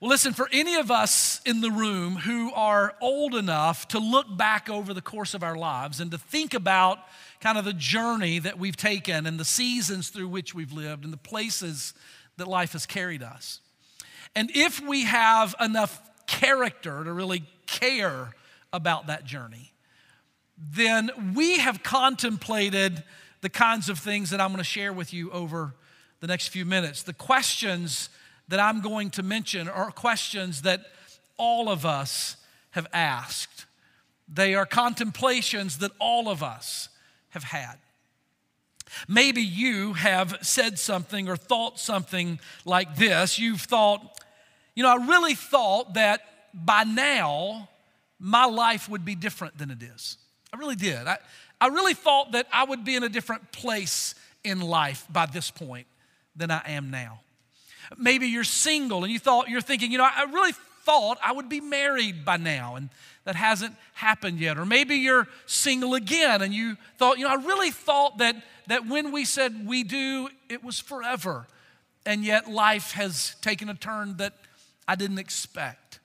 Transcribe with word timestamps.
Well, 0.00 0.08
listen, 0.08 0.32
for 0.32 0.48
any 0.50 0.76
of 0.76 0.90
us 0.90 1.42
in 1.44 1.60
the 1.60 1.70
room 1.70 2.16
who 2.16 2.50
are 2.54 2.94
old 3.02 3.34
enough 3.34 3.86
to 3.88 3.98
look 3.98 4.34
back 4.34 4.70
over 4.70 4.94
the 4.94 5.02
course 5.02 5.34
of 5.34 5.42
our 5.42 5.56
lives 5.56 6.00
and 6.00 6.10
to 6.12 6.16
think 6.16 6.54
about 6.54 7.00
kind 7.42 7.58
of 7.58 7.66
the 7.66 7.74
journey 7.74 8.38
that 8.38 8.58
we've 8.58 8.78
taken 8.78 9.26
and 9.26 9.38
the 9.38 9.44
seasons 9.44 10.08
through 10.08 10.28
which 10.28 10.54
we've 10.54 10.72
lived 10.72 11.04
and 11.04 11.12
the 11.12 11.18
places 11.18 11.92
that 12.38 12.48
life 12.48 12.72
has 12.72 12.86
carried 12.86 13.22
us. 13.22 13.60
And 14.34 14.50
if 14.54 14.80
we 14.80 15.04
have 15.04 15.54
enough 15.60 16.00
character 16.26 17.04
to 17.04 17.12
really 17.12 17.42
care 17.66 18.30
about 18.72 19.08
that 19.08 19.26
journey, 19.26 19.74
then 20.56 21.10
we 21.34 21.58
have 21.58 21.82
contemplated 21.82 23.04
the 23.42 23.50
kinds 23.50 23.90
of 23.90 23.98
things 23.98 24.30
that 24.30 24.40
I'm 24.40 24.48
going 24.48 24.58
to 24.58 24.64
share 24.64 24.94
with 24.94 25.12
you 25.12 25.30
over 25.30 25.74
the 26.20 26.26
next 26.26 26.48
few 26.48 26.64
minutes. 26.64 27.02
The 27.02 27.12
questions 27.12 28.08
that 28.50 28.60
I'm 28.60 28.80
going 28.80 29.10
to 29.10 29.22
mention 29.22 29.68
are 29.68 29.90
questions 29.90 30.62
that 30.62 30.80
all 31.36 31.68
of 31.68 31.86
us 31.86 32.36
have 32.72 32.86
asked. 32.92 33.64
They 34.28 34.54
are 34.54 34.66
contemplations 34.66 35.78
that 35.78 35.92
all 35.98 36.28
of 36.28 36.42
us 36.42 36.88
have 37.30 37.44
had. 37.44 37.76
Maybe 39.06 39.40
you 39.40 39.92
have 39.92 40.36
said 40.42 40.80
something 40.80 41.28
or 41.28 41.36
thought 41.36 41.78
something 41.78 42.40
like 42.64 42.96
this. 42.96 43.38
You've 43.38 43.60
thought, 43.60 44.20
you 44.74 44.82
know, 44.82 44.90
I 44.90 45.06
really 45.06 45.34
thought 45.34 45.94
that 45.94 46.20
by 46.52 46.82
now 46.82 47.68
my 48.18 48.46
life 48.46 48.88
would 48.88 49.04
be 49.04 49.14
different 49.14 49.58
than 49.58 49.70
it 49.70 49.80
is. 49.80 50.18
I 50.52 50.56
really 50.56 50.74
did. 50.74 51.06
I, 51.06 51.18
I 51.60 51.68
really 51.68 51.94
thought 51.94 52.32
that 52.32 52.48
I 52.52 52.64
would 52.64 52.84
be 52.84 52.96
in 52.96 53.04
a 53.04 53.08
different 53.08 53.52
place 53.52 54.16
in 54.42 54.60
life 54.60 55.06
by 55.08 55.26
this 55.26 55.52
point 55.52 55.86
than 56.34 56.50
I 56.50 56.62
am 56.66 56.90
now. 56.90 57.20
Maybe 57.96 58.28
you're 58.28 58.44
single 58.44 59.04
and 59.04 59.12
you 59.12 59.18
thought, 59.18 59.48
you're 59.48 59.60
thinking, 59.60 59.92
you 59.92 59.98
know, 59.98 60.08
I 60.10 60.24
really 60.24 60.52
thought 60.84 61.18
I 61.22 61.32
would 61.32 61.48
be 61.48 61.60
married 61.60 62.24
by 62.24 62.36
now, 62.36 62.76
and 62.76 62.88
that 63.24 63.36
hasn't 63.36 63.74
happened 63.94 64.40
yet. 64.40 64.58
Or 64.58 64.64
maybe 64.64 64.96
you're 64.96 65.28
single 65.46 65.94
again 65.94 66.42
and 66.42 66.54
you 66.54 66.76
thought, 66.98 67.18
you 67.18 67.24
know, 67.24 67.30
I 67.30 67.34
really 67.34 67.70
thought 67.70 68.18
that, 68.18 68.36
that 68.66 68.86
when 68.86 69.12
we 69.12 69.24
said 69.24 69.66
we 69.66 69.84
do, 69.84 70.28
it 70.48 70.64
was 70.64 70.80
forever. 70.80 71.46
And 72.06 72.24
yet 72.24 72.50
life 72.50 72.92
has 72.92 73.36
taken 73.42 73.68
a 73.68 73.74
turn 73.74 74.16
that 74.16 74.32
I 74.88 74.94
didn't 74.96 75.18
expect. 75.18 76.00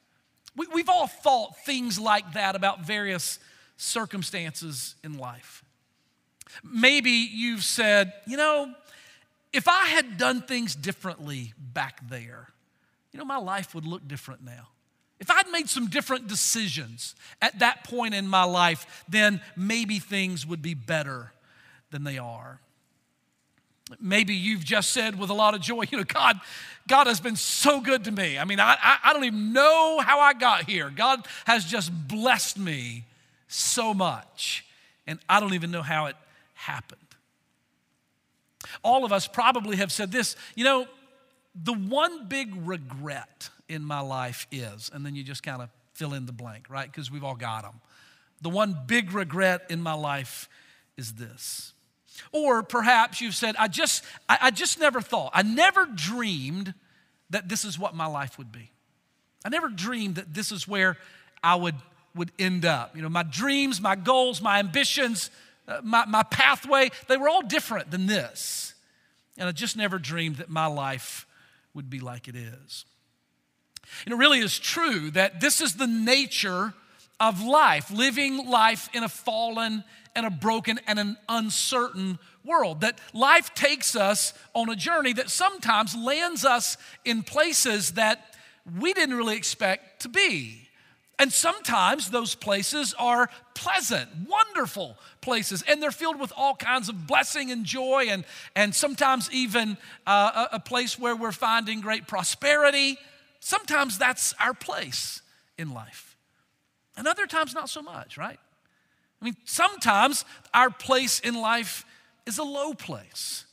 We, 0.56 0.68
we've 0.74 0.90
all 0.90 1.08
thought 1.08 1.58
things 1.66 1.98
like 1.98 2.34
that 2.34 2.56
about 2.56 2.82
various 2.82 3.40
circumstances 3.78 4.96
in 5.04 5.18
life. 5.18 5.64
Maybe 6.64 7.12
you've 7.12 7.64
said, 7.64 8.14
you 8.28 8.38
know, 8.38 8.74
if 9.56 9.68
I 9.70 9.86
had 9.86 10.18
done 10.18 10.42
things 10.42 10.76
differently 10.76 11.54
back 11.58 12.08
there, 12.10 12.50
you 13.12 13.20
know, 13.20 13.26
my 13.26 13.38
life 13.38 13.74
would 13.74 13.86
look 13.86 14.06
different 14.08 14.44
now. 14.44 14.68
If 15.20 15.32
I'd 15.32 15.48
made 15.48 15.70
some 15.70 15.88
different 15.88 16.28
decisions 16.28 17.16
at 17.42 17.60
that 17.60 17.86
point 17.86 18.14
in 18.14 18.28
my 18.28 18.44
life, 18.44 19.06
then 19.08 19.40
maybe 19.56 20.00
things 20.00 20.46
would 20.46 20.62
be 20.62 20.74
better 20.74 21.32
than 21.92 22.04
they 22.04 22.18
are. 22.18 22.60
Maybe 24.00 24.34
you've 24.34 24.66
just 24.66 24.92
said 24.92 25.18
with 25.18 25.30
a 25.30 25.34
lot 25.34 25.54
of 25.54 25.62
joy, 25.62 25.86
you 25.90 26.00
know, 26.00 26.04
God, 26.04 26.42
God 26.88 27.08
has 27.08 27.22
been 27.22 27.38
so 27.38 27.80
good 27.80 28.04
to 28.04 28.12
me. 28.12 28.38
I 28.38 28.44
mean, 28.44 28.60
I, 28.60 28.76
I, 28.82 28.98
I 29.06 29.14
don't 29.14 29.24
even 29.24 29.54
know 29.54 30.00
how 30.04 30.20
I 30.20 30.34
got 30.34 30.70
here. 30.70 30.90
God 30.90 31.26
has 31.46 31.64
just 31.64 31.92
blessed 32.10 32.58
me 32.58 33.06
so 33.48 33.94
much, 33.94 34.66
and 35.08 35.20
I 35.30 35.40
don't 35.40 35.54
even 35.54 35.72
know 35.72 35.84
how 35.84 36.08
it 36.08 36.18
happened. 36.56 37.05
All 38.84 39.06
of 39.06 39.12
us 39.12 39.28
probably 39.28 39.78
have 39.78 39.92
said 39.92 40.12
this, 40.12 40.36
you 40.56 40.64
know, 40.64 40.88
the 41.56 41.74
one 41.74 42.28
big 42.28 42.54
regret 42.68 43.50
in 43.70 43.84
my 43.84 44.02
life 44.02 44.48
is, 44.52 44.92
and 44.94 45.06
then 45.06 45.16
you 45.16 45.24
just 45.24 45.44
kind 45.44 45.62
of 45.62 45.70
fill 45.94 46.14
in 46.14 46.26
the 46.26 46.34
blank, 46.34 46.68
right? 46.70 46.92
Because 46.92 47.10
we've 47.10 47.24
all 47.24 47.36
got 47.36 47.64
them. 47.64 47.80
The 48.42 48.50
one 48.50 48.78
big 48.86 49.14
regret 49.14 49.62
in 49.70 49.82
my 49.82 49.94
life 49.94 50.50
is 50.98 51.14
this. 51.14 51.74
Or 52.32 52.64
perhaps 52.64 53.22
you've 53.22 53.36
said, 53.36 53.56
I 53.58 53.68
just, 53.68 54.04
I, 54.28 54.38
I 54.44 54.52
just 54.52 54.80
never 54.80 55.02
thought, 55.02 55.32
I 55.34 55.44
never 55.44 55.86
dreamed 55.86 56.74
that 57.30 57.50
this 57.50 57.66
is 57.66 57.80
what 57.80 57.96
my 57.96 58.06
life 58.06 58.38
would 58.38 58.52
be. 58.52 58.72
I 59.44 59.50
never 59.50 59.70
dreamed 59.70 60.16
that 60.16 60.34
this 60.34 60.52
is 60.52 60.68
where 60.68 60.98
I 61.44 61.56
would, 61.56 61.76
would 62.16 62.32
end 62.40 62.66
up. 62.66 62.96
You 62.96 63.02
know, 63.02 63.10
my 63.10 63.24
dreams, 63.24 63.82
my 63.82 63.96
goals, 63.96 64.42
my 64.42 64.60
ambitions, 64.60 65.30
Uh, 65.68 65.82
my, 65.84 66.06
my 66.06 66.24
pathway, 66.24 66.90
they 67.08 67.18
were 67.18 67.30
all 67.30 67.42
different 67.42 67.92
than 67.92 68.06
this. 68.06 68.74
And 69.38 69.50
I 69.50 69.52
just 69.52 69.76
never 69.76 70.00
dreamed 70.00 70.38
that 70.38 70.50
my 70.50 70.68
life 70.68 71.26
would 71.74 71.90
be 71.90 72.00
like 72.00 72.28
it 72.28 72.36
is. 72.36 72.86
And 74.06 74.14
it 74.14 74.18
really 74.18 74.40
is 74.40 74.58
true 74.58 75.12
that 75.12 75.42
this 75.42 75.62
is 75.62 75.76
the 75.76 75.88
nature 75.88 76.74
of 77.20 77.42
life, 77.42 77.92
living 77.92 78.50
life 78.50 78.90
in 78.94 79.04
a 79.04 79.10
fallen 79.10 79.84
and 80.16 80.26
a 80.26 80.30
broken 80.30 80.80
and 80.88 81.00
an 81.00 81.18
uncertain 81.28 82.18
world. 82.44 82.82
That 82.82 83.00
life 83.14 83.54
takes 83.54 83.96
us 83.96 84.34
on 84.54 84.70
a 84.70 84.76
journey 84.76 85.14
that 85.14 85.30
sometimes 85.30 85.96
lands 85.96 86.46
us 86.46 86.78
in 87.04 87.24
places 87.24 87.92
that 87.92 88.36
we 88.80 88.94
didn't 88.94 89.16
really 89.16 89.38
expect 89.38 90.02
to 90.04 90.10
be. 90.10 90.65
And 91.18 91.32
sometimes 91.32 92.10
those 92.10 92.36
places 92.36 92.94
are 93.00 93.30
pleasant, 93.54 94.10
wonderful 94.28 94.98
places, 95.22 95.64
and 95.68 95.82
they're 95.82 95.92
filled 95.92 96.20
with 96.20 96.34
all 96.36 96.56
kinds 96.56 96.90
of 96.90 97.08
blessing 97.08 97.52
and 97.52 97.64
joy, 97.66 98.08
and, 98.10 98.26
and 98.56 98.76
sometimes 98.76 99.32
even 99.32 99.78
uh, 100.06 100.48
a, 100.52 100.56
a 100.58 100.60
place 100.60 101.00
where 101.00 101.16
we're 101.16 101.32
finding 101.32 101.80
great 101.80 102.06
prosperity. 102.06 102.98
Sometimes 103.40 103.98
that's 103.98 104.34
our 104.40 104.54
place 104.54 105.22
in 105.58 105.74
life. 105.74 106.18
And 106.98 107.08
other 107.08 107.28
times, 107.28 107.54
not 107.54 107.70
so 107.70 107.82
much, 107.82 108.18
right? 108.18 108.40
I 109.22 109.26
mean, 109.26 109.38
sometimes 109.46 110.26
our 110.54 110.70
place 110.70 111.22
in 111.22 111.36
life 111.36 111.86
is 112.26 112.38
a 112.38 112.44
low 112.44 112.74
place, 112.74 113.46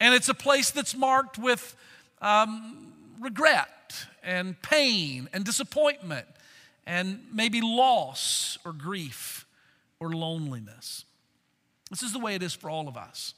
and 0.00 0.14
it's 0.14 0.28
a 0.30 0.34
place 0.34 0.70
that's 0.70 0.96
marked 0.96 1.38
with 1.38 1.76
um, 2.22 2.92
regret 3.20 4.06
and 4.22 4.60
pain 4.62 5.28
and 5.32 5.44
disappointment 5.44 6.26
and 6.86 7.20
maybe 7.32 7.60
loss 7.60 8.58
or 8.64 8.72
grief 8.72 9.46
or 10.00 10.10
loneliness. 10.10 11.04
This 11.90 12.02
is 12.02 12.12
the 12.12 12.18
way 12.18 12.34
it 12.34 12.42
is 12.42 12.54
for 12.54 12.70
all 12.70 12.88
of 12.88 12.96
us. 12.96 13.34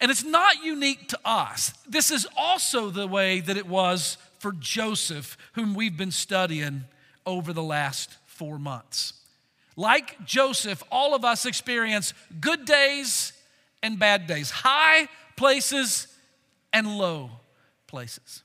And 0.00 0.10
it's 0.10 0.24
not 0.24 0.64
unique 0.64 1.08
to 1.08 1.18
us. 1.24 1.72
This 1.88 2.10
is 2.10 2.26
also 2.36 2.90
the 2.90 3.06
way 3.06 3.40
that 3.40 3.56
it 3.56 3.66
was 3.66 4.18
for 4.38 4.52
Joseph, 4.52 5.36
whom 5.52 5.74
we've 5.74 5.96
been 5.96 6.10
studying 6.10 6.84
over 7.24 7.52
the 7.52 7.62
last 7.62 8.16
four 8.26 8.58
months. 8.58 9.12
Like 9.76 10.24
Joseph, 10.24 10.82
all 10.90 11.14
of 11.14 11.24
us 11.24 11.44
experience 11.44 12.14
good 12.40 12.64
days 12.64 13.32
and 13.82 13.98
bad 13.98 14.26
days, 14.26 14.50
high 14.50 15.08
places 15.36 16.08
and 16.72 16.98
low 16.98 17.30
places. 17.86 18.42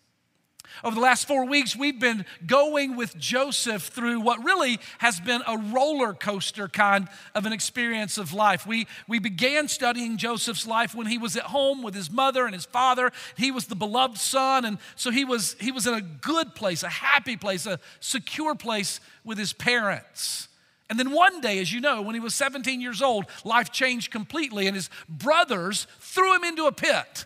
Over 0.83 0.95
the 0.95 1.01
last 1.01 1.27
four 1.27 1.45
weeks, 1.45 1.75
we've 1.75 1.99
been 1.99 2.25
going 2.45 2.95
with 2.95 3.17
Joseph 3.17 3.83
through 3.83 4.21
what 4.21 4.43
really 4.43 4.79
has 4.99 5.19
been 5.19 5.41
a 5.47 5.57
roller 5.57 6.13
coaster 6.13 6.67
kind 6.67 7.07
of 7.35 7.45
an 7.45 7.53
experience 7.53 8.17
of 8.17 8.33
life. 8.33 8.65
We, 8.65 8.87
we 9.07 9.19
began 9.19 9.67
studying 9.67 10.17
Joseph's 10.17 10.65
life 10.65 10.95
when 10.95 11.07
he 11.07 11.17
was 11.17 11.35
at 11.35 11.43
home 11.43 11.83
with 11.83 11.93
his 11.93 12.11
mother 12.11 12.45
and 12.45 12.53
his 12.53 12.65
father. 12.65 13.11
He 13.37 13.51
was 13.51 13.67
the 13.67 13.75
beloved 13.75 14.17
son, 14.17 14.65
and 14.65 14.77
so 14.95 15.11
he 15.11 15.25
was, 15.25 15.55
he 15.59 15.71
was 15.71 15.87
in 15.87 15.93
a 15.93 16.01
good 16.01 16.55
place, 16.55 16.83
a 16.83 16.89
happy 16.89 17.37
place, 17.37 17.65
a 17.65 17.79
secure 17.99 18.55
place 18.55 18.99
with 19.23 19.37
his 19.37 19.53
parents. 19.53 20.47
And 20.91 20.99
then 20.99 21.11
one 21.11 21.39
day, 21.39 21.59
as 21.59 21.71
you 21.71 21.79
know, 21.79 22.01
when 22.01 22.15
he 22.15 22.19
was 22.19 22.35
17 22.35 22.81
years 22.81 23.01
old, 23.01 23.25
life 23.45 23.71
changed 23.71 24.11
completely, 24.11 24.67
and 24.67 24.75
his 24.75 24.89
brothers 25.07 25.87
threw 25.99 26.35
him 26.35 26.43
into 26.43 26.65
a 26.65 26.71
pit. 26.73 27.25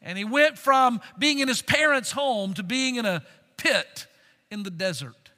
And 0.00 0.16
he 0.16 0.24
went 0.24 0.58
from 0.58 1.00
being 1.18 1.40
in 1.40 1.48
his 1.48 1.62
parents' 1.62 2.12
home 2.12 2.54
to 2.54 2.62
being 2.62 2.96
in 2.96 3.06
a 3.06 3.22
pit 3.56 4.06
in 4.50 4.62
the 4.62 4.70
desert. 4.70 5.30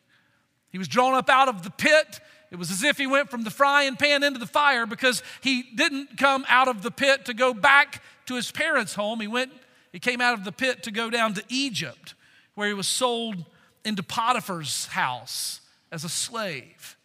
He 0.70 0.78
was 0.78 0.88
drawn 0.88 1.14
up 1.14 1.28
out 1.28 1.48
of 1.48 1.62
the 1.62 1.70
pit. 1.70 2.20
It 2.50 2.58
was 2.58 2.70
as 2.70 2.82
if 2.82 2.98
he 2.98 3.06
went 3.06 3.30
from 3.30 3.42
the 3.42 3.50
frying 3.50 3.96
pan 3.96 4.22
into 4.22 4.38
the 4.38 4.46
fire 4.46 4.86
because 4.86 5.22
he 5.40 5.62
didn't 5.74 6.18
come 6.18 6.44
out 6.48 6.68
of 6.68 6.82
the 6.82 6.90
pit 6.90 7.24
to 7.26 7.34
go 7.34 7.54
back 7.54 8.02
to 8.26 8.34
his 8.34 8.50
parents' 8.50 8.94
home. 8.94 9.20
He 9.20 9.28
went, 9.28 9.52
he 9.92 9.98
came 9.98 10.20
out 10.20 10.34
of 10.34 10.44
the 10.44 10.52
pit 10.52 10.82
to 10.84 10.90
go 10.90 11.10
down 11.10 11.34
to 11.34 11.44
Egypt, 11.48 12.14
where 12.54 12.68
he 12.68 12.74
was 12.74 12.86
sold 12.86 13.44
into 13.84 14.02
Potiphar's 14.02 14.86
house 14.86 15.60
as 15.90 16.04
a 16.04 16.08
slave. 16.08 16.96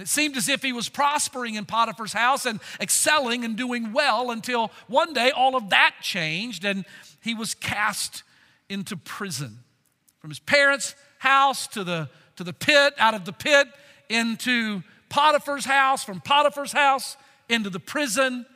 It 0.00 0.08
seemed 0.08 0.36
as 0.36 0.48
if 0.48 0.62
he 0.62 0.72
was 0.72 0.88
prospering 0.88 1.54
in 1.54 1.64
Potiphar's 1.64 2.12
house 2.12 2.46
and 2.46 2.60
excelling 2.80 3.44
and 3.44 3.56
doing 3.56 3.92
well 3.92 4.30
until 4.30 4.70
one 4.86 5.12
day 5.12 5.30
all 5.30 5.56
of 5.56 5.70
that 5.70 5.96
changed 6.00 6.64
and 6.64 6.84
he 7.22 7.34
was 7.34 7.54
cast 7.54 8.22
into 8.68 8.96
prison. 8.96 9.58
From 10.20 10.30
his 10.30 10.38
parents' 10.38 10.94
house 11.18 11.66
to 11.68 11.84
the, 11.84 12.08
to 12.36 12.44
the 12.44 12.52
pit, 12.52 12.94
out 12.98 13.14
of 13.14 13.24
the 13.24 13.32
pit 13.32 13.66
into 14.08 14.82
Potiphar's 15.08 15.64
house, 15.64 16.04
from 16.04 16.20
Potiphar's 16.20 16.72
house 16.72 17.16
into 17.48 17.68
the 17.68 17.80
prison. 17.80 18.46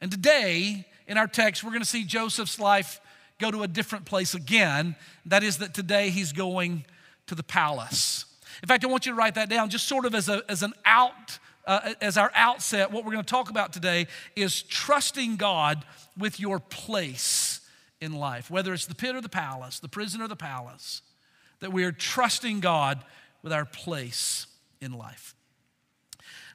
And 0.00 0.10
today, 0.10 0.86
in 1.06 1.16
our 1.16 1.28
text, 1.28 1.62
we're 1.64 1.70
going 1.70 1.82
to 1.82 1.88
see 1.88 2.04
Joseph's 2.04 2.58
life 2.58 3.00
go 3.38 3.50
to 3.50 3.62
a 3.62 3.68
different 3.68 4.04
place 4.04 4.34
again. 4.34 4.96
That 5.26 5.42
is, 5.42 5.58
that 5.58 5.74
today 5.74 6.10
he's 6.10 6.32
going 6.32 6.84
to 7.26 7.34
the 7.34 7.42
palace. 7.42 8.26
In 8.62 8.68
fact, 8.68 8.84
I 8.84 8.86
want 8.86 9.06
you 9.06 9.12
to 9.12 9.16
write 9.16 9.34
that 9.34 9.48
down 9.48 9.70
just 9.70 9.88
sort 9.88 10.04
of 10.04 10.14
as, 10.14 10.28
a, 10.28 10.42
as 10.48 10.62
an 10.62 10.72
out. 10.84 11.38
Uh, 11.64 11.94
as 12.00 12.16
our 12.16 12.32
outset, 12.34 12.90
what 12.90 13.04
we're 13.04 13.12
going 13.12 13.22
to 13.22 13.30
talk 13.30 13.48
about 13.48 13.72
today 13.72 14.08
is 14.34 14.62
trusting 14.62 15.36
God 15.36 15.84
with 16.18 16.40
your 16.40 16.58
place 16.58 17.60
in 18.00 18.12
life, 18.14 18.50
whether 18.50 18.74
it's 18.74 18.86
the 18.86 18.96
pit 18.96 19.14
or 19.14 19.20
the 19.20 19.28
palace, 19.28 19.78
the 19.78 19.88
prison 19.88 20.20
or 20.20 20.26
the 20.26 20.34
palace, 20.34 21.02
that 21.60 21.72
we 21.72 21.84
are 21.84 21.92
trusting 21.92 22.58
God 22.58 23.04
with 23.44 23.52
our 23.52 23.64
place 23.64 24.48
in 24.80 24.92
life. 24.92 25.36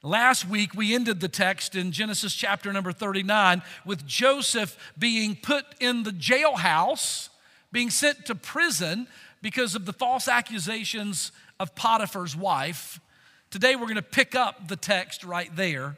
Last 0.03 0.47
week, 0.47 0.75
we 0.75 0.93
ended 0.93 1.21
the 1.21 1.29
text 1.29 1.73
in 1.73 1.93
Genesis 1.93 2.33
chapter 2.33 2.73
number 2.73 2.91
39 2.91 3.61
with 3.85 4.05
Joseph 4.05 4.77
being 4.99 5.37
put 5.41 5.65
in 5.79 6.03
the 6.03 6.11
jailhouse, 6.11 7.29
being 7.71 7.89
sent 7.89 8.25
to 8.25 8.35
prison 8.35 9.07
because 9.41 9.73
of 9.73 9.85
the 9.85 9.93
false 9.93 10.27
accusations 10.27 11.31
of 11.59 11.75
Potiphar's 11.75 12.35
wife. 12.35 12.99
Today, 13.49 13.75
we're 13.75 13.83
going 13.83 13.95
to 13.95 14.01
pick 14.01 14.35
up 14.35 14.67
the 14.67 14.75
text 14.75 15.23
right 15.23 15.53
there 15.55 15.97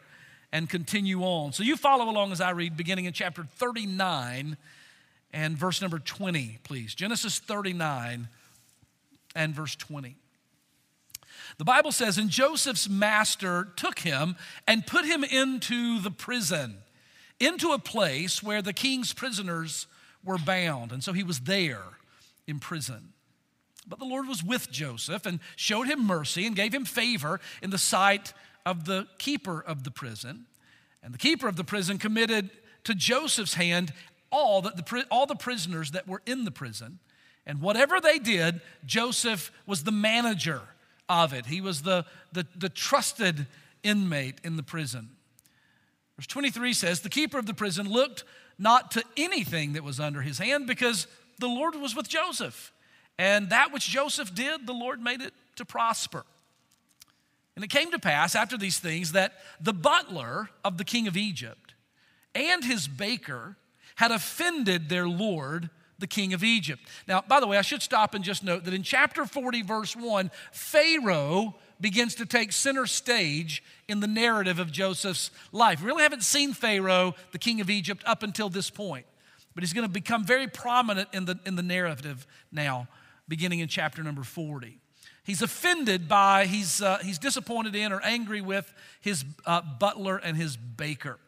and 0.52 0.70
continue 0.70 1.22
on. 1.22 1.54
So, 1.54 1.64
you 1.64 1.76
follow 1.76 2.10
along 2.10 2.32
as 2.32 2.42
I 2.42 2.52
read, 2.52 2.78
beginning 2.78 3.06
in 3.06 3.14
chapter 3.14 3.44
39 3.44 4.58
and 5.32 5.58
verse 5.58 5.82
number 5.82 6.00
20, 6.00 6.60
please. 6.64 6.96
Genesis 6.96 7.40
39 7.40 8.28
and 9.36 9.54
verse 9.54 9.76
20. 9.76 10.16
The 11.58 11.66
Bible 11.66 11.92
says, 11.92 12.18
And 12.18 12.30
Joseph's 12.30 12.90
master 12.90 13.68
took 13.76 14.00
him 14.00 14.36
and 14.68 14.88
put 14.88 15.06
him 15.06 15.24
into 15.24 16.00
the 16.00 16.12
prison, 16.12 16.78
into 17.40 17.72
a 17.72 17.80
place 17.80 18.42
where 18.42 18.62
the 18.62 18.74
king's 18.74 19.14
prisoners 19.14 19.88
were 20.24 20.38
bound. 20.38 20.92
And 20.92 21.04
so 21.04 21.14
he 21.14 21.24
was 21.24 21.42
there 21.42 21.84
in 22.48 22.60
prison. 22.60 23.14
But 23.90 24.00
the 24.00 24.06
Lord 24.06 24.28
was 24.28 24.44
with 24.44 24.72
Joseph 24.72 25.26
and 25.26 25.40
showed 25.56 25.88
him 25.88 26.06
mercy 26.06 26.46
and 26.46 26.56
gave 26.56 26.74
him 26.74 26.86
favor 26.86 27.40
in 27.62 27.72
the 27.72 27.78
sight 27.78 28.34
of 28.66 28.86
the 28.86 29.08
keeper 29.18 29.60
of 29.60 29.84
the 29.84 29.92
prison. 29.92 30.46
And 31.02 31.14
the 31.14 31.18
keeper 31.18 31.48
of 31.48 31.56
the 31.56 31.64
prison 31.64 31.98
committed 31.98 32.52
to 32.84 32.94
Joseph's 32.94 33.56
hand 33.56 33.92
all, 34.32 34.62
the, 34.62 35.06
all 35.10 35.26
the 35.26 35.36
prisoners 35.36 35.92
that 35.92 36.08
were 36.08 36.22
in 36.26 36.46
the 36.46 36.52
prison. 36.52 37.00
And 37.48 37.62
whatever 37.62 38.00
they 38.00 38.20
did, 38.20 38.62
Joseph 38.86 39.52
was 39.66 39.84
the 39.84 39.92
manager 39.92 40.62
of 41.08 41.34
it. 41.34 41.48
He 41.48 41.62
was 41.62 41.82
the, 41.82 42.06
the, 42.32 42.46
the 42.56 42.70
trusted 42.70 43.48
inmate 43.82 44.36
in 44.44 44.56
the 44.56 44.64
prison. 44.64 45.10
Verse 46.16 46.28
23 46.28 46.74
says, 46.74 47.02
The 47.02 47.10
keeper 47.10 47.40
of 47.40 47.48
the 47.48 47.54
prison 47.56 47.90
looked 47.90 48.24
not 48.60 48.92
to 48.92 49.04
anything 49.18 49.74
that 49.74 49.84
was 49.84 50.00
under 50.00 50.22
his 50.22 50.38
hand 50.38 50.68
because 50.68 51.08
the 51.40 51.48
Lord 51.48 51.76
was 51.76 51.96
with 51.96 52.08
Joseph. 52.08 52.72
And 53.20 53.50
that 53.50 53.74
which 53.74 53.88
Joseph 53.90 54.34
did, 54.34 54.66
the 54.66 54.74
Lord 54.74 55.02
made 55.02 55.22
it 55.22 55.34
to 55.58 55.66
prosper. 55.66 56.24
And 57.56 57.66
it 57.66 57.70
came 57.70 57.92
to 57.92 58.00
pass 58.00 58.34
after 58.34 58.58
these 58.58 58.80
things 58.80 59.12
that 59.12 59.34
the 59.60 59.74
butler 59.74 60.50
of 60.64 60.78
the 60.78 60.86
king 60.86 61.06
of 61.06 61.18
Egypt 61.18 61.74
and 62.34 62.64
his 62.64 62.88
baker 62.88 63.58
had 63.96 64.12
offended 64.12 64.88
their 64.88 65.06
Lord 65.08 65.70
the 65.98 66.08
king 66.08 66.34
of 66.34 66.46
Egypt. 66.46 66.82
Now, 67.10 67.22
by 67.28 67.42
the 67.42 67.48
way, 67.48 67.58
I 67.58 67.62
should 67.62 67.82
stop 67.82 68.14
and 68.14 68.24
just 68.24 68.42
note 68.42 68.64
that 68.64 68.74
in 68.74 68.84
chapter 68.84 69.26
40, 69.26 69.64
verse 69.64 69.98
1, 69.98 70.32
Pharaoh 70.54 71.56
begins 71.82 72.16
to 72.16 72.26
take 72.26 72.54
center 72.54 72.86
stage 72.86 73.62
in 73.90 74.00
the 74.00 74.08
narrative 74.08 74.60
of 74.60 74.72
Joseph's 74.72 75.30
life. 75.52 75.82
We 75.82 75.88
really 75.88 76.04
haven't 76.04 76.24
seen 76.24 76.54
Pharaoh, 76.54 77.16
the 77.34 77.38
king 77.38 77.60
of 77.60 77.70
Egypt, 77.70 78.02
up 78.06 78.24
until 78.24 78.48
this 78.48 78.70
point, 78.70 79.06
but 79.54 79.64
he's 79.64 79.74
going 79.74 79.86
to 79.86 79.92
become 79.92 80.24
very 80.24 80.48
prominent 80.48 81.10
in 81.12 81.26
the, 81.26 81.38
in 81.46 81.58
the 81.58 81.64
narrative 81.64 82.26
now, 82.50 82.88
beginning 83.30 83.60
in 83.60 83.70
chapter 83.70 84.04
number 84.04 84.24
40. 84.24 84.80
He's 85.24 85.42
offended 85.42 86.10
by, 86.10 86.48
he's, 86.48 86.82
uh, 86.82 86.98
he's 86.98 87.20
disappointed 87.20 87.76
in 87.76 87.94
or 87.94 88.02
angry 88.02 88.42
with 88.42 88.74
his 89.00 89.24
uh, 89.46 89.62
butler 89.62 90.18
and 90.18 90.36
his 90.36 90.58
baker. 90.58 91.20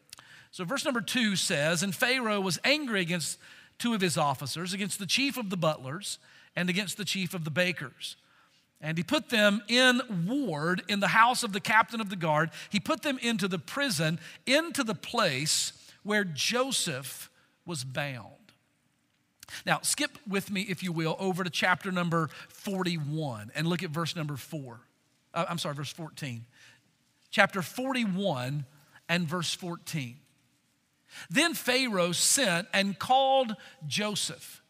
So, 0.50 0.66
verse 0.66 0.84
number 0.84 1.02
two 1.02 1.36
says, 1.36 1.84
And 1.84 1.96
Pharaoh 1.96 2.42
was 2.42 2.60
angry 2.66 3.02
against 3.02 3.38
two 3.78 3.94
of 3.94 4.02
his 4.02 4.18
officers, 4.18 4.74
against 4.74 5.00
the 5.00 5.06
chief 5.06 5.38
of 5.38 5.50
the 5.50 5.58
butlers 5.58 6.20
and 6.56 6.70
against 6.70 6.98
the 6.98 7.06
chief 7.06 7.34
of 7.34 7.46
the 7.46 7.52
bakers. 7.52 8.18
And 8.82 8.98
he 8.98 9.04
put 9.04 9.30
them 9.30 9.62
in 9.68 10.02
ward 10.28 10.82
in 10.88 11.00
the 11.00 11.10
house 11.10 11.44
of 11.44 11.54
the 11.54 11.60
captain 11.60 12.02
of 12.02 12.10
the 12.10 12.16
guard. 12.16 12.50
He 12.70 12.80
put 12.80 13.04
them 13.04 13.20
into 13.20 13.48
the 13.48 13.60
prison, 13.60 14.20
into 14.46 14.84
the 14.84 14.96
place 14.96 15.74
where 16.04 16.24
Joseph 16.24 17.30
was 17.66 17.84
bound. 17.84 18.41
Now, 19.66 19.80
skip 19.82 20.18
with 20.28 20.52
me, 20.52 20.62
if 20.62 20.84
you 20.84 20.92
will, 20.92 21.16
over 21.20 21.44
to 21.44 21.50
chapter 21.50 21.92
number 21.92 22.30
41 22.50 23.52
and 23.56 23.68
look 23.68 23.84
at 23.84 23.90
verse 23.90 24.16
number 24.16 24.38
4. 24.38 24.80
Uh, 25.34 25.46
I'm 25.50 25.58
sorry, 25.58 25.76
verse 25.76 25.92
14. 25.92 26.46
Chapter 27.30 27.62
41 27.62 28.66
and 29.08 29.28
verse 29.28 29.54
14. 29.54 30.18
Then 31.30 31.54
Pharaoh 31.54 32.12
sent 32.12 32.68
and 32.74 32.98
called 32.98 33.56
Joseph, 33.86 34.62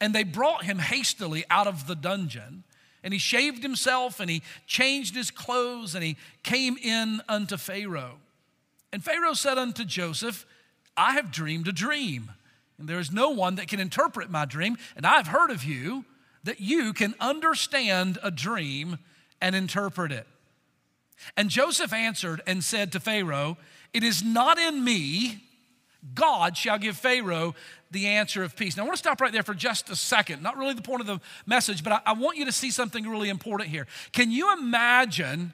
and 0.00 0.14
they 0.14 0.24
brought 0.24 0.64
him 0.64 0.78
hastily 0.78 1.44
out 1.50 1.66
of 1.66 1.86
the 1.86 1.94
dungeon. 1.94 2.64
And 3.02 3.14
he 3.14 3.18
shaved 3.18 3.62
himself 3.62 4.20
and 4.20 4.28
he 4.28 4.42
changed 4.66 5.14
his 5.14 5.30
clothes 5.30 5.94
and 5.94 6.04
he 6.04 6.18
came 6.42 6.76
in 6.76 7.22
unto 7.30 7.56
Pharaoh. 7.56 8.18
And 8.92 9.02
Pharaoh 9.02 9.32
said 9.32 9.56
unto 9.56 9.84
Joseph, 9.84 10.44
I 10.98 11.12
have 11.12 11.30
dreamed 11.30 11.66
a 11.66 11.72
dream, 11.72 12.32
and 12.80 12.88
there 12.88 12.98
is 12.98 13.12
no 13.12 13.30
one 13.30 13.54
that 13.56 13.68
can 13.68 13.78
interpret 13.78 14.30
my 14.30 14.44
dream. 14.44 14.76
And 14.96 15.06
I've 15.06 15.28
heard 15.28 15.50
of 15.50 15.62
you 15.62 16.04
that 16.44 16.60
you 16.60 16.92
can 16.92 17.14
understand 17.20 18.18
a 18.22 18.30
dream 18.30 18.98
and 19.40 19.54
interpret 19.54 20.10
it. 20.10 20.26
And 21.36 21.50
Joseph 21.50 21.92
answered 21.92 22.40
and 22.46 22.64
said 22.64 22.92
to 22.92 23.00
Pharaoh, 23.00 23.58
It 23.92 24.02
is 24.02 24.22
not 24.24 24.58
in 24.58 24.82
me 24.82 25.42
God 26.14 26.56
shall 26.56 26.78
give 26.78 26.96
Pharaoh 26.96 27.54
the 27.90 28.06
answer 28.06 28.42
of 28.42 28.56
peace. 28.56 28.76
Now, 28.76 28.84
I 28.84 28.86
want 28.86 28.96
to 28.96 29.02
stop 29.02 29.20
right 29.20 29.32
there 29.32 29.42
for 29.42 29.54
just 29.54 29.90
a 29.90 29.96
second. 29.96 30.42
Not 30.42 30.56
really 30.56 30.74
the 30.74 30.82
point 30.82 31.02
of 31.02 31.06
the 31.06 31.20
message, 31.44 31.84
but 31.84 31.92
I, 31.92 32.00
I 32.06 32.12
want 32.14 32.38
you 32.38 32.46
to 32.46 32.52
see 32.52 32.70
something 32.70 33.06
really 33.06 33.28
important 33.28 33.68
here. 33.68 33.86
Can 34.12 34.30
you 34.30 34.52
imagine 34.52 35.52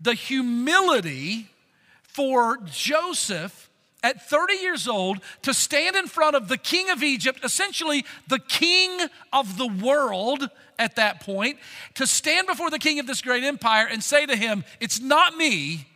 the 0.00 0.14
humility 0.14 1.48
for 2.02 2.58
Joseph? 2.64 3.70
At 4.04 4.20
30 4.28 4.56
years 4.56 4.86
old, 4.86 5.20
to 5.42 5.54
stand 5.54 5.96
in 5.96 6.06
front 6.08 6.36
of 6.36 6.46
the 6.48 6.58
king 6.58 6.90
of 6.90 7.02
Egypt, 7.02 7.40
essentially 7.42 8.04
the 8.28 8.38
king 8.38 9.00
of 9.32 9.56
the 9.56 9.66
world 9.66 10.50
at 10.78 10.96
that 10.96 11.20
point, 11.20 11.58
to 11.94 12.06
stand 12.06 12.46
before 12.46 12.68
the 12.68 12.78
king 12.78 13.00
of 13.00 13.06
this 13.06 13.22
great 13.22 13.42
empire 13.44 13.88
and 13.90 14.04
say 14.04 14.26
to 14.26 14.36
him, 14.36 14.62
It's 14.78 15.00
not 15.00 15.38
me, 15.38 15.86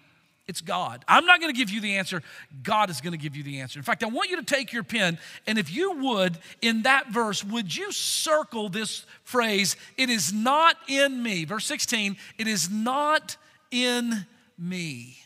it's 0.46 0.62
God. 0.62 1.04
I'm 1.06 1.26
not 1.26 1.38
going 1.38 1.52
to 1.52 1.58
give 1.58 1.68
you 1.68 1.82
the 1.82 1.96
answer. 1.96 2.22
God 2.62 2.88
is 2.88 3.02
going 3.02 3.12
to 3.12 3.18
give 3.18 3.36
you 3.36 3.42
the 3.42 3.60
answer. 3.60 3.78
In 3.78 3.84
fact, 3.84 4.02
I 4.02 4.06
want 4.06 4.30
you 4.30 4.36
to 4.36 4.42
take 4.42 4.72
your 4.72 4.84
pen, 4.84 5.18
and 5.46 5.58
if 5.58 5.70
you 5.70 5.92
would, 5.98 6.38
in 6.62 6.84
that 6.84 7.08
verse, 7.08 7.44
would 7.44 7.76
you 7.76 7.92
circle 7.92 8.70
this 8.70 9.04
phrase, 9.22 9.76
it 9.98 10.08
is 10.08 10.32
not 10.32 10.76
in 10.88 11.22
me? 11.22 11.44
Verse 11.44 11.66
16, 11.66 12.16
it 12.38 12.48
is 12.48 12.70
not 12.70 13.36
in 13.70 14.24
me. 14.58 15.18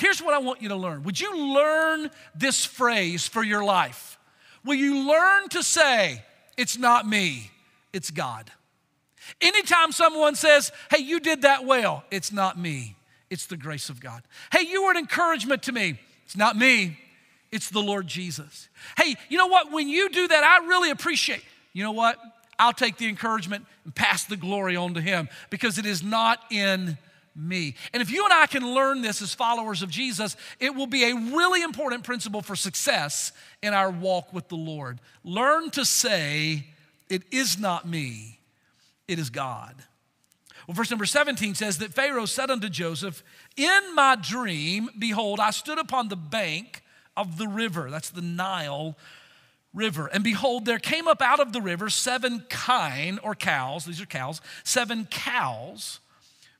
Here's 0.00 0.22
what 0.22 0.34
I 0.34 0.38
want 0.38 0.62
you 0.62 0.70
to 0.70 0.76
learn. 0.76 1.02
Would 1.04 1.20
you 1.20 1.54
learn 1.54 2.10
this 2.34 2.64
phrase 2.64 3.26
for 3.26 3.42
your 3.42 3.62
life? 3.62 4.18
Will 4.64 4.74
you 4.74 5.08
learn 5.08 5.48
to 5.50 5.62
say, 5.62 6.22
it's 6.56 6.76
not 6.76 7.06
me, 7.06 7.50
it's 7.92 8.10
God? 8.10 8.50
Anytime 9.40 9.92
someone 9.92 10.34
says, 10.34 10.72
hey, 10.90 11.02
you 11.02 11.20
did 11.20 11.42
that 11.42 11.64
well, 11.64 12.04
it's 12.10 12.32
not 12.32 12.58
me 12.58 12.96
it's 13.30 13.46
the 13.46 13.56
grace 13.56 13.88
of 13.88 14.00
God. 14.00 14.22
Hey, 14.52 14.66
you 14.68 14.84
were 14.84 14.90
an 14.90 14.96
encouragement 14.96 15.62
to 15.64 15.72
me. 15.72 15.98
It's 16.24 16.36
not 16.36 16.56
me, 16.56 16.98
it's 17.50 17.70
the 17.70 17.80
Lord 17.80 18.06
Jesus. 18.06 18.68
Hey, 18.96 19.16
you 19.28 19.38
know 19.38 19.46
what? 19.46 19.72
When 19.72 19.88
you 19.88 20.10
do 20.10 20.28
that, 20.28 20.44
I 20.44 20.66
really 20.66 20.90
appreciate. 20.90 21.44
You 21.72 21.84
know 21.84 21.92
what? 21.92 22.18
I'll 22.58 22.72
take 22.72 22.98
the 22.98 23.08
encouragement 23.08 23.64
and 23.84 23.94
pass 23.94 24.24
the 24.24 24.36
glory 24.36 24.76
on 24.76 24.94
to 24.94 25.00
Him 25.00 25.28
because 25.48 25.78
it 25.78 25.86
is 25.86 26.02
not 26.02 26.40
in 26.50 26.98
me. 27.40 27.74
And 27.92 28.02
if 28.02 28.10
you 28.10 28.24
and 28.24 28.32
I 28.32 28.46
can 28.46 28.74
learn 28.74 29.02
this 29.02 29.22
as 29.22 29.34
followers 29.34 29.82
of 29.82 29.90
Jesus, 29.90 30.36
it 30.58 30.74
will 30.74 30.86
be 30.86 31.04
a 31.04 31.14
really 31.14 31.62
important 31.62 32.04
principle 32.04 32.42
for 32.42 32.56
success 32.56 33.32
in 33.62 33.74
our 33.74 33.90
walk 33.90 34.32
with 34.32 34.48
the 34.48 34.56
Lord. 34.56 35.00
Learn 35.24 35.70
to 35.70 35.84
say, 35.84 36.66
It 37.08 37.22
is 37.30 37.58
not 37.58 37.86
me, 37.86 38.38
it 39.08 39.18
is 39.18 39.30
God. 39.30 39.74
Well, 40.66 40.74
verse 40.74 40.90
number 40.90 41.06
17 41.06 41.54
says 41.54 41.78
that 41.78 41.94
Pharaoh 41.94 42.26
said 42.26 42.50
unto 42.50 42.68
Joseph, 42.68 43.24
In 43.56 43.94
my 43.94 44.16
dream, 44.16 44.88
behold, 44.98 45.40
I 45.40 45.50
stood 45.50 45.78
upon 45.78 46.08
the 46.08 46.16
bank 46.16 46.82
of 47.16 47.38
the 47.38 47.48
river. 47.48 47.90
That's 47.90 48.10
the 48.10 48.22
Nile 48.22 48.96
river. 49.74 50.06
And 50.06 50.24
behold, 50.24 50.64
there 50.64 50.78
came 50.78 51.08
up 51.08 51.22
out 51.22 51.40
of 51.40 51.52
the 51.52 51.60
river 51.60 51.90
seven 51.90 52.44
kine 52.48 53.18
or 53.22 53.34
cows, 53.34 53.84
these 53.84 54.00
are 54.00 54.06
cows, 54.06 54.40
seven 54.64 55.06
cows, 55.10 56.00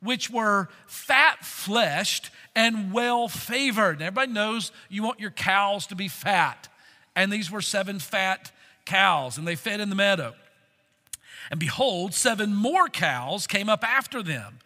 which 0.02 0.30
were 0.30 0.69
fat 0.87 1.45
fleshed 1.45 2.30
and 2.54 2.92
well 2.92 3.28
favored. 3.28 4.02
everybody 4.02 4.33
knows 4.33 4.73
you 4.88 5.02
want 5.02 5.21
your 5.21 5.30
cows 5.30 5.87
to 5.88 5.97
be 5.97 6.09
fat. 6.09 6.69
And 7.14 7.33
these 7.33 7.50
were 7.50 7.61
seven 7.61 7.99
fat 7.99 8.50
cows, 8.87 9.37
and 9.37 9.47
they 9.47 9.57
fed 9.57 9.80
in 9.80 9.88
the 9.88 9.95
meadow. 9.95 10.35
And 11.50 11.59
behold, 11.59 12.14
seven 12.14 12.54
more 12.54 12.88
cows 12.88 13.47
came 13.47 13.69
up 13.69 13.85
after 13.85 14.23
them. 14.23 14.59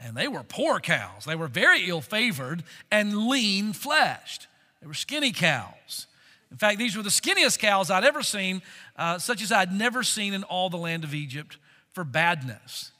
And 0.00 0.16
they 0.16 0.28
were 0.28 0.44
poor 0.44 0.78
cows. 0.78 1.24
They 1.24 1.34
were 1.34 1.48
very 1.48 1.88
ill 1.88 2.00
favored 2.00 2.62
and 2.90 3.26
lean 3.26 3.72
fleshed. 3.72 4.46
They 4.80 4.86
were 4.86 4.94
skinny 4.94 5.32
cows. 5.32 6.06
In 6.50 6.56
fact, 6.56 6.78
these 6.78 6.96
were 6.96 7.02
the 7.02 7.10
skinniest 7.10 7.58
cows 7.58 7.90
I'd 7.90 8.04
ever 8.04 8.22
seen, 8.22 8.62
uh, 8.96 9.18
such 9.18 9.42
as 9.42 9.50
I'd 9.50 9.72
never 9.72 10.02
seen 10.02 10.34
in 10.34 10.44
all 10.44 10.70
the 10.70 10.78
land 10.78 11.04
of 11.04 11.14
Egypt 11.14 11.58
for 11.92 12.04
badness. 12.04 12.92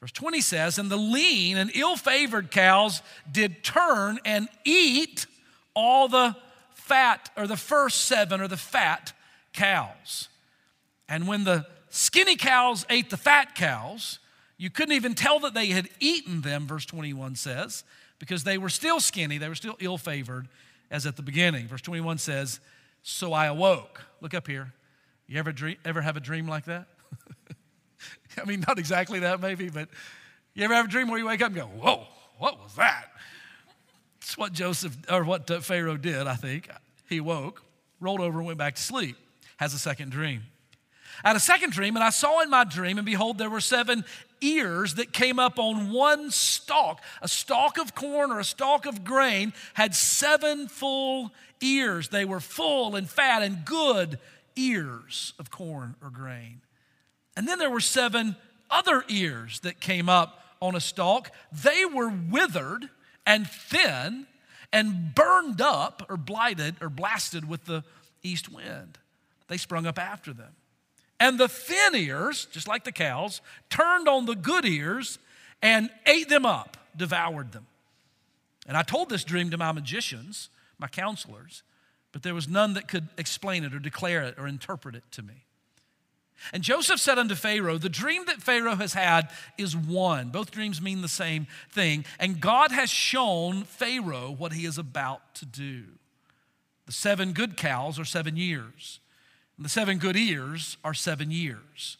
Verse 0.00 0.12
20 0.12 0.40
says, 0.40 0.78
And 0.78 0.90
the 0.90 0.96
lean 0.96 1.56
and 1.56 1.70
ill 1.74 1.96
favored 1.96 2.50
cows 2.50 3.02
did 3.30 3.62
turn 3.64 4.18
and 4.24 4.48
eat 4.64 5.26
all 5.74 6.08
the 6.08 6.36
fat, 6.74 7.30
or 7.36 7.46
the 7.46 7.56
first 7.56 8.02
seven, 8.02 8.40
or 8.40 8.48
the 8.48 8.56
fat 8.56 9.12
cows. 9.52 10.28
And 11.08 11.26
when 11.26 11.44
the 11.44 11.66
skinny 11.88 12.36
cows 12.36 12.86
ate 12.88 13.10
the 13.10 13.16
fat 13.16 13.54
cows, 13.54 14.18
you 14.58 14.70
couldn't 14.70 14.94
even 14.94 15.14
tell 15.14 15.40
that 15.40 15.54
they 15.54 15.66
had 15.66 15.88
eaten 16.00 16.40
them, 16.42 16.66
verse 16.66 16.86
21 16.86 17.34
says, 17.34 17.84
because 18.18 18.44
they 18.44 18.58
were 18.58 18.68
still 18.68 19.00
skinny, 19.00 19.38
they 19.38 19.48
were 19.48 19.54
still 19.54 19.76
ill 19.80 19.98
favored 19.98 20.48
as 20.90 21.06
at 21.06 21.16
the 21.16 21.22
beginning. 21.22 21.66
Verse 21.66 21.82
21 21.82 22.18
says, 22.18 22.60
So 23.02 23.32
I 23.32 23.46
awoke. 23.46 24.02
Look 24.20 24.34
up 24.34 24.46
here. 24.46 24.72
You 25.26 25.38
ever, 25.38 25.52
dream, 25.52 25.76
ever 25.84 26.00
have 26.00 26.16
a 26.16 26.20
dream 26.20 26.46
like 26.46 26.66
that? 26.66 26.86
I 28.42 28.44
mean, 28.44 28.64
not 28.66 28.78
exactly 28.78 29.20
that, 29.20 29.40
maybe, 29.40 29.68
but 29.68 29.88
you 30.54 30.64
ever 30.64 30.74
have 30.74 30.86
a 30.86 30.88
dream 30.88 31.08
where 31.08 31.18
you 31.18 31.26
wake 31.26 31.42
up 31.42 31.48
and 31.48 31.56
go, 31.56 31.66
Whoa, 31.66 32.06
what 32.38 32.62
was 32.62 32.74
that? 32.76 33.06
It's 34.20 34.36
what 34.36 34.52
Joseph, 34.52 34.96
or 35.10 35.24
what 35.24 35.50
uh, 35.50 35.60
Pharaoh 35.60 35.96
did, 35.96 36.26
I 36.26 36.34
think. 36.34 36.68
He 37.08 37.20
woke, 37.20 37.62
rolled 38.00 38.20
over, 38.20 38.38
and 38.38 38.46
went 38.46 38.58
back 38.58 38.74
to 38.74 38.82
sleep. 38.82 39.16
Has 39.58 39.72
a 39.72 39.78
second 39.78 40.10
dream. 40.10 40.42
I 41.24 41.28
had 41.28 41.36
a 41.36 41.40
second 41.40 41.72
dream, 41.72 41.96
and 41.96 42.04
I 42.04 42.10
saw 42.10 42.42
in 42.42 42.50
my 42.50 42.64
dream, 42.64 42.98
and 42.98 43.06
behold, 43.06 43.38
there 43.38 43.48
were 43.48 43.60
seven 43.60 44.04
ears 44.40 44.94
that 44.96 45.12
came 45.12 45.38
up 45.38 45.58
on 45.58 45.90
one 45.90 46.30
stalk. 46.30 47.00
A 47.22 47.28
stalk 47.28 47.78
of 47.78 47.94
corn 47.94 48.30
or 48.30 48.40
a 48.40 48.44
stalk 48.44 48.84
of 48.84 49.04
grain 49.04 49.52
had 49.74 49.94
seven 49.94 50.68
full 50.68 51.32
ears. 51.62 52.08
They 52.08 52.24
were 52.24 52.40
full 52.40 52.96
and 52.96 53.08
fat 53.08 53.42
and 53.42 53.64
good 53.64 54.18
ears 54.56 55.32
of 55.38 55.50
corn 55.50 55.94
or 56.02 56.10
grain. 56.10 56.60
And 57.36 57.46
then 57.46 57.58
there 57.58 57.70
were 57.70 57.80
seven 57.80 58.36
other 58.70 59.04
ears 59.08 59.60
that 59.60 59.80
came 59.80 60.08
up 60.08 60.42
on 60.60 60.74
a 60.74 60.80
stalk. 60.80 61.30
They 61.52 61.84
were 61.84 62.08
withered 62.08 62.88
and 63.26 63.46
thin 63.46 64.26
and 64.72 65.14
burned 65.14 65.60
up 65.60 66.06
or 66.08 66.16
blighted 66.16 66.76
or 66.80 66.88
blasted 66.88 67.48
with 67.48 67.66
the 67.66 67.84
east 68.22 68.50
wind. 68.50 68.98
They 69.48 69.56
sprung 69.56 69.86
up 69.86 69.98
after 69.98 70.32
them. 70.32 70.52
And 71.18 71.38
the 71.38 71.48
thin 71.48 71.94
ears, 71.94 72.46
just 72.46 72.68
like 72.68 72.84
the 72.84 72.92
cows, 72.92 73.40
turned 73.70 74.08
on 74.08 74.26
the 74.26 74.34
good 74.34 74.64
ears 74.64 75.18
and 75.62 75.90
ate 76.04 76.28
them 76.28 76.44
up, 76.44 76.76
devoured 76.96 77.52
them. 77.52 77.66
And 78.66 78.76
I 78.76 78.82
told 78.82 79.08
this 79.08 79.24
dream 79.24 79.50
to 79.50 79.56
my 79.56 79.72
magicians, 79.72 80.50
my 80.78 80.88
counselors, 80.88 81.62
but 82.12 82.22
there 82.22 82.34
was 82.34 82.48
none 82.48 82.74
that 82.74 82.88
could 82.88 83.08
explain 83.16 83.64
it 83.64 83.74
or 83.74 83.78
declare 83.78 84.22
it 84.22 84.34
or 84.38 84.46
interpret 84.46 84.94
it 84.94 85.04
to 85.12 85.22
me. 85.22 85.45
And 86.52 86.62
Joseph 86.62 87.00
said 87.00 87.18
unto 87.18 87.34
Pharaoh, 87.34 87.78
The 87.78 87.88
dream 87.88 88.24
that 88.26 88.42
Pharaoh 88.42 88.76
has 88.76 88.94
had 88.94 89.30
is 89.58 89.76
one. 89.76 90.28
Both 90.28 90.50
dreams 90.50 90.80
mean 90.80 91.02
the 91.02 91.08
same 91.08 91.46
thing. 91.70 92.04
And 92.18 92.40
God 92.40 92.70
has 92.72 92.90
shown 92.90 93.64
Pharaoh 93.64 94.30
what 94.30 94.52
he 94.52 94.64
is 94.66 94.78
about 94.78 95.34
to 95.36 95.46
do. 95.46 95.84
The 96.86 96.92
seven 96.92 97.32
good 97.32 97.56
cows 97.56 97.98
are 97.98 98.04
seven 98.04 98.36
years. 98.36 99.00
And 99.56 99.64
the 99.64 99.70
seven 99.70 99.98
good 99.98 100.16
ears 100.16 100.76
are 100.84 100.94
seven 100.94 101.30
years. 101.30 101.96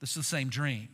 This 0.00 0.10
is 0.10 0.16
the 0.16 0.22
same 0.22 0.48
dream. 0.48 0.88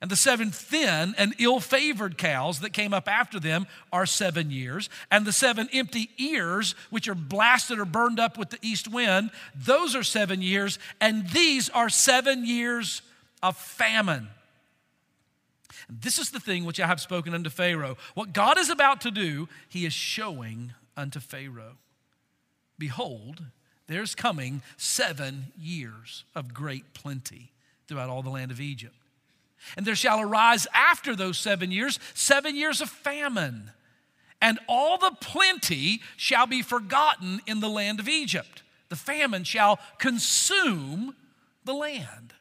And 0.00 0.10
the 0.10 0.16
seven 0.16 0.52
thin 0.52 1.14
and 1.18 1.34
ill 1.38 1.58
favored 1.58 2.18
cows 2.18 2.60
that 2.60 2.72
came 2.72 2.94
up 2.94 3.08
after 3.08 3.40
them 3.40 3.66
are 3.92 4.06
seven 4.06 4.50
years. 4.50 4.88
And 5.10 5.26
the 5.26 5.32
seven 5.32 5.68
empty 5.72 6.10
ears, 6.18 6.76
which 6.90 7.08
are 7.08 7.16
blasted 7.16 7.80
or 7.80 7.84
burned 7.84 8.20
up 8.20 8.38
with 8.38 8.50
the 8.50 8.58
east 8.62 8.86
wind, 8.86 9.30
those 9.56 9.96
are 9.96 10.04
seven 10.04 10.40
years. 10.40 10.78
And 11.00 11.28
these 11.30 11.68
are 11.70 11.88
seven 11.88 12.46
years 12.46 13.02
of 13.42 13.56
famine. 13.56 14.28
This 15.88 16.18
is 16.18 16.30
the 16.30 16.40
thing 16.40 16.64
which 16.64 16.80
I 16.80 16.86
have 16.86 17.00
spoken 17.00 17.34
unto 17.34 17.50
Pharaoh. 17.50 17.96
What 18.14 18.32
God 18.32 18.58
is 18.58 18.68
about 18.68 19.00
to 19.02 19.10
do, 19.10 19.48
he 19.68 19.84
is 19.86 19.92
showing 19.92 20.74
unto 20.96 21.18
Pharaoh. 21.18 21.76
Behold, 22.78 23.42
there's 23.86 24.14
coming 24.14 24.62
seven 24.76 25.46
years 25.58 26.24
of 26.34 26.52
great 26.52 26.92
plenty 26.94 27.52
throughout 27.88 28.10
all 28.10 28.22
the 28.22 28.30
land 28.30 28.50
of 28.50 28.60
Egypt. 28.60 28.94
And 29.76 29.86
there 29.86 29.94
shall 29.94 30.20
arise 30.20 30.66
after 30.72 31.14
those 31.14 31.38
seven 31.38 31.70
years, 31.70 31.98
seven 32.14 32.56
years 32.56 32.80
of 32.80 32.88
famine. 32.88 33.70
And 34.40 34.58
all 34.68 34.98
the 34.98 35.16
plenty 35.20 36.00
shall 36.16 36.46
be 36.46 36.62
forgotten 36.62 37.40
in 37.46 37.60
the 37.60 37.68
land 37.68 38.00
of 38.00 38.08
Egypt. 38.08 38.62
The 38.88 38.96
famine 38.96 39.44
shall 39.44 39.78
consume 39.98 41.14
the 41.64 41.74
land. 41.74 42.34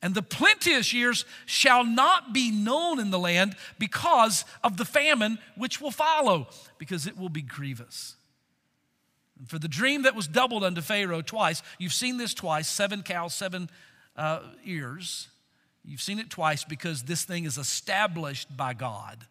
And 0.00 0.14
the 0.14 0.22
plenteous 0.22 0.92
years 0.92 1.24
shall 1.46 1.84
not 1.84 2.32
be 2.32 2.50
known 2.50 3.00
in 3.00 3.10
the 3.10 3.18
land 3.18 3.56
because 3.78 4.44
of 4.62 4.76
the 4.76 4.84
famine 4.84 5.38
which 5.56 5.80
will 5.80 5.90
follow, 5.90 6.48
because 6.78 7.06
it 7.06 7.18
will 7.18 7.28
be 7.28 7.42
grievous. 7.42 8.14
And 9.38 9.48
for 9.48 9.58
the 9.58 9.68
dream 9.68 10.02
that 10.02 10.14
was 10.14 10.28
doubled 10.28 10.62
unto 10.62 10.80
Pharaoh 10.80 11.22
twice, 11.22 11.62
you've 11.78 11.92
seen 11.92 12.16
this 12.16 12.34
twice 12.34 12.68
seven 12.68 13.02
cows, 13.02 13.34
seven 13.34 13.70
uh, 14.16 14.40
ears. 14.64 15.28
You've 15.88 16.02
seen 16.02 16.18
it 16.18 16.28
twice 16.28 16.64
because 16.64 17.04
this 17.04 17.24
thing 17.24 17.44
is 17.44 17.56
established 17.56 18.54
by 18.54 18.74
God 18.74 19.26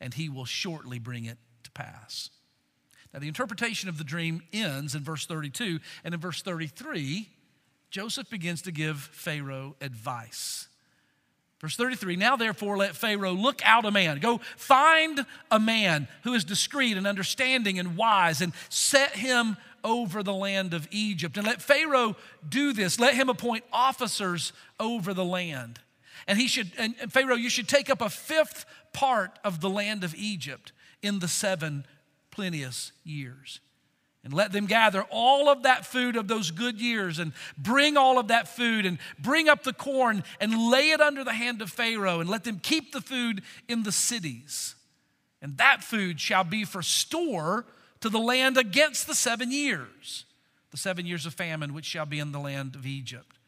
and 0.00 0.14
he 0.14 0.28
will 0.28 0.44
shortly 0.44 1.00
bring 1.00 1.24
it 1.24 1.38
to 1.64 1.70
pass. 1.72 2.30
Now, 3.12 3.18
the 3.18 3.28
interpretation 3.28 3.88
of 3.88 3.98
the 3.98 4.04
dream 4.04 4.42
ends 4.52 4.94
in 4.94 5.02
verse 5.02 5.26
32, 5.26 5.80
and 6.04 6.14
in 6.14 6.20
verse 6.20 6.42
33, 6.42 7.28
Joseph 7.90 8.28
begins 8.28 8.62
to 8.62 8.72
give 8.72 8.98
Pharaoh 8.98 9.74
advice. 9.80 10.68
Verse 11.60 11.76
33 11.76 12.16
Now 12.16 12.36
therefore 12.36 12.76
let 12.76 12.94
Pharaoh 12.94 13.32
look 13.32 13.62
out 13.64 13.86
a 13.86 13.90
man. 13.90 14.18
Go 14.18 14.38
find 14.56 15.24
a 15.50 15.58
man 15.58 16.06
who 16.24 16.34
is 16.34 16.44
discreet 16.44 16.96
and 16.96 17.06
understanding 17.06 17.78
and 17.78 17.96
wise 17.96 18.42
and 18.42 18.52
set 18.68 19.16
him 19.16 19.56
over 19.82 20.22
the 20.22 20.34
land 20.34 20.74
of 20.74 20.86
Egypt. 20.90 21.38
And 21.38 21.46
let 21.46 21.62
Pharaoh 21.62 22.16
do 22.46 22.72
this. 22.72 23.00
Let 23.00 23.14
him 23.14 23.30
appoint 23.30 23.64
officers 23.72 24.52
over 24.78 25.14
the 25.14 25.24
land. 25.24 25.80
And 26.28 26.38
he 26.38 26.48
should, 26.48 26.72
and 26.76 26.96
Pharaoh, 27.12 27.36
you 27.36 27.50
should 27.50 27.68
take 27.68 27.88
up 27.88 28.00
a 28.00 28.10
fifth 28.10 28.66
part 28.92 29.38
of 29.44 29.60
the 29.60 29.70
land 29.70 30.02
of 30.02 30.14
Egypt 30.14 30.72
in 31.02 31.20
the 31.20 31.28
seven 31.28 31.86
plenteous 32.30 32.92
years 33.04 33.60
and 34.26 34.34
let 34.34 34.50
them 34.50 34.66
gather 34.66 35.02
all 35.08 35.48
of 35.48 35.62
that 35.62 35.86
food 35.86 36.16
of 36.16 36.26
those 36.26 36.50
good 36.50 36.80
years 36.80 37.20
and 37.20 37.32
bring 37.56 37.96
all 37.96 38.18
of 38.18 38.26
that 38.26 38.48
food 38.48 38.84
and 38.84 38.98
bring 39.20 39.48
up 39.48 39.62
the 39.62 39.72
corn 39.72 40.24
and 40.40 40.68
lay 40.68 40.90
it 40.90 41.00
under 41.00 41.22
the 41.22 41.32
hand 41.32 41.62
of 41.62 41.70
Pharaoh 41.70 42.18
and 42.18 42.28
let 42.28 42.42
them 42.42 42.58
keep 42.60 42.90
the 42.90 43.00
food 43.00 43.42
in 43.68 43.84
the 43.84 43.92
cities. 43.92 44.74
And 45.40 45.56
that 45.58 45.84
food 45.84 46.20
shall 46.20 46.42
be 46.42 46.64
for 46.64 46.82
store 46.82 47.66
to 48.00 48.08
the 48.08 48.18
land 48.18 48.58
against 48.58 49.06
the 49.06 49.14
seven 49.14 49.52
years, 49.52 50.24
the 50.72 50.76
seven 50.76 51.06
years 51.06 51.24
of 51.24 51.32
famine 51.32 51.72
which 51.72 51.84
shall 51.84 52.04
be 52.04 52.18
in 52.18 52.32
the 52.32 52.40
land 52.40 52.74
of 52.74 52.84
Egypt, 52.84 53.38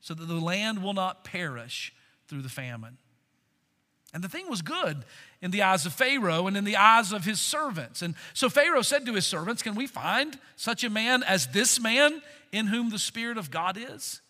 so 0.00 0.14
that 0.14 0.26
the 0.26 0.34
land 0.34 0.84
will 0.84 0.94
not 0.94 1.24
perish 1.24 1.92
through 2.28 2.42
the 2.42 2.48
famine. 2.48 2.98
And 4.14 4.24
the 4.24 4.28
thing 4.28 4.48
was 4.48 4.62
good 4.62 5.04
in 5.42 5.50
the 5.50 5.62
eyes 5.62 5.84
of 5.84 5.92
Pharaoh 5.92 6.46
and 6.46 6.56
in 6.56 6.64
the 6.64 6.76
eyes 6.76 7.12
of 7.12 7.24
his 7.24 7.40
servants. 7.40 8.00
And 8.00 8.14
so 8.32 8.48
Pharaoh 8.48 8.82
said 8.82 9.04
to 9.06 9.14
his 9.14 9.26
servants, 9.26 9.62
Can 9.62 9.74
we 9.74 9.86
find 9.86 10.38
such 10.56 10.82
a 10.82 10.90
man 10.90 11.22
as 11.22 11.48
this 11.48 11.78
man 11.78 12.22
in 12.50 12.68
whom 12.68 12.88
the 12.90 12.98
Spirit 12.98 13.36
of 13.36 13.50
God 13.50 13.76
is? 13.76 14.22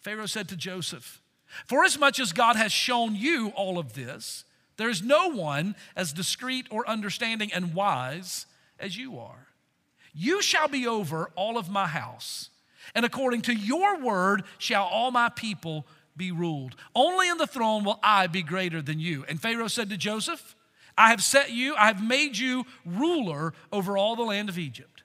Pharaoh 0.00 0.26
said 0.26 0.48
to 0.48 0.56
Joseph, 0.56 1.20
Forasmuch 1.66 2.18
as 2.18 2.32
God 2.32 2.56
has 2.56 2.72
shown 2.72 3.14
you 3.14 3.50
all 3.50 3.78
of 3.78 3.94
this, 3.94 4.44
there 4.76 4.90
is 4.90 5.02
no 5.02 5.28
one 5.28 5.76
as 5.94 6.12
discreet 6.12 6.66
or 6.70 6.88
understanding 6.88 7.52
and 7.52 7.74
wise 7.74 8.46
as 8.80 8.96
you 8.96 9.18
are. 9.20 9.46
You 10.12 10.42
shall 10.42 10.66
be 10.66 10.86
over 10.86 11.30
all 11.36 11.56
of 11.56 11.70
my 11.70 11.86
house, 11.86 12.50
and 12.94 13.04
according 13.04 13.42
to 13.42 13.54
your 13.54 14.00
word 14.00 14.42
shall 14.58 14.84
all 14.84 15.12
my 15.12 15.28
people 15.28 15.86
be 16.16 16.30
ruled. 16.30 16.76
Only 16.94 17.28
in 17.28 17.38
the 17.38 17.46
throne 17.46 17.84
will 17.84 17.98
I 18.02 18.26
be 18.26 18.42
greater 18.42 18.80
than 18.80 19.00
you. 19.00 19.24
And 19.28 19.40
Pharaoh 19.40 19.68
said 19.68 19.90
to 19.90 19.96
Joseph, 19.96 20.54
I 20.96 21.10
have 21.10 21.22
set 21.22 21.50
you, 21.50 21.74
I 21.74 21.86
have 21.86 22.02
made 22.02 22.38
you 22.38 22.64
ruler 22.84 23.52
over 23.72 23.98
all 23.98 24.14
the 24.16 24.22
land 24.22 24.48
of 24.48 24.58
Egypt. 24.58 25.02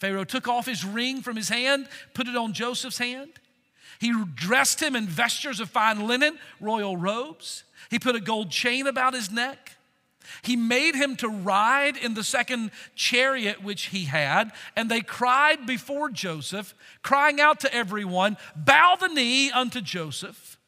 Pharaoh 0.00 0.24
took 0.24 0.48
off 0.48 0.66
his 0.66 0.84
ring 0.84 1.22
from 1.22 1.36
his 1.36 1.48
hand, 1.48 1.86
put 2.14 2.26
it 2.26 2.36
on 2.36 2.54
Joseph's 2.54 2.98
hand. 2.98 3.30
He 4.00 4.12
dressed 4.34 4.82
him 4.82 4.96
in 4.96 5.06
vestures 5.06 5.60
of 5.60 5.70
fine 5.70 6.08
linen, 6.08 6.38
royal 6.60 6.96
robes. 6.96 7.62
He 7.90 7.98
put 8.00 8.16
a 8.16 8.20
gold 8.20 8.50
chain 8.50 8.86
about 8.86 9.14
his 9.14 9.30
neck. 9.30 9.76
He 10.42 10.56
made 10.56 10.94
him 10.94 11.16
to 11.16 11.28
ride 11.28 11.96
in 11.96 12.14
the 12.14 12.24
second 12.24 12.70
chariot 12.94 13.62
which 13.62 13.86
he 13.86 14.04
had, 14.04 14.52
and 14.76 14.90
they 14.90 15.00
cried 15.00 15.66
before 15.66 16.10
Joseph, 16.10 16.74
crying 17.02 17.40
out 17.40 17.60
to 17.60 17.74
everyone, 17.74 18.36
Bow 18.56 18.96
the 19.00 19.08
knee 19.08 19.50
unto 19.50 19.80
Joseph. 19.80 20.58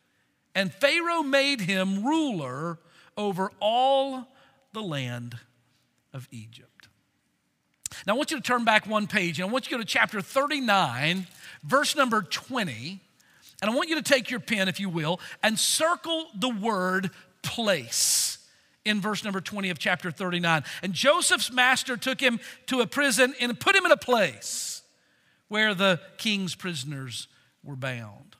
And 0.54 0.73
Pharaoh 0.73 1.23
made 1.23 1.61
him 1.61 2.04
ruler 2.04 2.78
over 3.16 3.50
all 3.61 4.28
the 4.73 4.82
land 4.82 5.37
of 6.12 6.28
Egypt. 6.30 6.88
Now, 8.06 8.14
I 8.14 8.16
want 8.16 8.30
you 8.30 8.37
to 8.37 8.42
turn 8.42 8.64
back 8.64 8.87
one 8.87 9.06
page, 9.06 9.38
and 9.38 9.49
I 9.49 9.52
want 9.52 9.66
you 9.66 9.70
to 9.70 9.76
go 9.76 9.82
to 9.82 9.88
chapter 9.88 10.20
39, 10.20 11.26
verse 11.62 11.96
number 11.96 12.23
20. 12.23 13.00
And 13.62 13.70
I 13.70 13.75
want 13.75 13.88
you 13.88 13.96
to 13.96 14.02
take 14.02 14.30
your 14.30 14.40
pen, 14.40 14.68
if 14.68 14.78
you 14.78 14.88
will, 14.88 15.20
and 15.42 15.58
circle 15.58 16.26
the 16.34 16.50
word 16.50 17.11
place 17.42 18.38
in 18.84 19.00
verse 19.00 19.24
number 19.24 19.40
20 19.40 19.70
of 19.70 19.78
chapter 19.78 20.10
39. 20.10 20.64
And 20.82 20.92
Joseph's 20.92 21.52
master 21.52 21.96
took 21.96 22.20
him 22.20 22.40
to 22.66 22.80
a 22.80 22.86
prison 22.86 23.34
and 23.40 23.58
put 23.58 23.74
him 23.74 23.84
in 23.86 23.92
a 23.92 23.96
place 23.96 24.82
where 25.48 25.74
the 25.74 26.00
king's 26.18 26.54
prisoners 26.54 27.28
were 27.62 27.76
bound. 27.76 28.36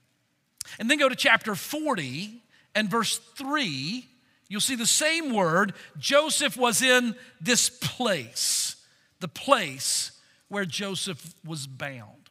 And 0.79 0.91
then 0.91 0.99
go 0.99 1.09
to 1.09 1.17
chapter 1.17 1.55
40 1.55 2.43
and 2.75 2.91
verse 2.91 3.19
3. 3.37 4.07
You'll 4.49 4.61
see 4.61 4.77
the 4.77 4.87
same 4.87 5.33
word. 5.33 5.75
Joseph 5.99 6.57
was 6.57 6.83
in 6.83 7.15
this 7.41 7.71
place, 7.71 8.77
the 9.21 9.29
place 9.29 10.13
where 10.49 10.65
Joseph 10.65 11.35
was 11.45 11.67
bound. 11.67 12.24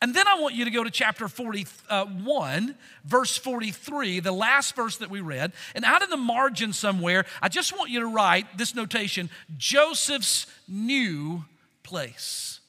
And 0.00 0.14
then 0.14 0.26
I 0.26 0.40
want 0.40 0.54
you 0.54 0.64
to 0.64 0.70
go 0.70 0.84
to 0.84 0.90
chapter 0.90 1.28
41, 1.28 1.66
uh, 1.90 2.72
verse 3.04 3.36
43, 3.36 4.20
the 4.20 4.32
last 4.32 4.74
verse 4.74 4.96
that 4.98 5.10
we 5.10 5.20
read. 5.20 5.52
And 5.74 5.84
out 5.84 6.02
in 6.02 6.10
the 6.10 6.16
margin 6.16 6.72
somewhere, 6.72 7.24
I 7.40 7.48
just 7.48 7.76
want 7.76 7.90
you 7.90 8.00
to 8.00 8.06
write 8.06 8.56
this 8.56 8.74
notation 8.74 9.28
Joseph's 9.56 10.46
new 10.68 11.44
place. 11.82 12.60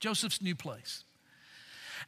Joseph's 0.00 0.42
new 0.42 0.56
place. 0.56 1.04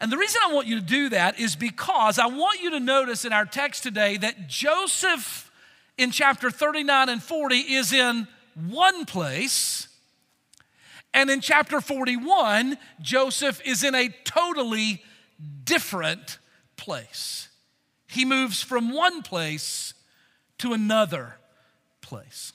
And 0.01 0.11
the 0.11 0.19
reason 0.19 0.41
I 0.45 0.53
want 0.53 0.67
you 0.67 0.77
to 0.77 0.85
do 0.85 1.09
that 1.11 1.39
is 1.39 1.55
because 1.55 2.19
I 2.19 2.27
want 2.27 2.61
you 2.61 2.71
to 2.71 2.81
notice 2.81 3.25
in 3.25 3.33
our 3.33 3.45
text 3.45 3.83
today 3.83 4.17
that 4.17 4.49
Joseph 4.49 5.51
in 5.97 6.11
chapter 6.11 6.51
39 6.51 7.09
and 7.09 7.23
40 7.23 7.57
is 7.57 7.93
in 7.93 8.27
one 8.55 9.05
place 9.05 9.89
and 11.15 11.31
in 11.31 11.41
chapter 11.41 11.81
41, 11.81 12.77
Joseph 13.01 13.63
is 13.65 13.85
in 13.85 13.95
a 13.95 14.09
totally 14.25 15.03
different 15.65 16.39
place. 16.77 17.49
He 18.09 18.25
moves 18.25 18.61
from 18.61 18.93
one 18.93 19.23
place 19.23 19.95
to 20.59 20.73
another 20.73 21.37
place. 22.01 22.53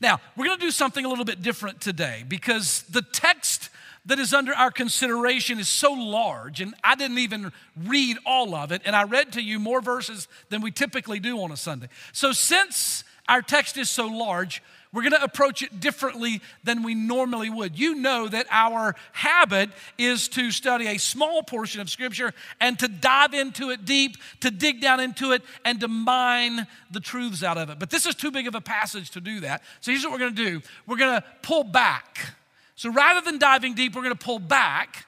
Now, 0.00 0.20
we're 0.36 0.46
going 0.46 0.58
to 0.58 0.64
do 0.64 0.70
something 0.70 1.04
a 1.04 1.08
little 1.08 1.24
bit 1.24 1.42
different 1.42 1.80
today 1.80 2.24
because 2.26 2.82
the 2.84 3.02
text 3.02 3.68
that 4.06 4.18
is 4.18 4.34
under 4.34 4.52
our 4.52 4.70
consideration 4.70 5.58
is 5.58 5.68
so 5.68 5.92
large, 5.92 6.60
and 6.60 6.74
I 6.82 6.94
didn't 6.94 7.18
even 7.18 7.52
read 7.76 8.16
all 8.26 8.54
of 8.54 8.72
it, 8.72 8.82
and 8.84 8.96
I 8.96 9.04
read 9.04 9.32
to 9.34 9.42
you 9.42 9.60
more 9.60 9.80
verses 9.80 10.28
than 10.48 10.60
we 10.60 10.70
typically 10.70 11.20
do 11.20 11.40
on 11.40 11.52
a 11.52 11.56
Sunday. 11.56 11.88
So, 12.12 12.32
since 12.32 13.04
our 13.28 13.42
text 13.42 13.76
is 13.76 13.88
so 13.88 14.06
large, 14.06 14.62
we're 14.92 15.02
going 15.02 15.12
to 15.12 15.22
approach 15.22 15.62
it 15.62 15.80
differently 15.80 16.42
than 16.64 16.82
we 16.82 16.94
normally 16.94 17.48
would. 17.48 17.78
You 17.78 17.94
know 17.94 18.28
that 18.28 18.46
our 18.50 18.94
habit 19.12 19.70
is 19.96 20.28
to 20.28 20.50
study 20.50 20.86
a 20.86 20.98
small 20.98 21.42
portion 21.42 21.80
of 21.80 21.88
Scripture 21.88 22.34
and 22.60 22.78
to 22.78 22.88
dive 22.88 23.32
into 23.32 23.70
it 23.70 23.86
deep, 23.86 24.18
to 24.40 24.50
dig 24.50 24.82
down 24.82 25.00
into 25.00 25.32
it, 25.32 25.42
and 25.64 25.80
to 25.80 25.88
mine 25.88 26.66
the 26.90 27.00
truths 27.00 27.42
out 27.42 27.56
of 27.56 27.70
it. 27.70 27.78
But 27.78 27.88
this 27.88 28.04
is 28.04 28.14
too 28.14 28.30
big 28.30 28.46
of 28.46 28.54
a 28.54 28.60
passage 28.60 29.10
to 29.12 29.20
do 29.20 29.40
that. 29.40 29.62
So 29.80 29.92
here's 29.92 30.04
what 30.04 30.12
we're 30.12 30.18
going 30.18 30.34
to 30.34 30.44
do 30.44 30.62
we're 30.86 30.98
going 30.98 31.20
to 31.20 31.26
pull 31.40 31.64
back. 31.64 32.34
So 32.76 32.92
rather 32.92 33.22
than 33.22 33.38
diving 33.38 33.74
deep, 33.74 33.94
we're 33.94 34.02
going 34.02 34.16
to 34.16 34.24
pull 34.24 34.40
back. 34.40 35.06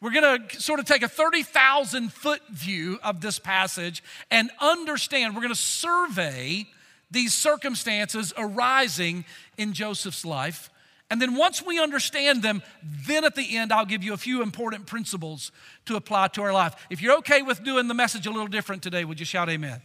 We're 0.00 0.12
going 0.12 0.48
to 0.48 0.60
sort 0.60 0.80
of 0.80 0.86
take 0.86 1.02
a 1.02 1.08
30,000 1.08 2.10
foot 2.10 2.40
view 2.48 2.98
of 3.04 3.20
this 3.20 3.38
passage 3.38 4.02
and 4.30 4.50
understand, 4.58 5.34
we're 5.34 5.42
going 5.42 5.52
to 5.52 5.60
survey 5.60 6.66
these 7.10 7.34
circumstances 7.34 8.32
arising 8.36 9.24
in 9.56 9.72
Joseph's 9.72 10.24
life. 10.24 10.70
And 11.10 11.20
then 11.20 11.34
once 11.34 11.60
we 11.60 11.80
understand 11.80 12.42
them, 12.42 12.62
then 12.82 13.24
at 13.24 13.34
the 13.34 13.56
end, 13.56 13.72
I'll 13.72 13.84
give 13.84 14.04
you 14.04 14.12
a 14.12 14.16
few 14.16 14.42
important 14.42 14.86
principles 14.86 15.50
to 15.86 15.96
apply 15.96 16.28
to 16.28 16.42
our 16.42 16.52
life. 16.52 16.74
If 16.88 17.02
you're 17.02 17.16
okay 17.18 17.42
with 17.42 17.64
doing 17.64 17.88
the 17.88 17.94
message 17.94 18.26
a 18.26 18.30
little 18.30 18.46
different 18.46 18.82
today, 18.82 19.04
would 19.04 19.18
you 19.18 19.26
shout 19.26 19.48
amen? 19.48 19.70
amen. 19.70 19.82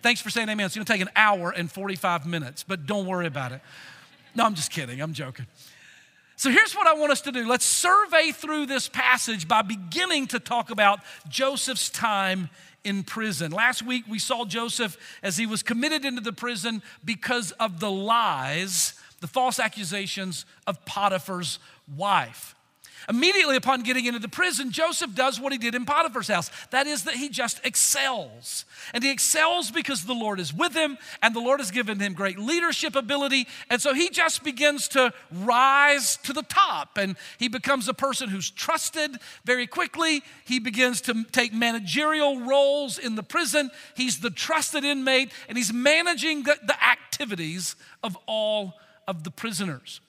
Thanks 0.00 0.22
for 0.22 0.30
saying 0.30 0.48
amen. 0.48 0.64
It's 0.64 0.74
gonna 0.74 0.86
take 0.86 1.02
an 1.02 1.10
hour 1.14 1.50
and 1.50 1.70
45 1.70 2.26
minutes, 2.26 2.64
but 2.66 2.86
don't 2.86 3.06
worry 3.06 3.26
about 3.26 3.52
it. 3.52 3.60
No, 4.34 4.44
I'm 4.44 4.54
just 4.54 4.70
kidding, 4.70 5.02
I'm 5.02 5.12
joking. 5.12 5.46
So 6.36 6.50
here's 6.50 6.72
what 6.74 6.86
I 6.86 6.94
want 6.94 7.10
us 7.10 7.20
to 7.22 7.32
do. 7.32 7.46
Let's 7.48 7.64
survey 7.64 8.30
through 8.30 8.66
this 8.66 8.88
passage 8.88 9.48
by 9.48 9.62
beginning 9.62 10.28
to 10.28 10.38
talk 10.38 10.70
about 10.70 11.00
Joseph's 11.28 11.90
time 11.90 12.48
in 12.84 13.02
prison. 13.02 13.52
Last 13.52 13.82
week 13.82 14.04
we 14.08 14.18
saw 14.18 14.44
Joseph 14.44 14.96
as 15.22 15.36
he 15.36 15.46
was 15.46 15.62
committed 15.62 16.04
into 16.04 16.20
the 16.20 16.32
prison 16.32 16.82
because 17.04 17.52
of 17.52 17.80
the 17.80 17.90
lies, 17.90 18.94
the 19.20 19.26
false 19.26 19.58
accusations 19.58 20.44
of 20.66 20.84
Potiphar's 20.84 21.58
wife. 21.96 22.54
Immediately 23.08 23.56
upon 23.56 23.82
getting 23.82 24.06
into 24.06 24.18
the 24.18 24.28
prison, 24.28 24.70
Joseph 24.70 25.14
does 25.14 25.40
what 25.40 25.52
he 25.52 25.58
did 25.58 25.74
in 25.74 25.84
Potiphar's 25.84 26.28
house. 26.28 26.50
That 26.70 26.86
is, 26.86 27.04
that 27.04 27.14
he 27.14 27.28
just 27.28 27.64
excels. 27.64 28.64
And 28.92 29.02
he 29.04 29.10
excels 29.10 29.70
because 29.70 30.04
the 30.04 30.14
Lord 30.14 30.40
is 30.40 30.52
with 30.52 30.74
him 30.74 30.98
and 31.22 31.34
the 31.34 31.40
Lord 31.40 31.60
has 31.60 31.70
given 31.70 31.98
him 31.98 32.14
great 32.14 32.38
leadership 32.38 32.96
ability. 32.96 33.46
And 33.70 33.80
so 33.80 33.94
he 33.94 34.10
just 34.10 34.42
begins 34.42 34.88
to 34.88 35.12
rise 35.32 36.16
to 36.18 36.32
the 36.32 36.42
top 36.42 36.98
and 36.98 37.16
he 37.38 37.48
becomes 37.48 37.88
a 37.88 37.94
person 37.94 38.28
who's 38.28 38.50
trusted 38.50 39.16
very 39.44 39.66
quickly. 39.66 40.22
He 40.44 40.58
begins 40.58 41.00
to 41.02 41.24
take 41.32 41.52
managerial 41.52 42.40
roles 42.40 42.98
in 42.98 43.14
the 43.14 43.22
prison. 43.22 43.70
He's 43.94 44.20
the 44.20 44.30
trusted 44.30 44.84
inmate 44.84 45.32
and 45.48 45.56
he's 45.56 45.72
managing 45.72 46.42
the, 46.42 46.56
the 46.66 46.82
activities 46.84 47.76
of 48.02 48.16
all 48.26 48.74
of 49.06 49.24
the 49.24 49.30
prisoners. 49.30 50.00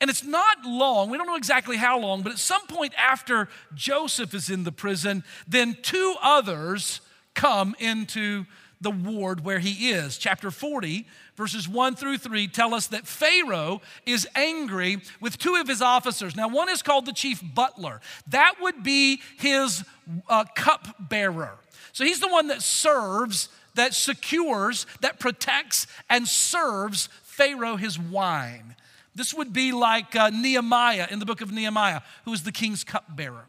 And 0.00 0.10
it's 0.10 0.24
not 0.24 0.64
long, 0.64 1.10
we 1.10 1.18
don't 1.18 1.26
know 1.26 1.36
exactly 1.36 1.76
how 1.76 1.98
long, 1.98 2.22
but 2.22 2.32
at 2.32 2.38
some 2.38 2.66
point 2.66 2.94
after 2.98 3.48
Joseph 3.74 4.34
is 4.34 4.50
in 4.50 4.64
the 4.64 4.72
prison, 4.72 5.24
then 5.46 5.76
two 5.82 6.14
others 6.22 7.00
come 7.34 7.74
into 7.78 8.46
the 8.80 8.90
ward 8.90 9.44
where 9.44 9.58
he 9.58 9.90
is. 9.90 10.18
Chapter 10.18 10.50
40, 10.50 11.06
verses 11.36 11.68
1 11.68 11.96
through 11.96 12.18
3 12.18 12.48
tell 12.48 12.74
us 12.74 12.88
that 12.88 13.06
Pharaoh 13.06 13.80
is 14.04 14.28
angry 14.34 14.98
with 15.20 15.38
two 15.38 15.54
of 15.56 15.68
his 15.68 15.80
officers. 15.80 16.36
Now, 16.36 16.48
one 16.48 16.68
is 16.68 16.82
called 16.82 17.06
the 17.06 17.12
chief 17.12 17.42
butler, 17.54 18.00
that 18.28 18.54
would 18.60 18.82
be 18.82 19.20
his 19.38 19.84
uh, 20.28 20.44
cup 20.54 21.08
bearer. 21.08 21.58
So 21.92 22.04
he's 22.04 22.20
the 22.20 22.28
one 22.28 22.48
that 22.48 22.60
serves, 22.60 23.48
that 23.74 23.94
secures, 23.94 24.86
that 25.00 25.18
protects, 25.18 25.86
and 26.10 26.28
serves 26.28 27.08
Pharaoh 27.22 27.76
his 27.76 27.98
wine. 27.98 28.76
This 29.16 29.32
would 29.32 29.52
be 29.52 29.72
like 29.72 30.14
uh, 30.14 30.30
Nehemiah 30.30 31.08
in 31.10 31.18
the 31.18 31.26
book 31.26 31.40
of 31.40 31.50
Nehemiah, 31.50 32.02
who 32.24 32.30
was 32.30 32.42
the 32.42 32.52
king's 32.52 32.84
cupbearer. 32.84 33.46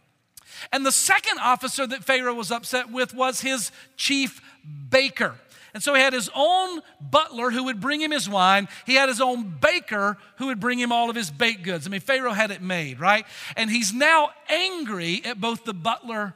And 0.71 0.85
the 0.85 0.91
second 0.91 1.39
officer 1.39 1.85
that 1.85 2.05
Pharaoh 2.05 2.33
was 2.33 2.51
upset 2.51 2.89
with 2.89 3.13
was 3.13 3.41
his 3.41 3.71
chief 3.97 4.41
baker. 4.89 5.35
And 5.73 5.83
so 5.83 5.93
he 5.93 6.01
had 6.01 6.13
his 6.13 6.29
own 6.33 6.81
butler 7.01 7.51
who 7.51 7.65
would 7.65 7.81
bring 7.81 8.01
him 8.01 8.11
his 8.11 8.29
wine. 8.29 8.69
He 8.85 8.95
had 8.95 9.09
his 9.09 9.21
own 9.21 9.57
baker 9.61 10.17
who 10.37 10.47
would 10.47 10.59
bring 10.59 10.79
him 10.79 10.91
all 10.91 11.09
of 11.09 11.15
his 11.15 11.29
baked 11.29 11.63
goods. 11.63 11.85
I 11.85 11.89
mean, 11.89 11.99
Pharaoh 11.99 12.31
had 12.31 12.49
it 12.49 12.61
made, 12.61 12.99
right? 12.99 13.25
And 13.55 13.69
he's 13.69 13.93
now 13.93 14.29
angry 14.49 15.21
at 15.25 15.39
both 15.39 15.65
the 15.65 15.73
butler 15.73 16.33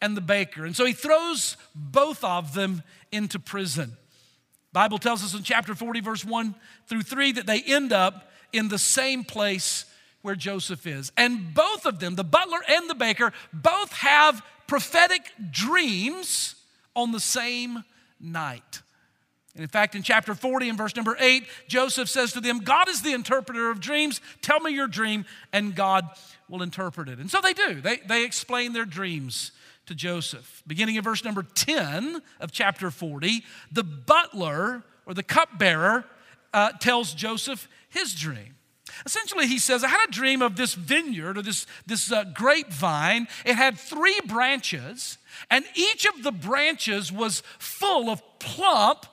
and 0.00 0.16
the 0.16 0.20
baker. 0.20 0.66
And 0.66 0.74
so 0.74 0.84
he 0.84 0.92
throws 0.92 1.56
both 1.74 2.22
of 2.24 2.52
them 2.52 2.82
into 3.12 3.38
prison. 3.38 3.96
Bible 4.72 4.98
tells 4.98 5.22
us 5.22 5.34
in 5.34 5.42
chapter 5.42 5.74
40 5.74 6.00
verse 6.00 6.24
1 6.24 6.54
through 6.86 7.02
3 7.02 7.32
that 7.32 7.46
they 7.46 7.62
end 7.62 7.92
up 7.92 8.30
in 8.52 8.68
the 8.68 8.78
same 8.78 9.24
place 9.24 9.84
where 10.22 10.34
Joseph 10.34 10.86
is. 10.86 11.12
And 11.16 11.52
both 11.52 11.84
of 11.84 11.98
them, 11.98 12.14
the 12.14 12.24
butler 12.24 12.60
and 12.68 12.88
the 12.88 12.94
baker, 12.94 13.32
both 13.52 13.92
have 13.92 14.42
prophetic 14.66 15.22
dreams 15.50 16.54
on 16.94 17.12
the 17.12 17.20
same 17.20 17.84
night. 18.20 18.82
And 19.54 19.62
in 19.62 19.68
fact, 19.68 19.94
in 19.94 20.02
chapter 20.02 20.34
40 20.34 20.70
and 20.70 20.78
verse 20.78 20.96
number 20.96 21.16
8, 21.18 21.44
Joseph 21.68 22.08
says 22.08 22.32
to 22.32 22.40
them, 22.40 22.60
God 22.60 22.88
is 22.88 23.02
the 23.02 23.12
interpreter 23.12 23.70
of 23.70 23.80
dreams. 23.80 24.20
Tell 24.40 24.60
me 24.60 24.72
your 24.72 24.86
dream, 24.86 25.26
and 25.52 25.74
God 25.74 26.08
will 26.48 26.62
interpret 26.62 27.08
it. 27.08 27.18
And 27.18 27.30
so 27.30 27.40
they 27.42 27.52
do. 27.52 27.80
They, 27.80 27.98
they 27.98 28.24
explain 28.24 28.72
their 28.72 28.86
dreams 28.86 29.52
to 29.92 29.96
Joseph. 29.96 30.62
Beginning 30.66 30.96
in 30.96 31.02
verse 31.02 31.22
number 31.22 31.42
10 31.42 32.22
of 32.40 32.50
chapter 32.50 32.90
40, 32.90 33.44
the 33.70 33.84
butler 33.84 34.82
or 35.04 35.14
the 35.14 35.22
cupbearer 35.22 36.04
uh, 36.54 36.72
tells 36.72 37.12
Joseph 37.12 37.68
his 37.90 38.14
dream. 38.14 38.56
Essentially, 39.04 39.46
he 39.46 39.58
says, 39.58 39.84
I 39.84 39.88
had 39.88 40.08
a 40.08 40.12
dream 40.12 40.42
of 40.42 40.56
this 40.56 40.74
vineyard 40.74 41.38
or 41.38 41.42
this, 41.42 41.66
this 41.86 42.10
uh, 42.10 42.24
grapevine. 42.24 43.26
It 43.44 43.54
had 43.54 43.78
three 43.78 44.18
branches, 44.26 45.18
and 45.50 45.64
each 45.74 46.06
of 46.06 46.22
the 46.22 46.32
branches 46.32 47.10
was 47.10 47.42
full 47.58 48.10
of 48.10 48.22
plump, 48.38 49.06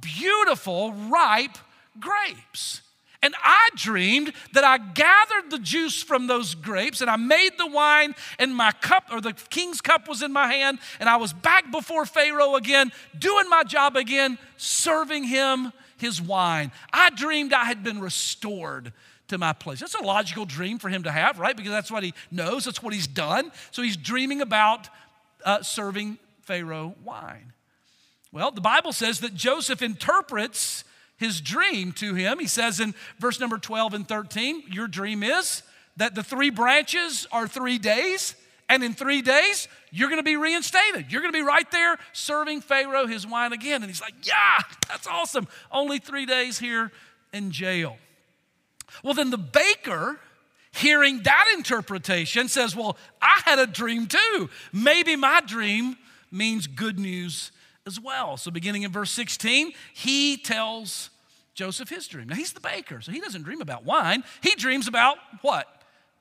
beautiful, 0.00 0.92
ripe 0.92 1.58
grapes. 1.98 2.80
And 3.24 3.34
I 3.42 3.70
dreamed 3.74 4.34
that 4.52 4.64
I 4.64 4.76
gathered 4.76 5.50
the 5.50 5.58
juice 5.58 6.02
from 6.02 6.26
those 6.26 6.54
grapes 6.54 7.00
and 7.00 7.08
I 7.08 7.16
made 7.16 7.52
the 7.56 7.66
wine, 7.66 8.14
and 8.38 8.54
my 8.54 8.70
cup, 8.70 9.04
or 9.10 9.22
the 9.22 9.32
king's 9.32 9.80
cup, 9.80 10.06
was 10.06 10.20
in 10.20 10.30
my 10.30 10.52
hand, 10.52 10.78
and 11.00 11.08
I 11.08 11.16
was 11.16 11.32
back 11.32 11.70
before 11.70 12.04
Pharaoh 12.04 12.54
again, 12.54 12.92
doing 13.18 13.48
my 13.48 13.64
job 13.64 13.96
again, 13.96 14.36
serving 14.58 15.24
him 15.24 15.72
his 15.96 16.20
wine. 16.20 16.70
I 16.92 17.08
dreamed 17.08 17.54
I 17.54 17.64
had 17.64 17.82
been 17.82 17.98
restored 17.98 18.92
to 19.28 19.38
my 19.38 19.54
place. 19.54 19.80
That's 19.80 19.94
a 19.94 20.02
logical 20.02 20.44
dream 20.44 20.78
for 20.78 20.90
him 20.90 21.04
to 21.04 21.10
have, 21.10 21.38
right? 21.38 21.56
Because 21.56 21.72
that's 21.72 21.90
what 21.90 22.02
he 22.02 22.12
knows, 22.30 22.66
that's 22.66 22.82
what 22.82 22.92
he's 22.92 23.06
done. 23.06 23.52
So 23.70 23.80
he's 23.80 23.96
dreaming 23.96 24.42
about 24.42 24.90
uh, 25.46 25.62
serving 25.62 26.18
Pharaoh 26.42 26.94
wine. 27.02 27.54
Well, 28.32 28.50
the 28.50 28.60
Bible 28.60 28.92
says 28.92 29.20
that 29.20 29.32
Joseph 29.32 29.80
interprets 29.80 30.84
his 31.16 31.40
dream 31.40 31.92
to 31.92 32.14
him. 32.14 32.38
He 32.38 32.46
says 32.46 32.80
in 32.80 32.94
verse 33.18 33.40
number 33.40 33.58
12 33.58 33.94
and 33.94 34.08
13, 34.08 34.64
Your 34.70 34.88
dream 34.88 35.22
is 35.22 35.62
that 35.96 36.14
the 36.14 36.22
three 36.22 36.50
branches 36.50 37.26
are 37.30 37.46
three 37.46 37.78
days, 37.78 38.34
and 38.68 38.82
in 38.82 38.94
three 38.94 39.22
days, 39.22 39.68
you're 39.90 40.10
gonna 40.10 40.22
be 40.22 40.36
reinstated. 40.36 41.06
You're 41.10 41.20
gonna 41.20 41.32
be 41.32 41.42
right 41.42 41.70
there 41.70 41.96
serving 42.12 42.62
Pharaoh 42.62 43.06
his 43.06 43.26
wine 43.26 43.52
again. 43.52 43.82
And 43.82 43.90
he's 43.90 44.00
like, 44.00 44.14
Yeah, 44.22 44.58
that's 44.88 45.06
awesome. 45.06 45.46
Only 45.70 45.98
three 45.98 46.26
days 46.26 46.58
here 46.58 46.90
in 47.32 47.50
jail. 47.50 47.96
Well, 49.02 49.14
then 49.14 49.30
the 49.30 49.38
baker, 49.38 50.18
hearing 50.72 51.22
that 51.22 51.52
interpretation, 51.56 52.48
says, 52.48 52.74
Well, 52.74 52.96
I 53.20 53.40
had 53.44 53.58
a 53.58 53.66
dream 53.66 54.06
too. 54.06 54.50
Maybe 54.72 55.14
my 55.14 55.40
dream 55.40 55.96
means 56.30 56.66
good 56.66 56.98
news 56.98 57.52
as 57.86 58.00
well. 58.00 58.36
So, 58.36 58.50
beginning 58.50 58.82
in 58.82 58.90
verse 58.90 59.10
16, 59.10 59.72
he 59.92 60.36
tells 60.36 61.10
Joseph 61.54 61.88
his 61.88 62.08
dream. 62.08 62.28
Now, 62.28 62.36
he's 62.36 62.52
the 62.52 62.60
baker, 62.60 63.00
so 63.00 63.12
he 63.12 63.20
doesn't 63.20 63.42
dream 63.42 63.60
about 63.60 63.84
wine. 63.84 64.24
He 64.42 64.54
dreams 64.54 64.88
about 64.88 65.18
what? 65.42 65.66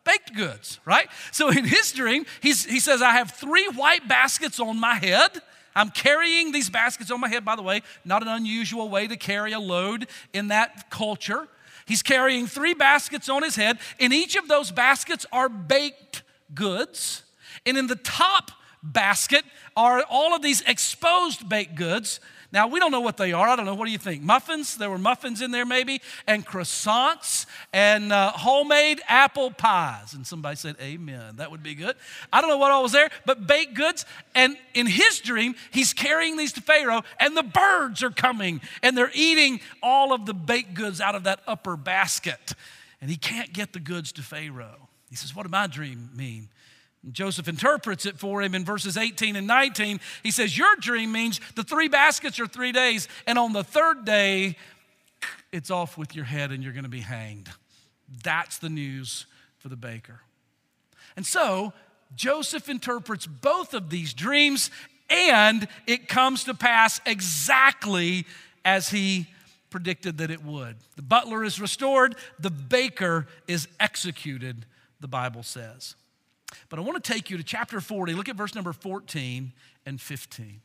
Baked 0.03 0.35
goods, 0.35 0.79
right? 0.85 1.07
So, 1.31 1.49
in 1.49 1.65
his 1.65 1.91
dream, 1.91 2.25
he 2.41 2.53
says, 2.53 3.01
I 3.01 3.11
have 3.11 3.31
three 3.31 3.67
white 3.69 4.07
baskets 4.07 4.59
on 4.59 4.79
my 4.79 4.95
head. 4.95 5.41
I'm 5.75 5.89
carrying 5.89 6.51
these 6.51 6.69
baskets 6.69 7.09
on 7.09 7.19
my 7.19 7.29
head, 7.29 7.45
by 7.45 7.55
the 7.55 7.63
way, 7.63 7.81
not 8.05 8.21
an 8.21 8.27
unusual 8.27 8.89
way 8.89 9.07
to 9.07 9.15
carry 9.15 9.53
a 9.53 9.59
load 9.59 10.07
in 10.33 10.49
that 10.49 10.89
culture. 10.91 11.47
He's 11.85 12.03
carrying 12.03 12.45
three 12.45 12.73
baskets 12.73 13.27
on 13.27 13.41
his 13.41 13.55
head. 13.55 13.79
In 13.99 14.13
each 14.13 14.35
of 14.35 14.47
those 14.47 14.71
baskets 14.71 15.25
are 15.31 15.49
baked 15.49 16.23
goods. 16.53 17.23
And 17.65 17.77
in 17.77 17.87
the 17.87 17.95
top 17.95 18.51
basket 18.83 19.43
are 19.75 20.03
all 20.09 20.35
of 20.35 20.41
these 20.41 20.61
exposed 20.61 21.47
baked 21.47 21.75
goods. 21.75 22.19
Now, 22.53 22.67
we 22.67 22.79
don't 22.79 22.91
know 22.91 23.01
what 23.01 23.17
they 23.17 23.33
are. 23.33 23.47
I 23.47 23.55
don't 23.55 23.65
know. 23.65 23.73
What 23.73 23.87
do 23.87 23.91
you 23.91 23.97
think? 23.97 24.21
Muffins? 24.21 24.77
There 24.77 24.91
were 24.91 24.99
muffins 24.99 25.41
in 25.41 25.49
there, 25.49 25.65
maybe, 25.65 26.01
and 26.27 26.45
croissants 26.45 27.47
and 27.73 28.13
uh, 28.13 28.29
homemade 28.29 29.01
apple 29.07 29.49
pies. 29.49 30.13
And 30.13 30.27
somebody 30.27 30.55
said, 30.55 30.75
Amen. 30.79 31.37
That 31.37 31.49
would 31.49 31.63
be 31.63 31.73
good. 31.73 31.95
I 32.31 32.41
don't 32.41 32.51
know 32.51 32.59
what 32.59 32.69
all 32.69 32.83
was 32.83 32.91
there, 32.91 33.09
but 33.25 33.47
baked 33.47 33.73
goods. 33.73 34.05
And 34.35 34.55
in 34.75 34.85
his 34.85 35.19
dream, 35.19 35.55
he's 35.71 35.93
carrying 35.93 36.37
these 36.37 36.53
to 36.53 36.61
Pharaoh, 36.61 37.01
and 37.19 37.35
the 37.35 37.41
birds 37.41 38.03
are 38.03 38.11
coming 38.11 38.61
and 38.83 38.95
they're 38.95 39.11
eating 39.15 39.59
all 39.81 40.13
of 40.13 40.27
the 40.27 40.35
baked 40.35 40.75
goods 40.75 41.01
out 41.01 41.15
of 41.15 41.23
that 41.23 41.39
upper 41.47 41.75
basket. 41.75 42.53
And 43.01 43.09
he 43.09 43.17
can't 43.17 43.51
get 43.51 43.73
the 43.73 43.79
goods 43.79 44.11
to 44.11 44.21
Pharaoh. 44.21 44.89
He 45.09 45.15
says, 45.15 45.35
What 45.35 45.43
did 45.43 45.51
my 45.51 45.65
dream 45.65 46.11
mean? 46.15 46.49
Joseph 47.11 47.47
interprets 47.47 48.05
it 48.05 48.17
for 48.17 48.41
him 48.41 48.55
in 48.55 48.63
verses 48.63 48.95
18 48.95 49.35
and 49.35 49.45
19. 49.45 49.99
He 50.23 50.31
says, 50.31 50.57
Your 50.57 50.75
dream 50.77 51.11
means 51.11 51.41
the 51.55 51.63
three 51.63 51.89
baskets 51.89 52.39
are 52.39 52.47
three 52.47 52.71
days, 52.71 53.07
and 53.27 53.37
on 53.37 53.53
the 53.53 53.63
third 53.63 54.05
day, 54.05 54.55
it's 55.51 55.69
off 55.69 55.97
with 55.97 56.15
your 56.15 56.25
head 56.25 56.51
and 56.51 56.63
you're 56.63 56.73
going 56.73 56.83
to 56.83 56.89
be 56.89 57.01
hanged. 57.01 57.49
That's 58.23 58.57
the 58.57 58.69
news 58.69 59.25
for 59.59 59.69
the 59.69 59.75
baker. 59.75 60.21
And 61.15 61.25
so, 61.25 61.73
Joseph 62.15 62.69
interprets 62.69 63.25
both 63.27 63.73
of 63.73 63.89
these 63.89 64.13
dreams, 64.13 64.71
and 65.09 65.67
it 65.87 66.07
comes 66.07 66.45
to 66.45 66.53
pass 66.53 67.01
exactly 67.05 68.25
as 68.65 68.89
he 68.89 69.27
predicted 69.69 70.19
that 70.19 70.31
it 70.31 70.43
would. 70.43 70.75
The 70.95 71.01
butler 71.01 71.43
is 71.43 71.59
restored, 71.59 72.15
the 72.39 72.51
baker 72.51 73.27
is 73.47 73.67
executed, 73.79 74.65
the 74.99 75.07
Bible 75.07 75.43
says. 75.43 75.95
But 76.69 76.79
I 76.79 76.81
want 76.81 77.03
to 77.03 77.13
take 77.13 77.29
you 77.29 77.37
to 77.37 77.43
chapter 77.43 77.81
40. 77.81 78.13
Look 78.13 78.29
at 78.29 78.35
verse 78.35 78.55
number 78.55 78.73
14 78.73 79.51
and 79.85 80.01
15. 80.01 80.61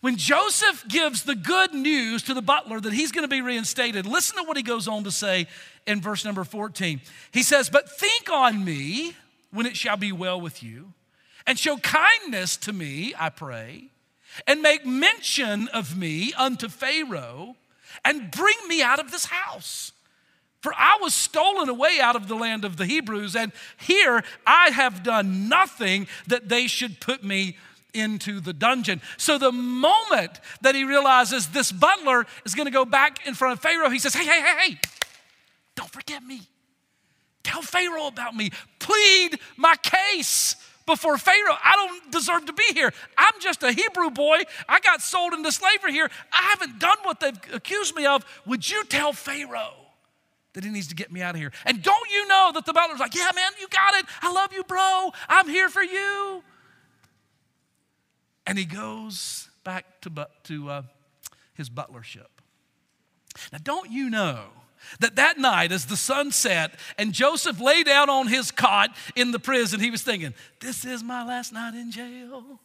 When 0.00 0.16
Joseph 0.16 0.84
gives 0.88 1.22
the 1.22 1.36
good 1.36 1.72
news 1.74 2.24
to 2.24 2.34
the 2.34 2.42
butler 2.42 2.80
that 2.80 2.92
he's 2.92 3.12
going 3.12 3.22
to 3.22 3.28
be 3.28 3.40
reinstated, 3.40 4.04
listen 4.04 4.36
to 4.36 4.42
what 4.42 4.56
he 4.56 4.64
goes 4.64 4.88
on 4.88 5.04
to 5.04 5.12
say 5.12 5.46
in 5.86 6.00
verse 6.00 6.24
number 6.24 6.42
14. 6.42 7.00
He 7.30 7.44
says, 7.44 7.70
But 7.70 7.88
think 7.88 8.28
on 8.28 8.64
me 8.64 9.14
when 9.52 9.64
it 9.64 9.76
shall 9.76 9.96
be 9.96 10.10
well 10.10 10.40
with 10.40 10.60
you, 10.60 10.92
and 11.46 11.56
show 11.56 11.76
kindness 11.76 12.56
to 12.58 12.72
me, 12.72 13.14
I 13.16 13.28
pray, 13.28 13.90
and 14.46 14.60
make 14.60 14.84
mention 14.84 15.68
of 15.68 15.96
me 15.96 16.32
unto 16.36 16.68
Pharaoh, 16.68 17.54
and 18.04 18.30
bring 18.30 18.56
me 18.66 18.82
out 18.82 18.98
of 18.98 19.12
this 19.12 19.26
house. 19.26 19.92
For 20.62 20.72
I 20.74 20.98
was 21.02 21.12
stolen 21.12 21.68
away 21.68 21.98
out 22.00 22.14
of 22.14 22.28
the 22.28 22.36
land 22.36 22.64
of 22.64 22.76
the 22.76 22.86
Hebrews, 22.86 23.34
and 23.34 23.50
here 23.78 24.22
I 24.46 24.70
have 24.70 25.02
done 25.02 25.48
nothing 25.48 26.06
that 26.28 26.48
they 26.48 26.68
should 26.68 27.00
put 27.00 27.24
me 27.24 27.56
into 27.92 28.38
the 28.38 28.52
dungeon. 28.52 29.02
So 29.16 29.38
the 29.38 29.50
moment 29.50 30.40
that 30.60 30.76
he 30.76 30.84
realizes 30.84 31.48
this 31.48 31.72
butler 31.72 32.26
is 32.44 32.54
going 32.54 32.66
to 32.66 32.72
go 32.72 32.84
back 32.84 33.26
in 33.26 33.34
front 33.34 33.54
of 33.54 33.60
Pharaoh, 33.60 33.90
he 33.90 33.98
says, 33.98 34.14
Hey, 34.14 34.24
hey, 34.24 34.40
hey, 34.40 34.68
hey, 34.68 34.78
don't 35.74 35.90
forget 35.90 36.22
me. 36.22 36.42
Tell 37.42 37.60
Pharaoh 37.60 38.06
about 38.06 38.36
me. 38.36 38.50
Plead 38.78 39.40
my 39.56 39.74
case 39.82 40.54
before 40.86 41.18
Pharaoh. 41.18 41.56
I 41.62 41.74
don't 41.74 42.12
deserve 42.12 42.46
to 42.46 42.52
be 42.52 42.66
here. 42.72 42.92
I'm 43.18 43.40
just 43.40 43.64
a 43.64 43.72
Hebrew 43.72 44.10
boy. 44.10 44.38
I 44.68 44.78
got 44.78 45.02
sold 45.02 45.32
into 45.32 45.50
slavery 45.50 45.92
here. 45.92 46.08
I 46.32 46.42
haven't 46.42 46.78
done 46.78 46.98
what 47.02 47.18
they've 47.18 47.38
accused 47.52 47.96
me 47.96 48.06
of. 48.06 48.24
Would 48.46 48.70
you 48.70 48.84
tell 48.84 49.12
Pharaoh? 49.12 49.81
That 50.54 50.64
he 50.64 50.70
needs 50.70 50.88
to 50.88 50.94
get 50.94 51.10
me 51.10 51.22
out 51.22 51.34
of 51.34 51.40
here. 51.40 51.52
And 51.64 51.82
don't 51.82 52.10
you 52.10 52.28
know 52.28 52.50
that 52.54 52.66
the 52.66 52.72
butler's 52.72 53.00
like, 53.00 53.14
yeah, 53.14 53.30
man, 53.34 53.50
you 53.60 53.68
got 53.68 53.94
it. 53.94 54.06
I 54.20 54.32
love 54.32 54.52
you, 54.52 54.64
bro. 54.64 55.10
I'm 55.28 55.48
here 55.48 55.68
for 55.68 55.82
you. 55.82 56.42
And 58.46 58.58
he 58.58 58.64
goes 58.64 59.48
back 59.64 60.00
to, 60.02 60.28
to 60.44 60.70
uh, 60.70 60.82
his 61.54 61.70
butlership. 61.70 62.26
Now, 63.52 63.58
don't 63.62 63.90
you 63.90 64.10
know 64.10 64.44
that 65.00 65.16
that 65.16 65.38
night, 65.38 65.72
as 65.72 65.86
the 65.86 65.96
sun 65.96 66.32
set 66.32 66.72
and 66.98 67.12
Joseph 67.12 67.60
lay 67.60 67.82
down 67.82 68.10
on 68.10 68.26
his 68.26 68.50
cot 68.50 68.90
in 69.16 69.30
the 69.30 69.38
prison, 69.38 69.80
he 69.80 69.90
was 69.90 70.02
thinking, 70.02 70.34
This 70.60 70.84
is 70.84 71.02
my 71.02 71.24
last 71.24 71.52
night 71.52 71.74
in 71.74 71.90
jail. 71.90 72.60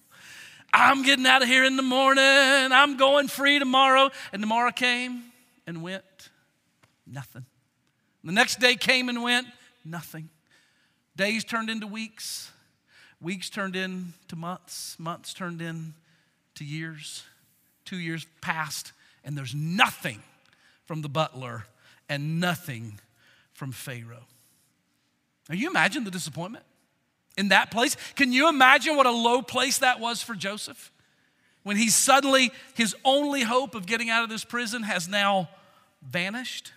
I'm 0.73 1.03
getting 1.03 1.25
out 1.25 1.41
of 1.41 1.47
here 1.47 1.63
in 1.63 1.77
the 1.77 1.83
morning. 1.83 2.23
I'm 2.23 2.97
going 2.97 3.29
free 3.29 3.59
tomorrow. 3.59 4.09
And 4.33 4.41
tomorrow 4.41 4.71
came 4.71 5.23
and 5.65 5.81
went. 5.81 6.03
Nothing. 7.05 7.45
The 8.23 8.31
next 8.31 8.59
day 8.59 8.75
came 8.75 9.09
and 9.09 9.23
went, 9.23 9.47
nothing. 9.85 10.29
Days 11.15 11.43
turned 11.43 11.69
into 11.69 11.87
weeks, 11.87 12.51
weeks 13.21 13.49
turned 13.49 13.75
into 13.75 14.35
months, 14.35 14.97
months 14.99 15.33
turned 15.33 15.61
into 15.61 15.93
years. 16.59 17.23
Two 17.85 17.97
years 17.97 18.25
passed, 18.41 18.91
and 19.23 19.37
there's 19.37 19.55
nothing 19.55 20.21
from 20.85 21.01
the 21.01 21.09
butler 21.09 21.65
and 22.09 22.39
nothing 22.39 22.99
from 23.53 23.71
Pharaoh. 23.71 24.27
Now, 25.49 25.55
you 25.55 25.69
imagine 25.69 26.03
the 26.03 26.11
disappointment 26.11 26.65
in 27.37 27.49
that 27.49 27.71
place? 27.71 27.95
Can 28.15 28.33
you 28.33 28.49
imagine 28.49 28.97
what 28.97 29.05
a 29.05 29.11
low 29.11 29.41
place 29.41 29.77
that 29.79 29.99
was 29.99 30.21
for 30.21 30.35
Joseph? 30.35 30.91
When 31.63 31.77
he 31.77 31.89
suddenly, 31.89 32.51
his 32.75 32.95
only 33.05 33.43
hope 33.43 33.73
of 33.75 33.85
getting 33.85 34.09
out 34.09 34.23
of 34.23 34.29
this 34.29 34.43
prison 34.43 34.83
has 34.83 35.07
now 35.07 35.49
vanished 36.01 36.73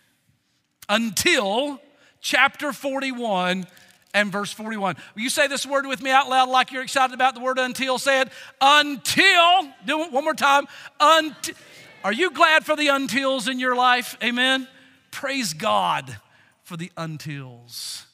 until 0.90 1.81
chapter 2.20 2.72
41 2.72 3.66
and 4.12 4.33
verse 4.33 4.53
41. 4.53 4.96
Will 5.14 5.22
you 5.22 5.31
say 5.31 5.46
this 5.46 5.64
word 5.64 5.87
with 5.87 6.03
me 6.03 6.11
out 6.11 6.29
loud 6.29 6.50
like 6.50 6.72
you're 6.72 6.83
excited 6.83 7.14
about 7.14 7.35
the 7.35 7.40
word 7.40 7.59
until? 7.59 7.98
Say 7.98 8.20
it. 8.20 8.29
Until, 8.61 9.62
do 9.87 10.03
it 10.03 10.12
one 10.12 10.24
more 10.24 10.35
time. 10.35 10.66
Until. 10.98 11.55
Are 12.03 12.12
you 12.12 12.31
glad 12.31 12.64
for 12.64 12.76
the 12.76 12.88
untils 12.88 13.48
in 13.48 13.61
your 13.61 13.76
life? 13.76 14.16
Amen. 14.22 14.66
Praise 15.11 15.53
God 15.53 16.16
for 16.62 16.76
the 16.76 16.90
untils. 16.96 18.05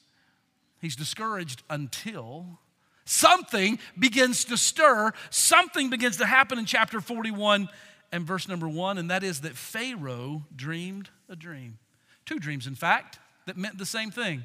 He's 0.79 0.95
discouraged 0.95 1.63
until 1.69 2.59
something 3.05 3.79
begins 3.97 4.45
to 4.45 4.57
stir, 4.57 5.13
something 5.29 5.89
begins 5.89 6.17
to 6.17 6.25
happen 6.25 6.59
in 6.59 6.65
chapter 6.65 7.01
41 7.01 7.69
and 8.11 8.25
verse 8.25 8.47
number 8.47 8.67
1, 8.67 8.97
and 8.97 9.09
that 9.09 9.23
is 9.23 9.41
that 9.41 9.55
Pharaoh 9.55 10.43
dreamed 10.55 11.09
a 11.29 11.35
dream. 11.35 11.79
Two 12.27 12.37
dreams, 12.37 12.67
in 12.67 12.75
fact, 12.75 13.17
that 13.47 13.57
meant 13.57 13.79
the 13.79 13.85
same 13.85 14.11
thing. 14.11 14.43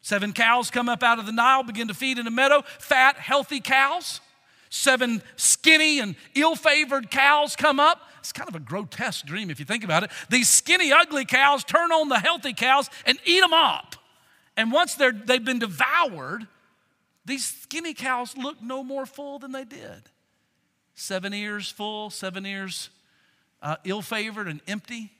Seven 0.00 0.32
cows 0.32 0.70
come 0.70 0.88
up 0.88 1.02
out 1.02 1.18
of 1.18 1.26
the 1.26 1.32
Nile, 1.32 1.62
begin 1.62 1.88
to 1.88 1.94
feed 1.94 2.16
in 2.18 2.26
a 2.26 2.30
meadow, 2.30 2.62
fat, 2.78 3.16
healthy 3.16 3.60
cows. 3.60 4.20
seven 4.70 5.22
skinny 5.36 6.00
and 6.00 6.16
ill 6.34 6.56
favored 6.56 7.10
cows 7.10 7.56
come 7.56 7.78
up. 7.78 8.00
It's 8.20 8.32
kind 8.32 8.48
of 8.48 8.54
a 8.54 8.60
grotesque 8.60 9.26
dream 9.26 9.50
if 9.50 9.58
you 9.58 9.66
think 9.66 9.84
about 9.84 10.04
it. 10.04 10.10
These 10.30 10.48
skinny, 10.48 10.92
ugly 10.92 11.24
cows 11.24 11.64
turn 11.64 11.92
on 11.92 12.08
the 12.08 12.18
healthy 12.18 12.54
cows 12.54 12.88
and 13.04 13.18
eat 13.24 13.40
them 13.40 13.52
up. 13.52 13.96
And 14.56 14.70
once 14.72 14.94
they're, 14.94 15.12
they've 15.12 15.44
been 15.44 15.58
devoured, 15.58 16.46
these 17.24 17.44
skinny 17.44 17.94
cows 17.94 18.36
look 18.36 18.62
no 18.62 18.84
more 18.84 19.06
full 19.06 19.38
than 19.38 19.52
they 19.52 19.64
did. 19.64 20.10
Seven 20.94 21.34
ears 21.34 21.68
full, 21.68 22.10
seven 22.10 22.46
ears 22.46 22.90
uh, 23.60 23.76
ill 23.84 24.02
favored 24.02 24.46
and 24.46 24.60
empty. 24.68 25.10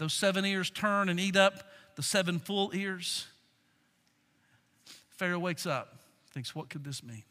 Those 0.00 0.14
seven 0.14 0.46
ears 0.46 0.70
turn 0.70 1.10
and 1.10 1.20
eat 1.20 1.36
up 1.36 1.62
the 1.94 2.02
seven 2.02 2.38
full 2.38 2.70
ears. 2.74 3.26
Pharaoh 5.10 5.38
wakes 5.38 5.66
up, 5.66 5.98
thinks, 6.32 6.54
what 6.54 6.70
could 6.70 6.84
this 6.84 7.02
mean? 7.02 7.22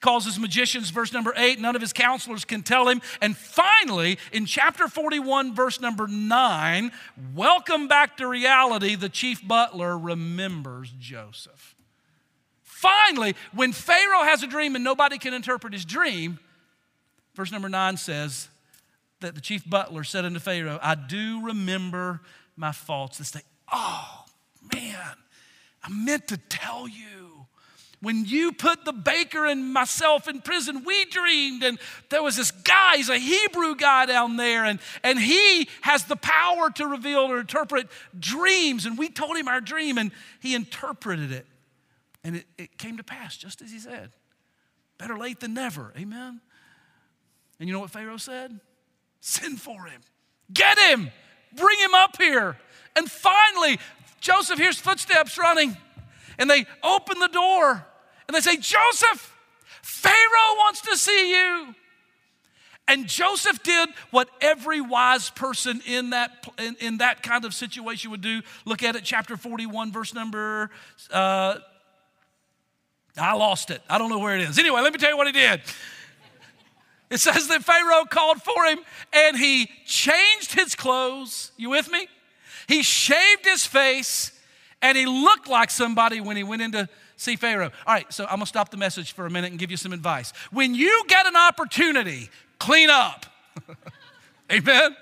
calls 0.00 0.24
his 0.24 0.38
magicians, 0.38 0.90
verse 0.90 1.12
number 1.12 1.32
eight. 1.36 1.60
None 1.60 1.76
of 1.76 1.80
his 1.80 1.92
counselors 1.92 2.44
can 2.44 2.62
tell 2.62 2.88
him. 2.88 3.00
And 3.22 3.36
finally, 3.36 4.18
in 4.32 4.44
chapter 4.44 4.88
41, 4.88 5.54
verse 5.54 5.80
number 5.80 6.08
nine, 6.08 6.90
welcome 7.34 7.86
back 7.86 8.16
to 8.16 8.26
reality, 8.26 8.96
the 8.96 9.08
chief 9.08 9.46
butler 9.46 9.96
remembers 9.96 10.92
Joseph. 10.98 11.76
Finally, 12.62 13.36
when 13.54 13.72
Pharaoh 13.72 14.24
has 14.24 14.42
a 14.42 14.48
dream 14.48 14.74
and 14.74 14.82
nobody 14.82 15.16
can 15.16 15.32
interpret 15.32 15.72
his 15.72 15.84
dream, 15.84 16.40
verse 17.34 17.52
number 17.52 17.68
nine 17.68 17.96
says 17.96 18.48
that 19.20 19.34
the 19.34 19.40
chief 19.40 19.68
butler 19.68 20.04
said 20.04 20.24
unto 20.24 20.38
Pharaoh, 20.38 20.78
I 20.82 20.94
do 20.94 21.44
remember 21.44 22.20
my 22.56 22.72
faults 22.72 23.18
this 23.18 23.30
day. 23.30 23.40
Oh, 23.72 24.24
man, 24.74 25.14
I 25.82 25.90
meant 25.90 26.28
to 26.28 26.36
tell 26.36 26.88
you 26.88 27.46
when 28.02 28.24
you 28.24 28.52
put 28.52 28.84
the 28.84 28.92
baker 28.92 29.44
and 29.44 29.72
myself 29.74 30.26
in 30.26 30.40
prison, 30.40 30.84
we 30.84 31.04
dreamed, 31.06 31.62
and 31.62 31.78
there 32.08 32.22
was 32.22 32.36
this 32.36 32.50
guy, 32.50 32.96
he's 32.96 33.10
a 33.10 33.18
Hebrew 33.18 33.76
guy 33.76 34.06
down 34.06 34.36
there, 34.36 34.64
and, 34.64 34.80
and 35.04 35.18
he 35.18 35.68
has 35.82 36.04
the 36.04 36.16
power 36.16 36.70
to 36.70 36.86
reveal 36.86 37.20
or 37.20 37.40
interpret 37.40 37.88
dreams. 38.18 38.86
And 38.86 38.96
we 38.96 39.10
told 39.10 39.36
him 39.36 39.48
our 39.48 39.60
dream, 39.60 39.98
and 39.98 40.12
he 40.40 40.54
interpreted 40.54 41.30
it. 41.30 41.46
And 42.24 42.36
it, 42.36 42.46
it 42.56 42.78
came 42.78 42.96
to 42.96 43.04
pass 43.04 43.36
just 43.36 43.60
as 43.60 43.70
he 43.70 43.78
said. 43.78 44.12
Better 44.96 45.18
late 45.18 45.40
than 45.40 45.52
never. 45.52 45.92
Amen. 45.98 46.40
And 47.58 47.68
you 47.68 47.74
know 47.74 47.80
what 47.80 47.90
Pharaoh 47.90 48.16
said? 48.16 48.60
Send 49.20 49.60
for 49.60 49.84
him. 49.84 50.00
Get 50.52 50.78
him. 50.78 51.10
Bring 51.54 51.78
him 51.78 51.94
up 51.94 52.16
here. 52.16 52.56
And 52.96 53.10
finally, 53.10 53.78
Joseph 54.20 54.58
hears 54.58 54.78
footsteps 54.78 55.38
running. 55.38 55.76
And 56.38 56.48
they 56.48 56.66
open 56.82 57.18
the 57.18 57.28
door 57.28 57.86
and 58.26 58.34
they 58.34 58.40
say, 58.40 58.56
Joseph, 58.56 59.36
Pharaoh 59.82 60.56
wants 60.56 60.80
to 60.82 60.96
see 60.96 61.32
you. 61.32 61.74
And 62.88 63.06
Joseph 63.06 63.62
did 63.62 63.88
what 64.10 64.28
every 64.40 64.80
wise 64.80 65.30
person 65.30 65.80
in 65.86 66.10
that, 66.10 66.46
in, 66.58 66.76
in, 66.80 66.98
that 66.98 67.22
kind 67.22 67.44
of 67.44 67.54
situation 67.54 68.10
would 68.10 68.20
do. 68.20 68.42
Look 68.64 68.82
at 68.82 68.96
it, 68.96 69.04
chapter 69.04 69.36
41, 69.36 69.92
verse 69.92 70.12
number. 70.12 70.70
Uh, 71.12 71.58
I 73.16 73.34
lost 73.34 73.70
it. 73.70 73.80
I 73.88 73.98
don't 73.98 74.10
know 74.10 74.18
where 74.18 74.34
it 74.34 74.42
is. 74.42 74.58
Anyway, 74.58 74.80
let 74.80 74.92
me 74.92 74.98
tell 74.98 75.10
you 75.10 75.16
what 75.16 75.26
he 75.26 75.32
did. 75.32 75.60
It 77.10 77.18
says 77.18 77.48
that 77.48 77.64
Pharaoh 77.64 78.04
called 78.04 78.40
for 78.42 78.64
him 78.64 78.78
and 79.12 79.36
he 79.36 79.68
changed 79.84 80.52
his 80.52 80.74
clothes. 80.74 81.52
You 81.56 81.70
with 81.70 81.90
me? 81.90 82.06
He 82.68 82.82
shaved 82.82 83.44
his 83.44 83.66
face 83.66 84.32
and 84.80 84.96
he 84.96 85.06
looked 85.06 85.48
like 85.48 85.70
somebody 85.70 86.20
when 86.20 86.36
he 86.36 86.44
went 86.44 86.62
into 86.62 86.88
see 87.16 87.36
Pharaoh. 87.36 87.70
All 87.86 87.94
right, 87.94 88.10
so 88.12 88.24
I'm 88.24 88.36
gonna 88.36 88.46
stop 88.46 88.70
the 88.70 88.76
message 88.76 89.12
for 89.12 89.26
a 89.26 89.30
minute 89.30 89.50
and 89.50 89.58
give 89.58 89.70
you 89.70 89.76
some 89.76 89.92
advice. 89.92 90.32
When 90.50 90.74
you 90.74 91.04
get 91.06 91.26
an 91.26 91.36
opportunity, 91.36 92.30
clean 92.58 92.88
up. 92.88 93.26
Amen? 94.52 94.96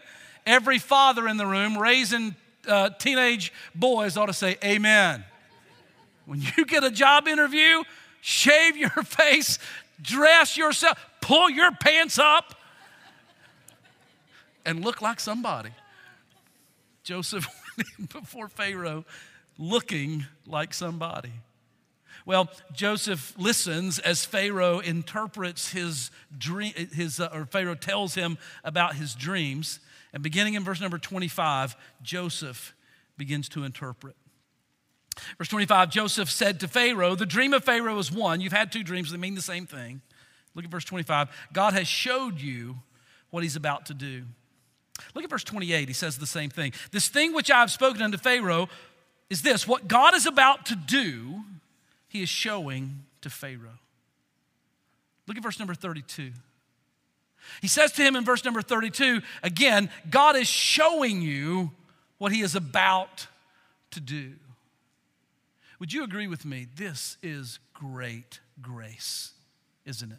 Every 0.46 0.78
father 0.78 1.28
in 1.28 1.36
the 1.36 1.46
room 1.46 1.78
raising 1.78 2.34
uh, 2.66 2.90
teenage 2.90 3.52
boys 3.74 4.16
ought 4.16 4.26
to 4.26 4.32
say, 4.32 4.56
Amen. 4.64 5.24
When 6.26 6.42
you 6.56 6.66
get 6.66 6.84
a 6.84 6.90
job 6.90 7.28
interview, 7.28 7.82
shave 8.20 8.76
your 8.76 8.90
face, 9.04 9.58
dress 10.02 10.56
yourself, 10.56 10.98
pull 11.20 11.50
your 11.50 11.72
pants 11.72 12.18
up, 12.18 12.54
and 14.64 14.84
look 14.84 15.00
like 15.00 15.18
somebody. 15.18 15.70
Joseph 17.02 17.46
before 18.12 18.48
Pharaoh 18.48 19.04
looking 19.56 20.26
like 20.46 20.74
somebody. 20.74 21.32
Well, 22.26 22.50
Joseph 22.74 23.32
listens 23.38 23.98
as 23.98 24.26
Pharaoh 24.26 24.80
interprets 24.80 25.72
his 25.72 26.10
dream, 26.36 26.74
his, 26.74 27.20
uh, 27.20 27.30
or 27.32 27.46
Pharaoh 27.46 27.74
tells 27.74 28.14
him 28.14 28.36
about 28.62 28.96
his 28.96 29.14
dreams. 29.14 29.80
And 30.12 30.22
beginning 30.22 30.52
in 30.52 30.62
verse 30.62 30.80
number 30.80 30.98
25, 30.98 31.74
Joseph 32.02 32.74
begins 33.16 33.48
to 33.50 33.64
interpret. 33.64 34.16
Verse 35.38 35.48
25, 35.48 35.90
Joseph 35.90 36.30
said 36.30 36.60
to 36.60 36.68
Pharaoh, 36.68 37.14
The 37.14 37.26
dream 37.26 37.54
of 37.54 37.64
Pharaoh 37.64 37.98
is 37.98 38.12
one. 38.12 38.42
You've 38.42 38.52
had 38.52 38.70
two 38.70 38.84
dreams, 38.84 39.10
they 39.10 39.16
mean 39.16 39.34
the 39.34 39.40
same 39.40 39.66
thing. 39.66 40.02
Look 40.58 40.64
at 40.64 40.72
verse 40.72 40.84
25. 40.86 41.28
God 41.52 41.74
has 41.74 41.86
showed 41.86 42.40
you 42.40 42.74
what 43.30 43.44
he's 43.44 43.54
about 43.54 43.86
to 43.86 43.94
do. 43.94 44.24
Look 45.14 45.22
at 45.22 45.30
verse 45.30 45.44
28. 45.44 45.86
He 45.86 45.94
says 45.94 46.18
the 46.18 46.26
same 46.26 46.50
thing. 46.50 46.72
This 46.90 47.06
thing 47.06 47.32
which 47.32 47.48
I 47.48 47.60
have 47.60 47.70
spoken 47.70 48.02
unto 48.02 48.18
Pharaoh 48.18 48.68
is 49.30 49.42
this 49.42 49.68
what 49.68 49.86
God 49.86 50.16
is 50.16 50.26
about 50.26 50.66
to 50.66 50.74
do 50.74 51.44
he 52.08 52.22
is 52.22 52.28
showing 52.28 53.04
to 53.20 53.30
Pharaoh. 53.30 53.78
Look 55.28 55.36
at 55.36 55.44
verse 55.44 55.60
number 55.60 55.76
32. 55.76 56.32
He 57.62 57.68
says 57.68 57.92
to 57.92 58.02
him 58.02 58.16
in 58.16 58.24
verse 58.24 58.44
number 58.44 58.60
32 58.60 59.22
again, 59.44 59.88
God 60.10 60.34
is 60.34 60.48
showing 60.48 61.22
you 61.22 61.70
what 62.18 62.32
he 62.32 62.40
is 62.40 62.56
about 62.56 63.28
to 63.92 64.00
do. 64.00 64.32
Would 65.78 65.92
you 65.92 66.02
agree 66.02 66.26
with 66.26 66.44
me? 66.44 66.66
This 66.74 67.16
is 67.22 67.60
great 67.74 68.40
grace, 68.60 69.34
isn't 69.84 70.10
it? 70.10 70.18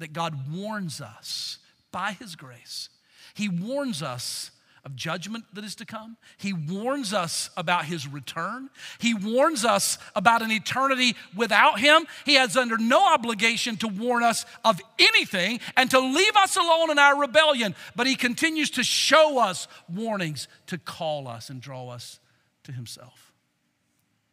That 0.00 0.12
God 0.12 0.52
warns 0.52 1.00
us 1.00 1.58
by 1.92 2.12
his 2.12 2.34
grace. 2.36 2.88
He 3.34 3.48
warns 3.48 4.02
us 4.02 4.50
of 4.84 4.96
judgment 4.96 5.44
that 5.52 5.64
is 5.64 5.74
to 5.76 5.84
come. 5.84 6.16
He 6.38 6.52
warns 6.52 7.12
us 7.12 7.50
about 7.56 7.84
his 7.84 8.08
return. 8.08 8.70
He 8.98 9.14
warns 9.14 9.64
us 9.64 9.98
about 10.16 10.42
an 10.42 10.50
eternity 10.50 11.16
without 11.36 11.78
him. 11.78 12.06
He 12.24 12.34
has 12.34 12.56
under 12.56 12.78
no 12.78 13.12
obligation 13.12 13.76
to 13.78 13.88
warn 13.88 14.22
us 14.22 14.46
of 14.64 14.80
anything 14.98 15.60
and 15.76 15.90
to 15.90 16.00
leave 16.00 16.36
us 16.36 16.56
alone 16.56 16.90
in 16.90 16.98
our 16.98 17.20
rebellion, 17.20 17.74
but 17.94 18.06
he 18.06 18.16
continues 18.16 18.70
to 18.70 18.82
show 18.82 19.38
us 19.38 19.68
warnings 19.92 20.48
to 20.68 20.78
call 20.78 21.28
us 21.28 21.50
and 21.50 21.60
draw 21.60 21.90
us 21.90 22.18
to 22.64 22.72
himself. 22.72 23.32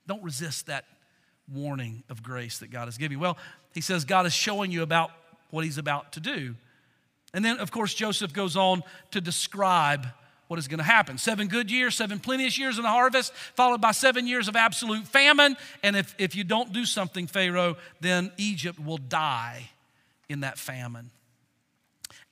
Don't 0.07 0.23
resist 0.23 0.67
that 0.67 0.85
warning 1.53 2.03
of 2.09 2.23
grace 2.23 2.59
that 2.59 2.71
God 2.71 2.85
has 2.85 2.97
given 2.97 3.17
you. 3.17 3.19
Well, 3.19 3.37
he 3.73 3.81
says 3.81 4.05
God 4.05 4.25
is 4.25 4.33
showing 4.33 4.71
you 4.71 4.81
about 4.81 5.11
what 5.49 5.63
he's 5.63 5.77
about 5.77 6.13
to 6.13 6.19
do. 6.19 6.55
And 7.33 7.43
then, 7.43 7.59
of 7.59 7.71
course, 7.71 7.93
Joseph 7.93 8.33
goes 8.33 8.55
on 8.55 8.83
to 9.11 9.21
describe 9.21 10.07
what 10.47 10.59
is 10.59 10.67
going 10.67 10.77
to 10.77 10.83
happen. 10.83 11.17
Seven 11.17 11.47
good 11.47 11.69
years, 11.69 11.95
seven 11.95 12.19
plenteous 12.19 12.57
years 12.57 12.77
in 12.77 12.83
the 12.83 12.89
harvest, 12.89 13.33
followed 13.33 13.81
by 13.81 13.91
seven 13.91 14.27
years 14.27 14.47
of 14.47 14.55
absolute 14.55 15.05
famine. 15.05 15.57
And 15.83 15.95
if, 15.95 16.15
if 16.17 16.35
you 16.35 16.43
don't 16.43 16.71
do 16.71 16.85
something, 16.85 17.27
Pharaoh, 17.27 17.75
then 17.99 18.31
Egypt 18.37 18.79
will 18.79 18.97
die 18.97 19.69
in 20.29 20.41
that 20.41 20.57
famine. 20.57 21.11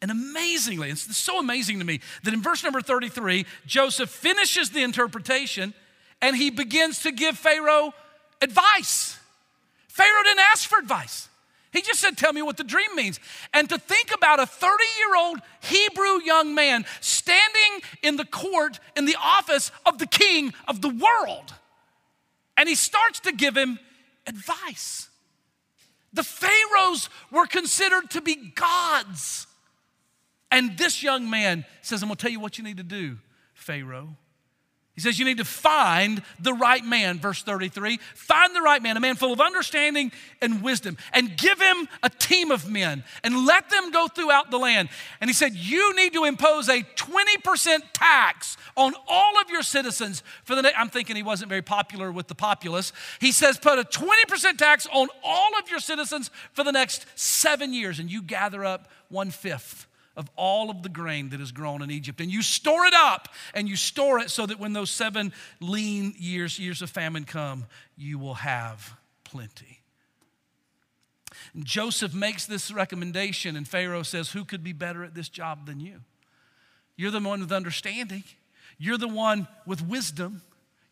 And 0.02 0.12
amazingly, 0.12 0.90
it's 0.90 1.18
so 1.18 1.40
amazing 1.40 1.80
to 1.80 1.86
me 1.86 2.00
that 2.24 2.34
in 2.34 2.42
verse 2.42 2.64
number 2.64 2.82
33, 2.82 3.46
Joseph 3.66 4.10
finishes 4.10 4.70
the 4.70 4.84
interpretation 4.84 5.74
and 6.22 6.36
he 6.36 6.50
begins 6.50 7.02
to 7.04 7.12
give 7.12 7.38
Pharaoh 7.38 7.94
advice. 8.42 9.18
Pharaoh 9.88 10.24
didn't 10.24 10.44
ask 10.52 10.70
for 10.70 10.80
advice. 10.80 11.30
He 11.76 11.82
just 11.82 12.00
said, 12.00 12.18
Tell 12.18 12.34
me 12.34 12.42
what 12.42 12.58
the 12.58 12.64
dream 12.64 12.96
means. 12.96 13.20
And 13.54 13.68
to 13.70 13.78
think 13.78 14.14
about 14.14 14.40
a 14.40 14.46
30 14.46 14.84
year 14.98 15.16
old 15.18 15.40
Hebrew 15.62 16.22
young 16.24 16.56
man 16.56 16.86
standing 17.02 17.82
in 18.02 18.16
the 18.16 18.26
court 18.26 18.80
in 18.96 19.06
the 19.06 19.18
office 19.22 19.72
of 19.86 19.98
the 19.98 20.08
king 20.08 20.54
of 20.68 20.82
the 20.82 20.90
world. 20.90 21.54
And 22.58 22.70
he 22.70 22.76
starts 22.76 23.20
to 23.22 23.34
give 23.34 23.58
him 23.58 23.80
advice. 24.26 25.10
The 26.14 26.24
Pharaohs 26.24 27.10
were 27.30 27.46
considered 27.46 28.10
to 28.12 28.22
be 28.22 28.36
gods. 28.36 29.48
And 30.50 30.78
this 30.78 31.04
young 31.04 31.30
man 31.30 31.66
says, 31.82 32.02
I'm 32.02 32.08
gonna 32.08 32.16
tell 32.16 32.32
you 32.32 32.40
what 32.40 32.58
you 32.58 32.64
need 32.64 32.78
to 32.78 32.84
do, 32.84 33.18
Pharaoh. 33.54 34.16
He 34.96 35.02
says 35.02 35.20
you 35.20 35.26
need 35.26 35.40
to 35.40 35.46
find 35.46 36.24
the 36.40 36.54
right 36.54 36.84
man, 36.84 37.20
verse 37.20 37.44
33. 37.44 37.98
Find 38.16 38.56
the 38.56 38.62
right 38.62 38.82
man, 38.82 38.96
a 38.96 39.02
man 39.02 39.16
full 39.16 39.34
of 39.34 39.42
understanding 39.42 40.14
and 40.42 40.64
wisdom, 40.64 40.98
and 41.12 41.36
give 41.36 41.60
him 41.60 41.90
a 42.02 42.10
team 42.10 42.50
of 42.50 42.70
men 42.70 43.04
and 43.22 43.46
let 43.46 43.70
them 43.70 43.92
go 43.92 44.08
throughout 44.08 44.52
the 44.52 44.58
land. 44.58 44.88
And 45.20 45.30
he 45.30 45.34
said, 45.34 45.54
You 45.54 45.94
need 45.98 46.14
to 46.14 46.24
impose 46.24 46.70
a 46.70 46.82
20% 46.82 47.80
tax 47.92 48.56
on 48.78 48.94
all 49.06 49.42
of 49.42 49.50
your 49.50 49.64
citizens 49.64 50.24
for 50.46 50.56
the 50.56 50.62
next. 50.62 50.80
I'm 50.80 50.90
thinking 50.90 51.18
he 51.18 51.24
wasn't 51.24 51.50
very 51.50 51.62
popular 51.62 52.10
with 52.10 52.28
the 52.28 52.36
populace. 52.36 52.94
He 53.20 53.34
says, 53.34 53.58
Put 53.58 53.78
a 53.78 53.84
20% 53.84 54.58
tax 54.58 54.88
on 54.94 55.10
all 55.26 55.60
of 55.60 55.70
your 55.70 55.80
citizens 55.80 56.32
for 56.54 56.64
the 56.64 56.72
next 56.72 57.06
seven 57.16 57.74
years, 57.74 58.00
and 58.00 58.10
you 58.10 58.22
gather 58.22 58.64
up 58.64 58.90
one 59.10 59.30
fifth 59.30 59.85
of 60.16 60.30
all 60.36 60.70
of 60.70 60.84
the 60.84 60.90
grain 60.90 61.30
that 61.30 61.42
is 61.42 61.52
grown 61.52 61.82
in 61.82 61.92
Egypt. 61.92 62.22
And 62.22 62.32
you 62.32 62.42
store 62.42 62.86
it 62.86 62.94
up, 62.94 63.30
and 63.54 63.68
you 63.68 63.76
store 63.76 64.20
it 64.20 64.30
so 64.30 64.46
that 64.46 64.60
when 64.60 64.74
those 64.74 64.90
seven 64.90 65.34
lean 65.60 66.14
years, 66.18 66.58
years 66.60 66.82
of 66.82 66.90
famine 66.90 67.26
come, 67.26 67.66
you 67.98 68.18
will 68.18 68.36
have 68.36 68.96
plenty. 69.24 69.82
And 71.54 71.66
Joseph 71.66 72.14
makes 72.14 72.46
this 72.46 72.72
recommendation, 72.72 73.56
and 73.56 73.68
Pharaoh 73.68 74.04
says, 74.04 74.32
Who 74.32 74.46
could 74.46 74.64
be 74.64 74.74
better 74.74 75.04
at 75.04 75.16
this 75.16 75.30
job 75.30 75.66
than 75.66 75.80
you? 75.80 76.02
You're 76.98 77.12
the 77.12 77.20
one 77.20 77.42
with 77.42 77.52
understanding, 77.52 78.24
you're 78.78 78.98
the 78.98 79.08
one 79.08 79.48
with 79.66 79.82
wisdom. 79.82 80.42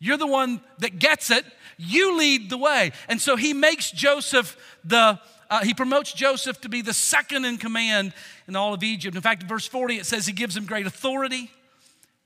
You're 0.00 0.18
the 0.18 0.26
one 0.26 0.60
that 0.80 0.98
gets 0.98 1.30
it. 1.30 1.46
You 1.78 2.18
lead 2.18 2.50
the 2.50 2.58
way. 2.58 2.92
And 3.08 3.18
so 3.18 3.36
he 3.36 3.54
makes 3.54 3.90
Joseph 3.90 4.54
the 4.84 5.18
uh, 5.50 5.62
he 5.62 5.74
promotes 5.74 6.12
Joseph 6.12 6.60
to 6.62 6.68
be 6.68 6.82
the 6.82 6.94
second 6.94 7.44
in 7.44 7.58
command 7.58 8.12
in 8.48 8.56
all 8.56 8.74
of 8.74 8.82
Egypt. 8.82 9.14
In 9.14 9.22
fact, 9.22 9.42
in 9.42 9.48
verse 9.48 9.66
40, 9.66 9.96
it 9.96 10.06
says 10.06 10.26
he 10.26 10.32
gives 10.32 10.56
him 10.56 10.66
great 10.66 10.86
authority. 10.86 11.50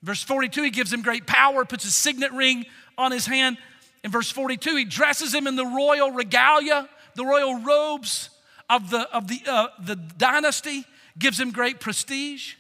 Verse 0.03 0.23
42, 0.23 0.63
he 0.63 0.71
gives 0.71 0.93
him 0.93 1.03
great 1.03 1.27
power, 1.27 1.65
puts 1.65 1.85
a 1.85 1.91
signet 1.91 2.33
ring 2.33 2.67
on 2.97 3.13
his 3.13 3.27
hand. 3.27 3.59
In 4.05 4.11
verse 4.11 4.31
42, 4.31 4.77
he 4.77 4.85
dresses 4.85 5.35
him 5.35 5.47
in 5.47 5.57
the 5.57 5.67
royal 5.67 6.13
regalia, 6.13 6.89
the 7.15 7.25
royal 7.25 7.59
robes 7.61 8.31
of 8.71 8.91
the, 8.91 9.09
of 9.15 9.27
the, 9.27 9.41
uh, 9.47 9.69
the 9.85 9.97
dynasty, 9.97 10.85
gives 11.19 11.39
him 11.41 11.51
great 11.51 11.81
prestige. 11.81 12.55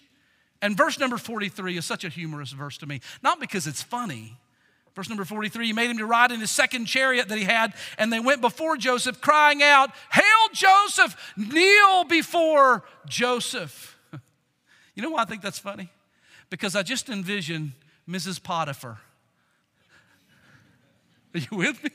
And 0.61 0.77
verse 0.77 0.99
number 0.99 1.16
43 1.16 1.79
is 1.79 1.85
such 1.85 2.05
a 2.05 2.09
humorous 2.09 2.51
verse 2.51 2.79
to 2.79 2.87
me, 2.87 3.01
not 3.23 3.38
because 3.38 3.66
it's 3.68 3.83
funny, 3.83 4.37
Verse 4.98 5.08
number 5.08 5.24
43 5.24 5.66
He 5.66 5.72
made 5.72 5.90
him 5.90 5.98
to 5.98 6.06
ride 6.06 6.32
in 6.32 6.40
his 6.40 6.50
second 6.50 6.87
chariot 6.87 7.28
that 7.28 7.38
he 7.38 7.44
had, 7.44 7.72
and 7.98 8.12
they 8.12 8.18
went 8.18 8.40
before 8.40 8.76
Joseph, 8.76 9.20
crying 9.20 9.62
out, 9.62 9.92
Hail 10.11 10.24
Joseph! 10.52 11.34
Kneel 11.37 12.02
before 12.02 12.82
Joseph. 13.06 13.96
You 14.96 15.02
know 15.04 15.11
why 15.11 15.22
I 15.22 15.24
think 15.26 15.42
that's 15.42 15.61
funny? 15.61 15.92
Because 16.50 16.74
I 16.74 16.82
just 16.82 17.08
envision 17.08 17.74
Mrs. 18.08 18.42
Potiphar. 18.42 18.98
Are 21.34 21.38
you 21.38 21.56
with 21.56 21.84
me? 21.84 21.90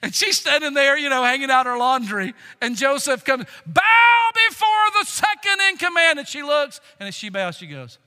And 0.00 0.14
she's 0.14 0.38
standing 0.38 0.72
there, 0.72 0.96
you 0.96 1.10
know, 1.10 1.22
hanging 1.22 1.50
out 1.50 1.66
her 1.66 1.76
laundry. 1.76 2.32
And 2.62 2.74
Joseph 2.74 3.22
comes, 3.26 3.44
bow 3.66 4.30
before 4.48 4.68
the 4.98 5.04
second 5.04 5.60
in 5.68 5.76
command. 5.76 6.18
And 6.18 6.26
she 6.26 6.42
looks, 6.42 6.80
and 6.98 7.06
as 7.06 7.14
she 7.14 7.28
bows, 7.28 7.56
she 7.56 7.66
goes, 7.66 7.98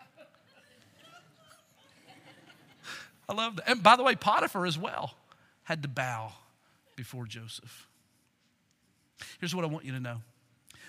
I 3.29 3.33
love 3.33 3.57
that. 3.57 3.69
And 3.69 3.83
by 3.83 3.95
the 3.95 4.03
way, 4.03 4.15
Potiphar 4.15 4.65
as 4.65 4.77
well 4.77 5.15
had 5.63 5.81
to 5.81 5.87
bow 5.87 6.31
before 6.95 7.25
Joseph. 7.25 7.87
Here's 9.39 9.55
what 9.55 9.65
I 9.65 9.67
want 9.67 9.85
you 9.85 9.91
to 9.93 9.99
know. 9.99 10.21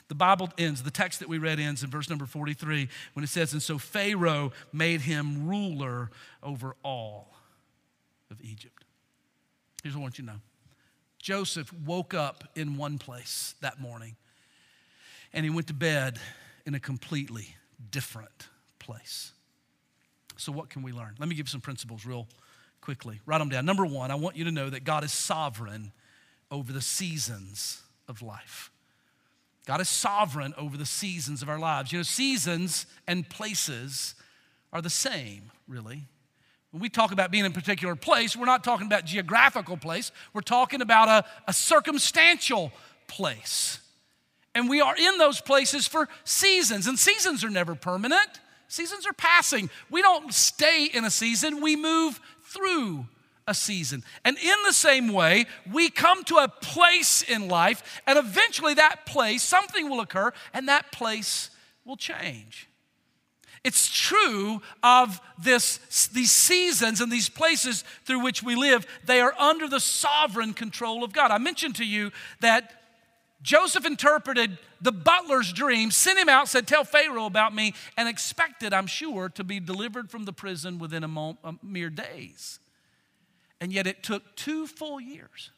The 0.09 0.15
Bible 0.15 0.51
ends, 0.57 0.83
the 0.83 0.91
text 0.91 1.21
that 1.21 1.29
we 1.29 1.39
read 1.39 1.61
ends 1.61 1.83
in 1.83 1.91
verse 1.91 2.09
number 2.09 2.25
43 2.25 2.89
when 3.13 3.25
it 3.25 3.29
says, 3.29 3.53
And 3.53 3.63
so 3.63 3.77
Pharaoh 3.77 4.53
made 4.73 5.03
him 5.03 5.47
ruler 5.47 6.11
over 6.43 6.77
all 6.83 7.35
of 8.31 8.41
Egypt. 8.41 8.85
Here's 9.83 9.95
what 9.95 10.01
I 10.01 10.03
want 10.03 10.19
you 10.19 10.25
to 10.25 10.33
know 10.33 10.41
Joseph 11.21 11.73
woke 11.85 12.15
up 12.15 12.45
in 12.55 12.77
one 12.77 12.99
place 12.99 13.55
that 13.61 13.81
morning, 13.81 14.17
and 15.33 15.45
he 15.45 15.51
went 15.51 15.67
to 15.67 15.75
bed 15.75 16.19
in 16.65 16.75
a 16.75 16.81
completely 16.81 17.55
different 17.91 18.49
place. 18.79 19.33
So, 20.39 20.53
what 20.53 20.71
can 20.71 20.83
we 20.83 20.93
learn? 20.93 21.15
Let 21.19 21.29
me 21.29 21.35
give 21.35 21.49
some 21.49 21.61
principles 21.61 22.07
real 22.07 22.27
quickly. 22.81 23.21
Write 23.27 23.39
them 23.39 23.49
down. 23.49 23.67
Number 23.67 23.85
one, 23.85 24.11
I 24.11 24.15
want 24.15 24.37
you 24.37 24.45
to 24.45 24.53
know 24.53 24.71
that 24.71 24.85
God 24.85 25.05
is 25.05 25.13
sovereign 25.13 25.93
over 26.51 26.73
the 26.73 26.81
seasons 26.81 27.83
of 28.09 28.23
life. 28.23 28.71
God 29.67 29.81
is 29.81 29.89
sovereign 29.89 30.55
over 30.57 30.77
the 30.77 30.87
seasons 30.87 31.43
of 31.43 31.49
our 31.49 31.59
lives. 31.59 31.93
You 31.93 31.99
know, 31.99 32.05
seasons 32.05 32.87
and 33.07 33.29
places 33.29 34.15
are 34.73 34.81
the 34.81 34.91
same, 34.91 35.51
really. 35.67 36.05
When 36.71 36.81
we 36.81 36.89
talk 36.89 37.13
about 37.13 37.31
being 37.31 37.45
in 37.45 37.51
a 37.51 37.55
particular 37.55 37.97
place, 37.97 38.37
we're 38.37 38.47
not 38.47 38.63
talking 38.63 38.87
about 38.87 39.05
geographical 39.05 39.77
place, 39.77 40.13
we're 40.33 40.41
talking 40.41 40.81
about 40.81 41.09
a, 41.09 41.29
a 41.49 41.53
circumstantial 41.53 42.73
place. 43.09 43.81
And 44.55 44.69
we 44.69 44.81
are 44.81 44.97
in 44.97 45.19
those 45.19 45.41
places 45.41 45.87
for 45.87 46.09
seasons, 46.25 46.87
and 46.87 46.99
seasons 46.99 47.45
are 47.45 47.51
never 47.51 47.75
permanent. 47.75 48.41
Seasons 48.69 49.07
are 49.07 49.15
passing. 49.15 49.71
We 49.91 50.03
don't 50.03 50.33
stay 50.33 50.87
in 50.87 51.05
a 51.05 51.11
season, 51.11 51.61
we 51.61 51.75
move 51.75 52.21
through 52.43 53.07
a 53.47 53.55
season. 53.55 54.05
And 54.25 54.37
in 54.37 54.57
the 54.67 54.75
same 54.75 55.09
way, 55.09 55.47
we 55.73 55.89
come 55.89 56.23
to 56.25 56.37
a 56.37 56.49
place 56.49 57.23
in 57.23 57.49
life, 57.49 58.03
and 58.07 58.19
eventually 58.19 58.75
that 58.75 59.07
place, 59.07 59.43
something 59.43 59.89
will 59.89 60.01
occur, 60.01 60.33
and 60.53 60.69
that 60.69 60.93
place 60.93 61.51
will 61.85 61.97
change. 61.97 62.69
It's 63.65 63.91
true 63.91 64.63
of 64.83 65.21
this, 65.39 66.09
these 66.13 66.31
seasons 66.31 67.01
and 67.01 67.11
these 67.11 67.29
places 67.29 67.85
through 68.05 68.21
which 68.21 68.43
we 68.43 68.55
live. 68.55 68.87
They 69.05 69.21
are 69.21 69.35
under 69.39 69.67
the 69.67 69.81
sovereign 69.81 70.53
control 70.55 71.03
of 71.03 71.13
God. 71.13 71.31
I 71.31 71.39
mentioned 71.39 71.75
to 71.77 71.85
you 71.85 72.13
that 72.41 72.78
Joseph 73.43 73.87
interpreted 73.87 74.59
the 74.81 74.93
butler's 74.93 75.53
dream, 75.53 75.91
sent 75.91 76.19
him 76.19 76.29
out, 76.29 76.49
said, 76.49 76.67
Tell 76.67 76.85
Pharaoh 76.85 77.27
about 77.27 77.55
me, 77.55 77.75
and 77.97 78.09
expected, 78.09 78.73
I'm 78.73 78.87
sure, 78.87 79.29
to 79.31 79.45
be 79.45 79.61
delivered 79.61 80.11
from 80.11 80.25
the 80.25 80.33
prison 80.33 80.79
within 80.79 81.05
a, 81.05 81.37
a 81.45 81.55
mere 81.63 81.91
days. 81.91 82.59
And 83.61 83.73
yet 83.73 83.87
it 83.87 84.03
took 84.03 84.37
two 84.37 84.67
full 84.67 85.01
years. 85.01 85.51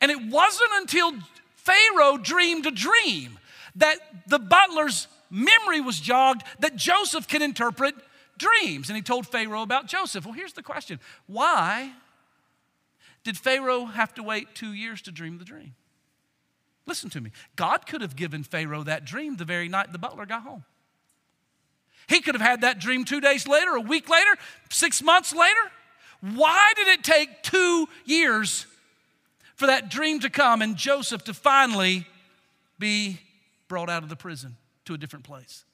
And 0.00 0.10
it 0.10 0.26
wasn't 0.28 0.70
until 0.76 1.12
Pharaoh 1.56 2.18
dreamed 2.18 2.66
a 2.66 2.70
dream 2.70 3.38
that 3.76 3.98
the 4.26 4.38
butler's 4.38 5.06
memory 5.30 5.80
was 5.80 6.00
jogged 6.00 6.42
that 6.60 6.76
Joseph 6.76 7.28
can 7.28 7.42
interpret 7.42 7.94
dreams. 8.38 8.88
And 8.88 8.96
he 8.96 9.02
told 9.02 9.26
Pharaoh 9.26 9.62
about 9.62 9.86
Joseph. 9.86 10.24
Well, 10.24 10.34
here's 10.34 10.52
the 10.52 10.62
question 10.62 10.98
why 11.26 11.92
did 13.24 13.36
Pharaoh 13.36 13.84
have 13.84 14.14
to 14.14 14.22
wait 14.22 14.54
two 14.54 14.72
years 14.72 15.02
to 15.02 15.12
dream 15.12 15.38
the 15.38 15.44
dream? 15.44 15.74
Listen 16.88 17.10
to 17.10 17.20
me. 17.20 17.30
God 17.54 17.86
could 17.86 18.00
have 18.00 18.16
given 18.16 18.42
Pharaoh 18.42 18.82
that 18.84 19.04
dream 19.04 19.36
the 19.36 19.44
very 19.44 19.68
night 19.68 19.92
the 19.92 19.98
butler 19.98 20.24
got 20.24 20.42
home. 20.42 20.64
He 22.08 22.22
could 22.22 22.34
have 22.34 22.40
had 22.40 22.62
that 22.62 22.80
dream 22.80 23.04
two 23.04 23.20
days 23.20 23.46
later, 23.46 23.76
a 23.76 23.80
week 23.80 24.08
later, 24.08 24.30
six 24.70 25.02
months 25.02 25.34
later. 25.34 25.60
Why 26.22 26.72
did 26.74 26.88
it 26.88 27.04
take 27.04 27.42
two 27.42 27.86
years 28.06 28.66
for 29.54 29.66
that 29.66 29.90
dream 29.90 30.20
to 30.20 30.30
come 30.30 30.62
and 30.62 30.76
Joseph 30.76 31.24
to 31.24 31.34
finally 31.34 32.06
be 32.78 33.20
brought 33.68 33.90
out 33.90 34.02
of 34.02 34.08
the 34.08 34.16
prison 34.16 34.56
to 34.86 34.94
a 34.94 34.98
different 34.98 35.26
place? 35.26 35.64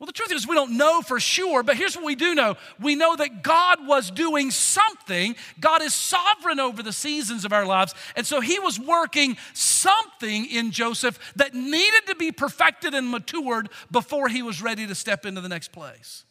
Well, 0.00 0.06
the 0.06 0.14
truth 0.14 0.32
is, 0.32 0.48
we 0.48 0.54
don't 0.54 0.78
know 0.78 1.02
for 1.02 1.20
sure, 1.20 1.62
but 1.62 1.76
here's 1.76 1.94
what 1.94 2.06
we 2.06 2.14
do 2.14 2.34
know. 2.34 2.56
We 2.80 2.94
know 2.94 3.14
that 3.16 3.42
God 3.42 3.86
was 3.86 4.10
doing 4.10 4.50
something. 4.50 5.36
God 5.60 5.82
is 5.82 5.92
sovereign 5.92 6.58
over 6.58 6.82
the 6.82 6.92
seasons 6.92 7.44
of 7.44 7.52
our 7.52 7.66
lives. 7.66 7.94
And 8.16 8.26
so 8.26 8.40
he 8.40 8.58
was 8.58 8.80
working 8.80 9.36
something 9.52 10.46
in 10.46 10.70
Joseph 10.70 11.18
that 11.36 11.52
needed 11.52 12.06
to 12.06 12.14
be 12.14 12.32
perfected 12.32 12.94
and 12.94 13.10
matured 13.10 13.68
before 13.90 14.28
he 14.28 14.40
was 14.40 14.62
ready 14.62 14.86
to 14.86 14.94
step 14.94 15.26
into 15.26 15.42
the 15.42 15.50
next 15.50 15.70
place. 15.70 16.24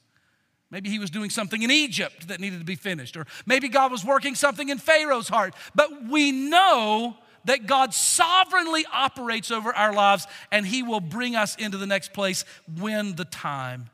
Maybe 0.71 0.89
he 0.89 0.97
was 0.97 1.11
doing 1.11 1.29
something 1.29 1.61
in 1.61 1.69
Egypt 1.69 2.27
that 2.27 2.39
needed 2.39 2.57
to 2.57 2.65
be 2.65 2.75
finished, 2.75 3.15
or 3.17 3.27
maybe 3.45 3.69
God 3.69 3.91
was 3.91 4.03
working 4.03 4.33
something 4.33 4.69
in 4.69 4.79
Pharaoh's 4.79 5.29
heart. 5.29 5.53
But 5.75 6.07
we 6.07 6.31
know 6.31 7.17
that 7.45 7.65
God 7.65 7.93
sovereignly 7.93 8.85
operates 8.91 9.51
over 9.51 9.73
our 9.73 9.93
lives 9.93 10.27
and 10.51 10.65
He 10.65 10.83
will 10.83 10.99
bring 10.99 11.35
us 11.35 11.55
into 11.55 11.77
the 11.77 11.87
next 11.87 12.13
place 12.13 12.45
when 12.79 13.15
the 13.15 13.25
time 13.25 13.89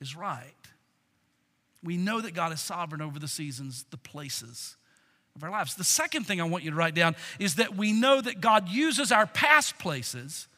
is 0.00 0.16
right. 0.16 0.52
We 1.82 1.96
know 1.96 2.20
that 2.20 2.34
God 2.34 2.52
is 2.52 2.60
sovereign 2.60 3.00
over 3.00 3.18
the 3.18 3.28
seasons, 3.28 3.84
the 3.90 3.96
places 3.96 4.76
of 5.36 5.44
our 5.44 5.50
lives. 5.50 5.76
The 5.76 5.84
second 5.84 6.24
thing 6.24 6.40
I 6.40 6.44
want 6.44 6.64
you 6.64 6.70
to 6.70 6.76
write 6.76 6.94
down 6.94 7.14
is 7.38 7.56
that 7.56 7.76
we 7.76 7.92
know 7.92 8.20
that 8.20 8.40
God 8.40 8.68
uses 8.68 9.12
our 9.12 9.26
past 9.26 9.78
places 9.78 10.48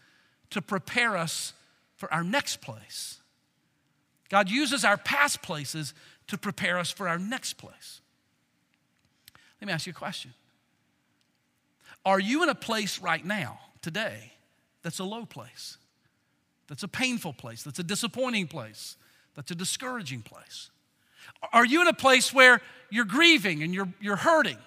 to 0.50 0.62
prepare 0.62 1.16
us 1.16 1.52
for 1.96 2.12
our 2.12 2.24
next 2.24 2.60
place. 2.60 3.18
God 4.30 4.48
uses 4.48 4.84
our 4.84 4.96
past 4.96 5.42
places 5.42 5.92
to 6.28 6.38
prepare 6.38 6.78
us 6.78 6.90
for 6.90 7.08
our 7.08 7.18
next 7.18 7.54
place. 7.54 8.00
Let 9.60 9.66
me 9.66 9.72
ask 9.72 9.86
you 9.86 9.90
a 9.90 9.94
question 9.94 10.32
are 12.04 12.20
you 12.20 12.42
in 12.42 12.48
a 12.48 12.54
place 12.54 12.98
right 12.98 13.24
now, 13.24 13.60
today, 13.82 14.32
that's 14.82 14.98
a 14.98 15.04
low 15.04 15.24
place, 15.24 15.76
that's 16.68 16.82
a 16.82 16.88
painful 16.88 17.32
place, 17.32 17.62
that's 17.62 17.78
a 17.78 17.84
disappointing 17.84 18.46
place, 18.46 18.96
that's 19.34 19.50
a 19.50 19.54
discouraging 19.54 20.22
place? 20.22 20.70
Are 21.52 21.64
you 21.64 21.80
in 21.82 21.88
a 21.88 21.92
place 21.92 22.32
where 22.32 22.60
you're 22.90 23.04
grieving 23.04 23.62
and 23.62 23.74
you're, 23.74 23.88
you're 24.00 24.16
hurting? 24.16 24.58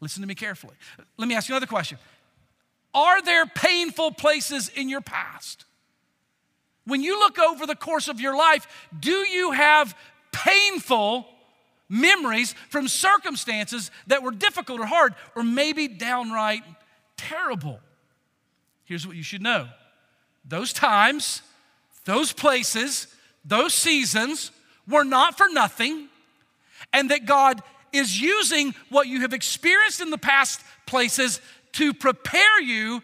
Listen 0.00 0.20
to 0.20 0.26
me 0.26 0.34
carefully. 0.34 0.74
Let 1.16 1.28
me 1.28 1.34
ask 1.34 1.48
you 1.48 1.54
another 1.54 1.66
question 1.66 1.98
Are 2.94 3.22
there 3.22 3.46
painful 3.46 4.12
places 4.12 4.68
in 4.68 4.88
your 4.88 5.00
past? 5.00 5.64
When 6.84 7.00
you 7.00 7.18
look 7.18 7.38
over 7.38 7.64
the 7.64 7.76
course 7.76 8.08
of 8.08 8.20
your 8.20 8.36
life, 8.36 8.66
do 8.98 9.12
you 9.12 9.52
have 9.52 9.96
painful 10.32 11.26
memories 11.92 12.54
from 12.70 12.88
circumstances 12.88 13.90
that 14.06 14.22
were 14.22 14.30
difficult 14.30 14.80
or 14.80 14.86
hard, 14.86 15.14
or 15.36 15.42
maybe 15.42 15.86
downright 15.86 16.62
terrible. 17.18 17.78
Here's 18.84 19.06
what 19.06 19.14
you 19.14 19.22
should 19.22 19.42
know 19.42 19.68
those 20.44 20.72
times, 20.72 21.42
those 22.06 22.32
places, 22.32 23.06
those 23.44 23.74
seasons 23.74 24.50
were 24.88 25.04
not 25.04 25.36
for 25.36 25.48
nothing, 25.50 26.08
and 26.92 27.10
that 27.10 27.26
God 27.26 27.62
is 27.92 28.20
using 28.20 28.74
what 28.88 29.06
you 29.06 29.20
have 29.20 29.34
experienced 29.34 30.00
in 30.00 30.08
the 30.08 30.18
past 30.18 30.62
places 30.86 31.40
to 31.72 31.92
prepare 31.92 32.60
you 32.60 33.02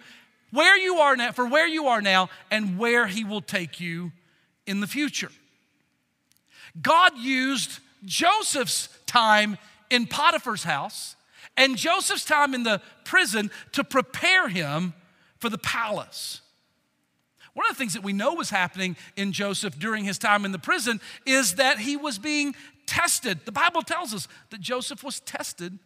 where 0.51 0.79
you 0.79 0.97
are 0.97 1.15
now 1.15 1.31
for 1.33 1.47
where 1.47 1.69
you 1.69 1.89
are 1.89 2.01
now 2.01 2.31
and 2.51 2.79
where 2.79 3.07
he 3.07 3.23
will 3.23 3.43
take 3.43 3.81
you 3.81 4.13
in 4.67 4.81
the 4.81 4.87
future. 4.87 5.31
God 6.81 7.19
used 7.19 7.81
Joseph's 8.05 8.89
time 9.07 9.59
in 9.91 10.07
Potiphar's 10.07 10.65
house 10.65 11.17
and 11.57 11.77
Joseph's 11.77 12.25
time 12.25 12.55
in 12.55 12.63
the 12.63 12.81
prison 13.05 13.51
to 13.73 13.83
prepare 13.83 14.49
him 14.49 14.95
for 15.39 15.49
the 15.49 15.59
palace. 15.59 16.41
One 17.55 17.67
of 17.69 17.77
the 17.77 17.79
things 17.79 17.95
that 17.95 18.05
we 18.05 18.13
know 18.13 18.35
was 18.35 18.51
happening 18.51 18.97
in 19.17 19.33
Joseph 19.33 19.79
during 19.79 20.05
his 20.05 20.19
time 20.19 20.45
in 20.45 20.53
the 20.53 20.59
prison 20.59 21.01
is 21.27 21.57
that 21.57 21.79
he 21.81 21.97
was 21.97 22.19
being 22.19 22.55
tested. 22.87 23.41
The 23.45 23.53
Bible 23.53 23.83
tells 23.83 24.15
us 24.15 24.29
that 24.51 24.61
Joseph 24.61 25.03
was 25.03 25.19
tested 25.21 25.79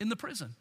in 0.00 0.08
the 0.08 0.16
prison. 0.16 0.56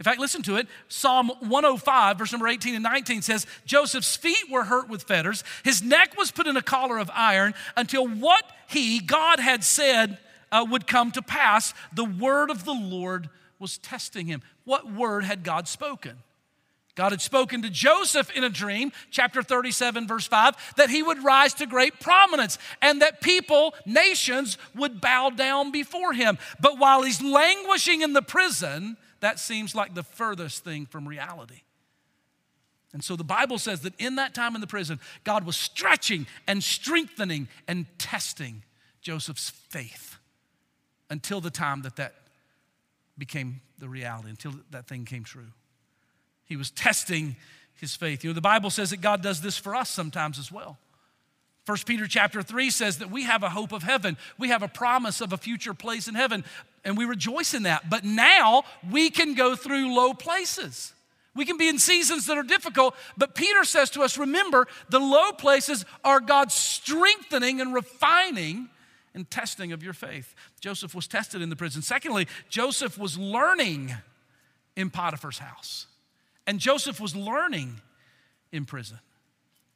In 0.00 0.04
fact, 0.04 0.18
listen 0.18 0.40
to 0.44 0.56
it. 0.56 0.66
Psalm 0.88 1.30
105, 1.40 2.16
verse 2.16 2.32
number 2.32 2.48
18 2.48 2.74
and 2.74 2.82
19 2.82 3.20
says, 3.20 3.46
Joseph's 3.66 4.16
feet 4.16 4.50
were 4.50 4.64
hurt 4.64 4.88
with 4.88 5.02
fetters, 5.02 5.44
his 5.62 5.82
neck 5.82 6.16
was 6.16 6.30
put 6.30 6.46
in 6.46 6.56
a 6.56 6.62
collar 6.62 6.96
of 6.96 7.10
iron 7.12 7.52
until 7.76 8.08
what 8.08 8.42
he, 8.66 9.00
God, 9.00 9.40
had 9.40 9.62
said 9.62 10.16
uh, 10.50 10.64
would 10.70 10.86
come 10.86 11.10
to 11.12 11.20
pass. 11.20 11.74
The 11.92 12.06
word 12.06 12.48
of 12.48 12.64
the 12.64 12.72
Lord 12.72 13.28
was 13.58 13.76
testing 13.76 14.26
him. 14.26 14.40
What 14.64 14.90
word 14.90 15.24
had 15.24 15.44
God 15.44 15.68
spoken? 15.68 16.16
God 16.94 17.12
had 17.12 17.20
spoken 17.20 17.60
to 17.62 17.70
Joseph 17.70 18.30
in 18.34 18.42
a 18.42 18.48
dream, 18.48 18.92
chapter 19.10 19.42
37, 19.42 20.08
verse 20.08 20.26
5, 20.26 20.74
that 20.76 20.88
he 20.88 21.02
would 21.02 21.22
rise 21.22 21.52
to 21.54 21.66
great 21.66 22.00
prominence 22.00 22.56
and 22.80 23.02
that 23.02 23.20
people, 23.20 23.74
nations, 23.84 24.56
would 24.74 25.02
bow 25.02 25.28
down 25.28 25.70
before 25.72 26.14
him. 26.14 26.38
But 26.58 26.78
while 26.78 27.02
he's 27.02 27.22
languishing 27.22 28.00
in 28.00 28.14
the 28.14 28.22
prison, 28.22 28.96
that 29.20 29.38
seems 29.38 29.74
like 29.74 29.94
the 29.94 30.02
furthest 30.02 30.64
thing 30.64 30.86
from 30.86 31.06
reality. 31.06 31.62
And 32.92 33.04
so 33.04 33.14
the 33.14 33.24
Bible 33.24 33.58
says 33.58 33.82
that 33.82 33.94
in 33.98 34.16
that 34.16 34.34
time 34.34 34.54
in 34.54 34.60
the 34.60 34.66
prison, 34.66 34.98
God 35.22 35.44
was 35.44 35.56
stretching 35.56 36.26
and 36.46 36.62
strengthening 36.62 37.48
and 37.68 37.86
testing 37.98 38.62
Joseph's 39.00 39.50
faith 39.50 40.16
until 41.08 41.40
the 41.40 41.50
time 41.50 41.82
that 41.82 41.96
that 41.96 42.14
became 43.16 43.60
the 43.78 43.88
reality, 43.88 44.30
until 44.30 44.54
that 44.70 44.88
thing 44.88 45.04
came 45.04 45.24
true. 45.24 45.52
He 46.46 46.56
was 46.56 46.70
testing 46.70 47.36
his 47.80 47.94
faith. 47.94 48.24
You 48.24 48.30
know, 48.30 48.34
the 48.34 48.40
Bible 48.40 48.70
says 48.70 48.90
that 48.90 49.00
God 49.00 49.22
does 49.22 49.40
this 49.40 49.56
for 49.56 49.74
us 49.74 49.88
sometimes 49.88 50.38
as 50.38 50.50
well. 50.50 50.78
1 51.66 51.78
Peter 51.86 52.06
chapter 52.08 52.42
3 52.42 52.70
says 52.70 52.98
that 52.98 53.10
we 53.10 53.22
have 53.22 53.42
a 53.42 53.50
hope 53.50 53.72
of 53.72 53.82
heaven. 53.82 54.16
We 54.38 54.48
have 54.48 54.62
a 54.62 54.68
promise 54.68 55.20
of 55.20 55.32
a 55.32 55.36
future 55.36 55.74
place 55.74 56.08
in 56.08 56.14
heaven 56.14 56.44
and 56.84 56.96
we 56.96 57.04
rejoice 57.04 57.54
in 57.54 57.64
that. 57.64 57.90
But 57.90 58.04
now 58.04 58.64
we 58.90 59.10
can 59.10 59.34
go 59.34 59.54
through 59.54 59.94
low 59.94 60.14
places. 60.14 60.92
We 61.34 61.44
can 61.44 61.56
be 61.56 61.68
in 61.68 61.78
seasons 61.78 62.26
that 62.26 62.36
are 62.36 62.42
difficult, 62.42 62.96
but 63.16 63.34
Peter 63.34 63.62
says 63.64 63.90
to 63.90 64.02
us 64.02 64.18
remember, 64.18 64.66
the 64.88 64.98
low 64.98 65.32
places 65.32 65.84
are 66.04 66.20
God's 66.20 66.54
strengthening 66.54 67.60
and 67.60 67.72
refining 67.72 68.68
and 69.14 69.30
testing 69.30 69.72
of 69.72 69.82
your 69.82 69.92
faith. 69.92 70.34
Joseph 70.60 70.94
was 70.94 71.06
tested 71.06 71.40
in 71.40 71.48
the 71.48 71.56
prison. 71.56 71.82
Secondly, 71.82 72.26
Joseph 72.48 72.98
was 72.98 73.16
learning 73.16 73.94
in 74.76 74.90
Potiphar's 74.90 75.38
house, 75.38 75.86
and 76.46 76.58
Joseph 76.58 77.00
was 77.00 77.14
learning 77.14 77.80
in 78.50 78.64
prison. 78.64 78.98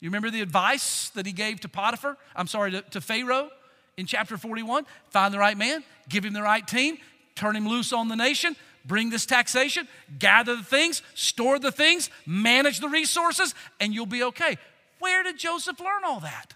You 0.00 0.08
remember 0.08 0.30
the 0.30 0.40
advice 0.40 1.10
that 1.10 1.24
he 1.24 1.32
gave 1.32 1.60
to 1.60 1.68
Potiphar? 1.68 2.16
I'm 2.34 2.48
sorry, 2.48 2.72
to, 2.72 2.82
to 2.82 3.00
Pharaoh? 3.00 3.48
In 3.96 4.06
chapter 4.06 4.36
41 4.36 4.84
find 5.10 5.32
the 5.32 5.38
right 5.38 5.56
man, 5.56 5.84
give 6.08 6.24
him 6.24 6.32
the 6.32 6.42
right 6.42 6.66
team, 6.66 6.98
turn 7.34 7.56
him 7.56 7.68
loose 7.68 7.92
on 7.92 8.08
the 8.08 8.16
nation, 8.16 8.56
bring 8.84 9.10
this 9.10 9.26
taxation, 9.26 9.88
gather 10.18 10.56
the 10.56 10.62
things, 10.62 11.02
store 11.14 11.58
the 11.58 11.72
things, 11.72 12.10
manage 12.26 12.80
the 12.80 12.88
resources, 12.88 13.54
and 13.80 13.94
you'll 13.94 14.06
be 14.06 14.22
okay. 14.22 14.58
Where 14.98 15.22
did 15.22 15.38
Joseph 15.38 15.80
learn 15.80 16.04
all 16.04 16.20
that? 16.20 16.54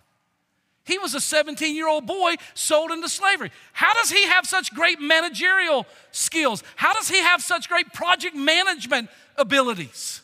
He 0.85 0.99
was 0.99 1.15
a 1.15 1.21
17 1.21 1.77
year 1.77 1.87
old 1.87 2.07
boy 2.07 2.37
sold 2.55 2.91
into 2.91 3.11
slavery. 3.11 3.51
How 3.75 3.93
does 3.93 4.11
he 4.11 4.25
have 4.25 4.47
such 4.47 4.73
great 4.75 5.01
managerial 5.01 5.87
skills? 6.13 6.63
How 6.77 6.95
does 6.95 7.09
he 7.09 7.19
have 7.19 7.43
such 7.43 7.69
great 7.69 7.93
project 7.93 8.35
management 8.35 9.11
abilities? 9.37 10.23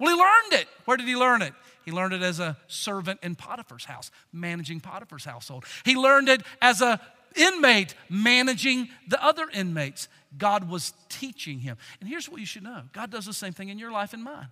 Well, 0.00 0.14
he 0.14 0.20
learned 0.20 0.62
it. 0.62 0.68
Where 0.84 0.96
did 0.96 1.06
he 1.06 1.14
learn 1.14 1.42
it? 1.42 1.52
He 1.84 1.92
learned 1.92 2.14
it 2.14 2.22
as 2.22 2.40
a 2.40 2.56
servant 2.66 3.20
in 3.22 3.34
Potiphar's 3.34 3.84
house, 3.84 4.10
managing 4.32 4.80
Potiphar's 4.80 5.24
household. 5.24 5.64
He 5.84 5.96
learned 5.96 6.28
it 6.28 6.42
as 6.62 6.80
a 6.80 7.00
inmate 7.36 7.94
managing 8.08 8.88
the 9.08 9.22
other 9.22 9.48
inmates. 9.52 10.08
God 10.36 10.68
was 10.68 10.92
teaching 11.08 11.60
him. 11.60 11.76
And 12.00 12.08
here's 12.08 12.28
what 12.28 12.40
you 12.40 12.46
should 12.46 12.62
know 12.62 12.82
God 12.92 13.10
does 13.10 13.26
the 13.26 13.32
same 13.32 13.52
thing 13.52 13.68
in 13.68 13.78
your 13.78 13.92
life 13.92 14.12
and 14.12 14.22
mine. 14.22 14.48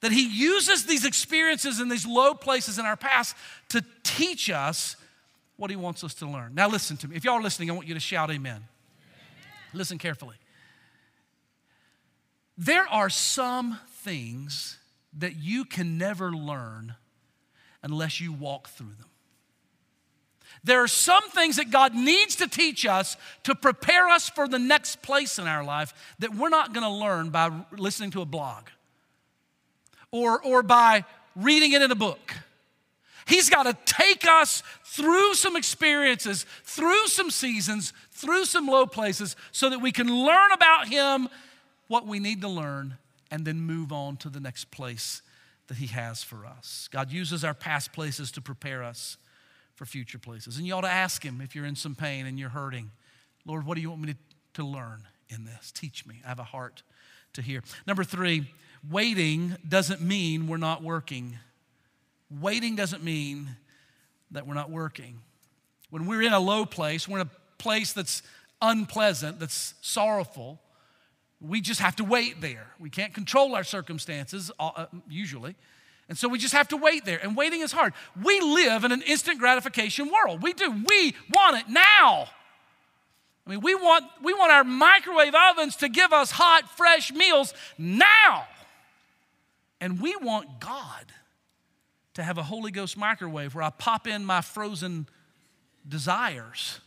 That 0.00 0.12
He 0.12 0.26
uses 0.26 0.84
these 0.86 1.04
experiences 1.04 1.80
in 1.80 1.88
these 1.88 2.06
low 2.06 2.34
places 2.34 2.78
in 2.78 2.86
our 2.86 2.96
past 2.96 3.36
to 3.70 3.84
teach 4.02 4.50
us 4.50 4.96
what 5.56 5.70
He 5.70 5.76
wants 5.76 6.04
us 6.04 6.14
to 6.14 6.26
learn. 6.26 6.54
Now, 6.54 6.68
listen 6.68 6.96
to 6.98 7.08
me. 7.08 7.16
If 7.16 7.24
y'all 7.24 7.34
are 7.34 7.42
listening, 7.42 7.70
I 7.70 7.74
want 7.74 7.88
you 7.88 7.94
to 7.94 8.00
shout 8.00 8.30
amen. 8.30 8.52
amen. 8.52 8.68
Listen 9.72 9.98
carefully. 9.98 10.36
There 12.56 12.86
are 12.88 13.08
some 13.08 13.78
things 13.88 14.77
that 15.16 15.36
you 15.36 15.64
can 15.64 15.98
never 15.98 16.32
learn 16.32 16.94
unless 17.82 18.20
you 18.20 18.32
walk 18.32 18.68
through 18.68 18.94
them. 18.98 19.06
There 20.64 20.82
are 20.82 20.88
some 20.88 21.28
things 21.30 21.56
that 21.56 21.70
God 21.70 21.94
needs 21.94 22.36
to 22.36 22.48
teach 22.48 22.84
us 22.84 23.16
to 23.44 23.54
prepare 23.54 24.08
us 24.08 24.28
for 24.28 24.48
the 24.48 24.58
next 24.58 25.02
place 25.02 25.38
in 25.38 25.46
our 25.46 25.62
life 25.62 25.94
that 26.18 26.34
we're 26.34 26.48
not 26.48 26.72
going 26.72 26.84
to 26.84 26.92
learn 26.92 27.30
by 27.30 27.50
listening 27.76 28.10
to 28.12 28.22
a 28.22 28.26
blog 28.26 28.64
or, 30.10 30.42
or 30.42 30.62
by 30.62 31.04
reading 31.36 31.72
it 31.72 31.82
in 31.82 31.90
a 31.90 31.96
book. 31.96 32.34
He's 33.26 33.50
got 33.50 33.64
to 33.64 33.76
take 33.84 34.26
us 34.26 34.62
through 34.84 35.34
some 35.34 35.54
experiences, 35.54 36.46
through 36.64 37.06
some 37.08 37.30
seasons, 37.30 37.92
through 38.10 38.46
some 38.46 38.66
low 38.66 38.86
places, 38.86 39.36
so 39.52 39.68
that 39.70 39.80
we 39.80 39.92
can 39.92 40.08
learn 40.08 40.50
about 40.52 40.88
Him 40.88 41.28
what 41.88 42.06
we 42.06 42.18
need 42.18 42.40
to 42.40 42.48
learn 42.48 42.96
and 43.30 43.44
then 43.44 43.60
move 43.60 43.92
on 43.92 44.16
to 44.18 44.28
the 44.28 44.40
next 44.40 44.70
place 44.70 45.22
that 45.68 45.76
He 45.76 45.86
has 45.88 46.22
for 46.22 46.46
us. 46.46 46.88
God 46.90 47.10
uses 47.10 47.44
our 47.44 47.54
past 47.54 47.92
places 47.92 48.30
to 48.32 48.40
prepare 48.40 48.82
us 48.82 49.16
for 49.74 49.84
future 49.86 50.18
places. 50.18 50.56
And 50.56 50.66
you 50.66 50.74
ought 50.74 50.82
to 50.82 50.90
ask 50.90 51.24
Him 51.24 51.40
if 51.40 51.54
you're 51.54 51.66
in 51.66 51.76
some 51.76 51.94
pain 51.94 52.26
and 52.26 52.38
you're 52.38 52.48
hurting, 52.48 52.90
Lord, 53.46 53.64
what 53.64 53.76
do 53.76 53.80
you 53.80 53.90
want 53.90 54.02
me 54.02 54.12
to, 54.12 54.18
to 54.54 54.64
learn 54.64 55.06
in 55.28 55.44
this? 55.44 55.70
Teach 55.72 56.06
me. 56.06 56.20
I 56.24 56.28
have 56.28 56.38
a 56.38 56.44
heart 56.44 56.82
to 57.34 57.42
hear. 57.42 57.62
Number 57.86 58.04
three, 58.04 58.50
waiting 58.90 59.56
doesn't 59.66 60.00
mean 60.00 60.48
we're 60.48 60.56
not 60.56 60.82
working. 60.82 61.38
Waiting 62.30 62.76
doesn't 62.76 63.02
mean 63.02 63.56
that 64.30 64.46
we're 64.46 64.54
not 64.54 64.70
working. 64.70 65.20
When 65.90 66.06
we're 66.06 66.22
in 66.22 66.32
a 66.32 66.40
low 66.40 66.66
place, 66.66 67.08
we're 67.08 67.20
in 67.20 67.26
a 67.26 67.62
place 67.62 67.92
that's 67.92 68.22
unpleasant, 68.60 69.40
that's 69.40 69.74
sorrowful, 69.80 70.60
we 71.40 71.60
just 71.60 71.80
have 71.80 71.96
to 71.96 72.04
wait 72.04 72.40
there. 72.40 72.66
We 72.78 72.90
can't 72.90 73.14
control 73.14 73.54
our 73.54 73.64
circumstances, 73.64 74.50
uh, 74.58 74.70
uh, 74.74 74.86
usually. 75.08 75.54
And 76.08 76.16
so 76.16 76.28
we 76.28 76.38
just 76.38 76.54
have 76.54 76.68
to 76.68 76.76
wait 76.76 77.04
there. 77.04 77.18
And 77.22 77.36
waiting 77.36 77.60
is 77.60 77.70
hard. 77.70 77.92
We 78.22 78.40
live 78.40 78.84
in 78.84 78.92
an 78.92 79.02
instant 79.02 79.38
gratification 79.38 80.10
world. 80.10 80.42
We 80.42 80.52
do. 80.52 80.70
We 80.70 81.14
want 81.32 81.58
it 81.58 81.68
now. 81.68 82.28
I 83.46 83.50
mean, 83.50 83.60
we 83.60 83.74
want, 83.74 84.04
we 84.22 84.34
want 84.34 84.50
our 84.52 84.64
microwave 84.64 85.34
ovens 85.34 85.76
to 85.76 85.88
give 85.88 86.12
us 86.12 86.30
hot, 86.30 86.68
fresh 86.76 87.12
meals 87.12 87.54
now. 87.76 88.46
And 89.80 90.00
we 90.00 90.16
want 90.16 90.60
God 90.60 91.06
to 92.14 92.22
have 92.22 92.36
a 92.36 92.42
Holy 92.42 92.70
Ghost 92.70 92.96
microwave 92.96 93.54
where 93.54 93.62
I 93.62 93.70
pop 93.70 94.06
in 94.06 94.24
my 94.24 94.40
frozen 94.40 95.08
desires 95.86 96.80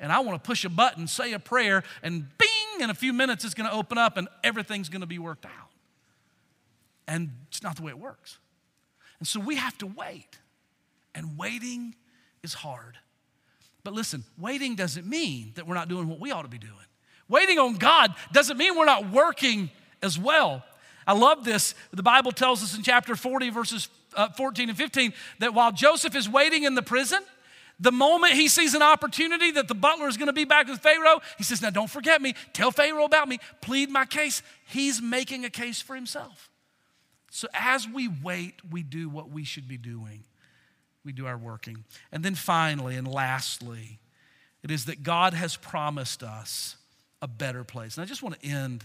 and 0.00 0.10
I 0.10 0.20
want 0.20 0.42
to 0.42 0.46
push 0.46 0.64
a 0.64 0.70
button, 0.70 1.06
say 1.06 1.34
a 1.34 1.38
prayer, 1.38 1.84
and 2.02 2.26
bing, 2.80 2.84
in 2.84 2.90
a 2.90 2.94
few 2.94 3.12
minutes 3.12 3.44
it's 3.44 3.54
going 3.54 3.68
to 3.68 3.74
open 3.74 3.98
up 3.98 4.16
and 4.16 4.28
everything's 4.42 4.88
going 4.88 5.00
to 5.00 5.06
be 5.06 5.18
worked 5.18 5.44
out. 5.44 5.52
And 7.06 7.30
it's 7.48 7.62
not 7.62 7.76
the 7.76 7.82
way 7.82 7.90
it 7.90 7.98
works. 7.98 8.38
And 9.18 9.28
so 9.28 9.40
we 9.40 9.56
have 9.56 9.76
to 9.78 9.86
wait. 9.86 10.38
And 11.14 11.36
waiting 11.36 11.94
is 12.42 12.54
hard. 12.54 12.96
But 13.82 13.94
listen, 13.94 14.24
waiting 14.38 14.76
doesn't 14.76 15.06
mean 15.06 15.52
that 15.56 15.66
we're 15.66 15.74
not 15.74 15.88
doing 15.88 16.08
what 16.08 16.20
we 16.20 16.30
ought 16.30 16.42
to 16.42 16.48
be 16.48 16.58
doing. 16.58 16.72
Waiting 17.28 17.58
on 17.58 17.76
God 17.76 18.14
doesn't 18.32 18.56
mean 18.56 18.76
we're 18.76 18.84
not 18.84 19.10
working 19.10 19.70
as 20.02 20.18
well. 20.18 20.64
I 21.06 21.14
love 21.14 21.44
this. 21.44 21.74
The 21.92 22.02
Bible 22.02 22.32
tells 22.32 22.62
us 22.62 22.76
in 22.76 22.82
chapter 22.82 23.16
40, 23.16 23.50
verses 23.50 23.88
uh, 24.14 24.28
14 24.30 24.68
and 24.68 24.78
15, 24.78 25.12
that 25.40 25.54
while 25.54 25.72
Joseph 25.72 26.14
is 26.14 26.28
waiting 26.28 26.64
in 26.64 26.74
the 26.74 26.82
prison, 26.82 27.20
the 27.80 27.90
moment 27.90 28.34
he 28.34 28.48
sees 28.48 28.74
an 28.74 28.82
opportunity 28.82 29.50
that 29.52 29.66
the 29.66 29.74
butler 29.74 30.06
is 30.06 30.18
going 30.18 30.26
to 30.26 30.34
be 30.34 30.44
back 30.44 30.68
with 30.68 30.80
Pharaoh, 30.80 31.20
he 31.38 31.44
says, 31.44 31.62
Now 31.62 31.70
don't 31.70 31.90
forget 31.90 32.20
me. 32.20 32.34
Tell 32.52 32.70
Pharaoh 32.70 33.04
about 33.04 33.26
me. 33.26 33.38
Plead 33.62 33.90
my 33.90 34.04
case. 34.04 34.42
He's 34.66 35.00
making 35.00 35.44
a 35.46 35.50
case 35.50 35.80
for 35.80 35.96
himself. 35.96 36.50
So 37.30 37.48
as 37.54 37.88
we 37.88 38.08
wait, 38.08 38.54
we 38.70 38.82
do 38.82 39.08
what 39.08 39.30
we 39.30 39.44
should 39.44 39.66
be 39.66 39.78
doing. 39.78 40.24
We 41.04 41.12
do 41.12 41.26
our 41.26 41.38
working. 41.38 41.84
And 42.12 42.22
then 42.22 42.34
finally 42.34 42.96
and 42.96 43.08
lastly, 43.08 43.98
it 44.62 44.70
is 44.70 44.84
that 44.84 45.02
God 45.02 45.32
has 45.32 45.56
promised 45.56 46.22
us 46.22 46.76
a 47.22 47.28
better 47.28 47.64
place. 47.64 47.96
And 47.96 48.04
I 48.04 48.06
just 48.06 48.22
want 48.22 48.38
to 48.40 48.46
end 48.46 48.84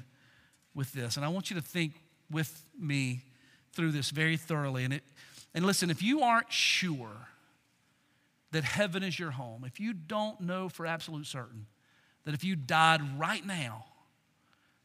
with 0.74 0.93
this. 0.93 1.18
And 1.18 1.26
I 1.26 1.30
want 1.30 1.50
you 1.50 1.58
to 1.58 1.62
think 1.62 1.93
with 2.32 2.64
me 2.80 3.24
through 3.74 3.91
this 3.91 4.10
very 4.12 4.38
thoroughly. 4.38 4.86
And, 4.86 4.93
it, 4.93 5.04
and 5.54 5.66
listen, 5.66 5.89
if 5.89 6.02
you 6.02 6.22
aren't 6.22 6.52
sure 6.52 7.28
that 8.56 8.64
heaven 8.64 9.03
is 9.03 9.20
your 9.20 9.32
home, 9.32 9.66
if 9.66 9.82
you 9.82 9.91
don't 9.91 10.39
know 10.39 10.70
for 10.70 10.86
absolute 10.86 11.26
certain 11.26 11.66
that 12.24 12.34
if 12.34 12.45
you 12.45 12.56
died 12.56 13.01
right 13.20 13.45
now, 13.45 13.84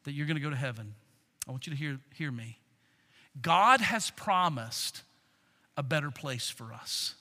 that 0.02 0.10
you're 0.10 0.26
going 0.26 0.36
to 0.36 0.42
go 0.42 0.50
to 0.50 0.56
heaven, 0.56 0.92
I 1.46 1.52
want 1.52 1.68
you 1.68 1.72
to 1.72 1.78
hear, 1.78 2.00
hear 2.14 2.32
me. 2.32 2.58
God 3.40 3.80
has 3.80 4.10
promised 4.10 5.02
a 5.76 5.84
better 5.84 6.10
place 6.10 6.50
for 6.50 6.72
us. 6.72 7.14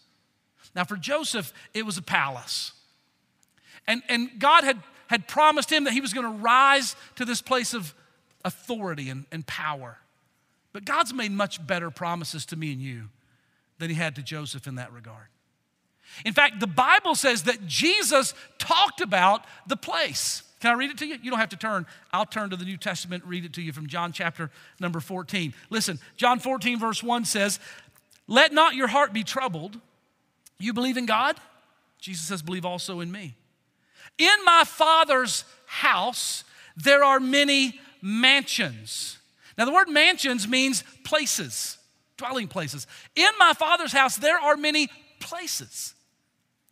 Now, 0.75 0.85
for 0.85 0.97
Joseph, 0.97 1.53
it 1.75 1.85
was 1.85 1.99
a 1.99 2.01
palace. 2.01 2.71
And, 3.85 4.01
and 4.09 4.39
God 4.39 4.63
had, 4.63 4.81
had 5.05 5.27
promised 5.27 5.71
him 5.71 5.83
that 5.83 5.93
he 5.93 6.01
was 6.01 6.13
going 6.13 6.25
to 6.25 6.43
rise 6.43 6.95
to 7.17 7.25
this 7.25 7.43
place 7.43 7.75
of 7.75 7.93
authority 8.43 9.09
and, 9.09 9.25
and 9.31 9.45
power. 9.45 9.99
But 10.73 10.83
God's 10.83 11.13
made 11.13 11.31
much 11.31 11.65
better 11.65 11.91
promises 11.91 12.47
to 12.47 12.55
me 12.55 12.73
and 12.73 12.81
you 12.81 13.09
than 13.77 13.89
he 13.91 13.95
had 13.95 14.15
to 14.15 14.23
Joseph 14.23 14.65
in 14.65 14.75
that 14.75 14.91
regard. 14.91 15.27
In 16.25 16.33
fact, 16.33 16.59
the 16.59 16.67
Bible 16.67 17.15
says 17.15 17.43
that 17.43 17.65
Jesus 17.65 18.33
talked 18.57 19.01
about 19.01 19.45
the 19.67 19.77
place. 19.77 20.43
Can 20.59 20.71
I 20.71 20.73
read 20.73 20.91
it 20.91 20.97
to 20.97 21.05
you? 21.05 21.17
You 21.21 21.29
don't 21.29 21.39
have 21.39 21.49
to 21.49 21.57
turn. 21.57 21.85
I'll 22.11 22.25
turn 22.25 22.49
to 22.49 22.57
the 22.57 22.65
New 22.65 22.77
Testament, 22.77 23.23
read 23.25 23.45
it 23.45 23.53
to 23.53 23.61
you 23.61 23.71
from 23.71 23.87
John 23.87 24.11
chapter 24.11 24.51
number 24.79 24.99
14. 24.99 25.53
Listen, 25.69 25.99
John 26.17 26.39
14, 26.39 26.79
verse 26.79 27.01
1 27.01 27.25
says, 27.25 27.59
Let 28.27 28.51
not 28.51 28.75
your 28.75 28.87
heart 28.87 29.13
be 29.13 29.23
troubled. 29.23 29.79
You 30.59 30.73
believe 30.73 30.97
in 30.97 31.05
God? 31.05 31.37
Jesus 31.99 32.27
says, 32.27 32.41
Believe 32.41 32.65
also 32.65 32.99
in 32.99 33.11
me. 33.11 33.35
In 34.17 34.35
my 34.43 34.63
Father's 34.65 35.45
house, 35.65 36.43
there 36.75 37.03
are 37.05 37.21
many 37.21 37.79
mansions. 38.01 39.17
Now, 39.57 39.65
the 39.65 39.73
word 39.73 39.89
mansions 39.89 40.47
means 40.47 40.83
places, 41.03 41.77
dwelling 42.17 42.47
places. 42.47 42.85
In 43.15 43.29
my 43.37 43.53
Father's 43.53 43.93
house, 43.93 44.17
there 44.17 44.39
are 44.39 44.57
many 44.57 44.89
places. 45.19 45.93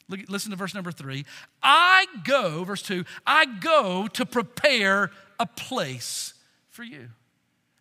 Look, 0.09 0.21
listen 0.29 0.51
to 0.51 0.57
verse 0.57 0.73
number 0.73 0.91
three. 0.91 1.25
I 1.61 2.05
go, 2.23 2.63
verse 2.63 2.81
two, 2.81 3.03
I 3.25 3.45
go 3.45 4.07
to 4.07 4.25
prepare 4.25 5.11
a 5.39 5.45
place 5.45 6.33
for 6.69 6.83
you. 6.83 7.09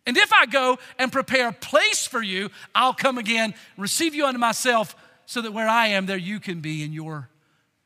And 0.05 0.17
if 0.17 0.31
I 0.31 0.45
go 0.45 0.77
and 0.97 1.11
prepare 1.11 1.49
a 1.49 1.53
place 1.53 2.05
for 2.07 2.21
you, 2.21 2.49
I'll 2.73 2.93
come 2.93 3.17
again, 3.17 3.53
receive 3.77 4.15
you 4.15 4.25
unto 4.25 4.39
myself, 4.39 4.95
so 5.25 5.41
that 5.41 5.51
where 5.51 5.67
I 5.67 5.87
am, 5.87 6.05
there 6.05 6.17
you 6.17 6.39
can 6.39 6.61
be 6.61 6.83
in 6.83 6.93
your 6.93 7.29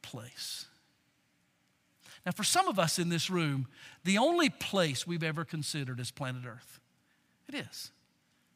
place. 0.03 0.67
Now, 2.23 2.31
for 2.31 2.43
some 2.43 2.67
of 2.67 2.77
us 2.77 2.99
in 2.99 3.09
this 3.09 3.31
room, 3.31 3.67
the 4.03 4.19
only 4.19 4.51
place 4.51 5.07
we've 5.07 5.23
ever 5.23 5.43
considered 5.43 5.99
is 5.99 6.11
planet 6.11 6.43
Earth. 6.45 6.79
It 7.49 7.55
is. 7.55 7.89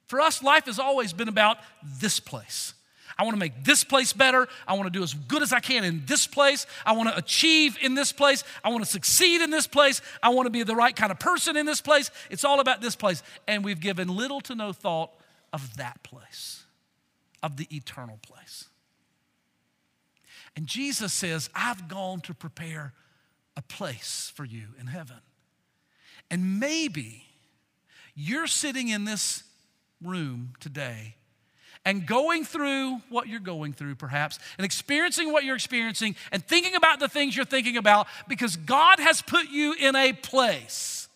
For 0.06 0.22
us, 0.22 0.44
life 0.44 0.68
has 0.68 0.78
always 0.78 1.14
been 1.14 1.28
about 1.28 1.58
this 1.84 2.20
place. 2.20 2.75
I 3.18 3.24
want 3.24 3.36
to 3.36 3.40
make 3.40 3.64
this 3.64 3.84
place 3.84 4.14
better. 4.14 4.48
I 4.68 4.74
want 4.74 4.86
to 4.86 4.90
do 4.90 5.04
as 5.04 5.14
good 5.14 5.42
as 5.42 5.54
I 5.54 5.60
can 5.60 5.84
in 5.84 6.04
this 6.06 6.28
place. 6.28 6.66
I 6.86 6.94
want 6.94 7.10
to 7.10 7.18
achieve 7.18 7.78
in 7.82 7.96
this 7.96 8.12
place. 8.12 8.44
I 8.64 8.70
want 8.70 8.84
to 8.84 8.90
succeed 8.90 9.42
in 9.42 9.52
this 9.52 9.68
place. 9.68 10.02
I 10.22 10.30
want 10.30 10.48
to 10.48 10.50
be 10.50 10.64
the 10.64 10.76
right 10.76 10.96
kind 10.96 11.12
of 11.12 11.20
person 11.20 11.56
in 11.56 11.66
this 11.66 11.82
place. 11.82 12.12
It's 12.30 12.44
all 12.44 12.60
about 12.60 12.82
this 12.82 12.96
place. 12.96 13.24
And 13.48 13.64
we've 13.64 13.80
given 13.80 14.08
little 14.08 14.42
to 14.42 14.56
no 14.56 14.74
thought 14.74 15.12
of 15.54 15.78
that 15.78 16.04
place, 16.04 16.64
of 17.42 17.58
the 17.58 17.68
eternal 17.74 18.20
place. 18.22 18.66
And 20.56 20.68
Jesus 20.68 21.14
says, 21.14 21.50
I've 21.54 21.88
gone 21.88 22.22
to 22.22 22.34
prepare 22.34 22.94
a 23.58 23.62
place 23.62 24.32
for 24.36 24.46
you 24.46 24.68
in 24.80 24.88
heaven. 24.88 25.18
And 26.30 26.60
maybe 26.60 27.26
you're 28.16 28.48
sitting 28.48 28.90
in 28.90 29.06
this 29.06 29.44
room 30.02 30.54
today 30.60 31.16
and 31.86 32.06
going 32.06 32.44
through 32.44 33.00
what 33.10 33.28
you're 33.28 33.40
going 33.40 33.72
through, 33.72 33.96
perhaps, 33.96 34.40
and 34.58 34.66
experiencing 34.66 35.32
what 35.32 35.44
you're 35.44 35.56
experiencing, 35.56 36.16
and 36.32 36.44
thinking 36.44 36.76
about 36.76 37.00
the 37.00 37.08
things 37.08 37.36
you're 37.36 37.46
thinking 37.46 37.78
about, 37.78 38.08
because 38.28 38.56
God 38.56 39.00
has 39.00 39.22
put 39.22 39.50
you 39.50 39.74
in 39.74 39.96
a 39.96 40.12
place 40.12 41.08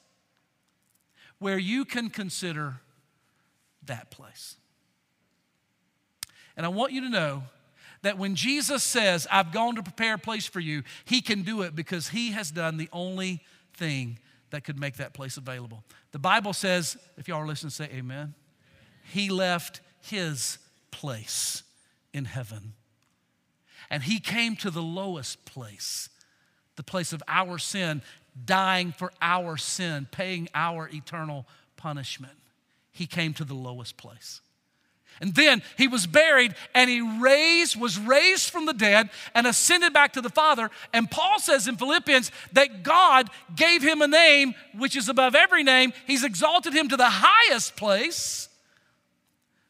where 1.39 1.57
you 1.57 1.85
can 1.85 2.09
consider 2.09 2.75
that 3.85 4.11
place. 4.11 4.55
And 6.55 6.65
I 6.65 6.69
want 6.69 6.91
you 6.91 7.01
to 7.01 7.09
know 7.09 7.43
that 8.01 8.17
when 8.17 8.35
Jesus 8.35 8.83
says, 8.83 9.27
I've 9.31 9.51
gone 9.51 9.75
to 9.75 9.83
prepare 9.83 10.15
a 10.15 10.19
place 10.19 10.45
for 10.45 10.59
you, 10.59 10.83
he 11.05 11.21
can 11.21 11.41
do 11.41 11.63
it 11.63 11.75
because 11.75 12.09
he 12.09 12.31
has 12.31 12.51
done 12.51 12.77
the 12.77 12.89
only 12.93 13.41
thing 13.73 14.19
that 14.51 14.63
could 14.63 14.79
make 14.79 14.97
that 14.97 15.13
place 15.13 15.37
available. 15.37 15.83
The 16.11 16.19
Bible 16.19 16.53
says, 16.53 16.97
if 17.17 17.27
y'all 17.27 17.41
are 17.41 17.47
listening, 17.47 17.71
say 17.71 17.89
amen. 17.93 18.33
He 19.11 19.29
left 19.29 19.81
his 20.01 20.57
place 20.91 21.63
in 22.13 22.25
heaven. 22.25 22.73
And 23.89 24.03
he 24.03 24.19
came 24.19 24.55
to 24.57 24.69
the 24.69 24.81
lowest 24.81 25.45
place, 25.45 26.09
the 26.75 26.83
place 26.83 27.13
of 27.13 27.23
our 27.27 27.57
sin, 27.57 28.01
dying 28.45 28.91
for 28.91 29.11
our 29.21 29.57
sin, 29.57 30.07
paying 30.11 30.47
our 30.53 30.89
eternal 30.93 31.45
punishment. 31.77 32.33
He 32.91 33.07
came 33.07 33.33
to 33.35 33.43
the 33.43 33.55
lowest 33.55 33.97
place. 33.97 34.41
And 35.21 35.35
then 35.35 35.61
he 35.77 35.87
was 35.87 36.07
buried 36.07 36.55
and 36.73 36.89
he 36.89 37.01
raised, 37.01 37.79
was 37.79 37.97
raised 37.97 38.49
from 38.49 38.65
the 38.65 38.73
dead 38.73 39.09
and 39.33 39.45
ascended 39.47 39.91
back 39.91 40.13
to 40.13 40.21
the 40.21 40.29
Father. 40.29 40.69
And 40.93 41.09
Paul 41.09 41.39
says 41.39 41.67
in 41.67 41.75
Philippians 41.75 42.31
that 42.53 42.83
God 42.83 43.29
gave 43.55 43.81
him 43.81 44.01
a 44.01 44.07
name 44.07 44.55
which 44.77 44.95
is 44.95 45.09
above 45.09 45.35
every 45.35 45.63
name. 45.63 45.93
He's 46.07 46.23
exalted 46.23 46.73
him 46.73 46.89
to 46.89 46.97
the 46.97 47.09
highest 47.09 47.75
place 47.75 48.48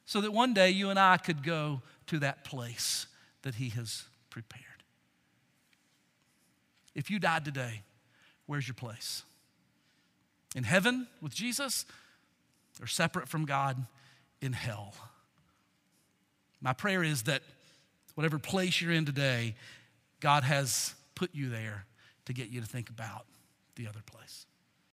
so 0.10 0.22
that 0.22 0.34
one 0.34 0.56
day 0.56 0.72
you 0.72 0.90
and 0.90 0.98
I 0.98 1.18
could 1.18 1.44
go 1.44 1.84
to 2.08 2.18
that 2.18 2.44
place 2.44 3.06
that 3.44 3.54
He 3.54 3.70
has 3.70 4.06
prepared. 4.32 4.64
If 6.96 7.12
you 7.12 7.20
died 7.20 7.46
today, 7.46 7.84
where's 8.48 8.68
your 8.68 8.74
place? 8.74 9.22
In 10.56 10.64
heaven 10.64 11.06
with 11.22 11.36
Jesus 11.36 11.86
or 12.82 12.88
separate 12.88 13.30
from 13.30 13.46
God 13.46 13.86
in 14.42 14.52
hell? 14.52 14.96
My 16.60 16.74
prayer 16.74 17.04
is 17.04 17.22
that 17.24 17.44
whatever 18.16 18.40
place 18.40 18.82
you're 18.82 18.92
in 18.92 19.06
today, 19.06 19.54
God 20.22 20.44
has 20.44 20.96
put 21.14 21.36
you 21.36 21.50
there 21.50 21.86
to 22.26 22.34
get 22.34 22.50
you 22.50 22.62
to 22.62 22.68
think 22.68 22.90
about 22.90 23.28
the 23.76 23.86
other 23.86 24.02
place. 24.08 24.48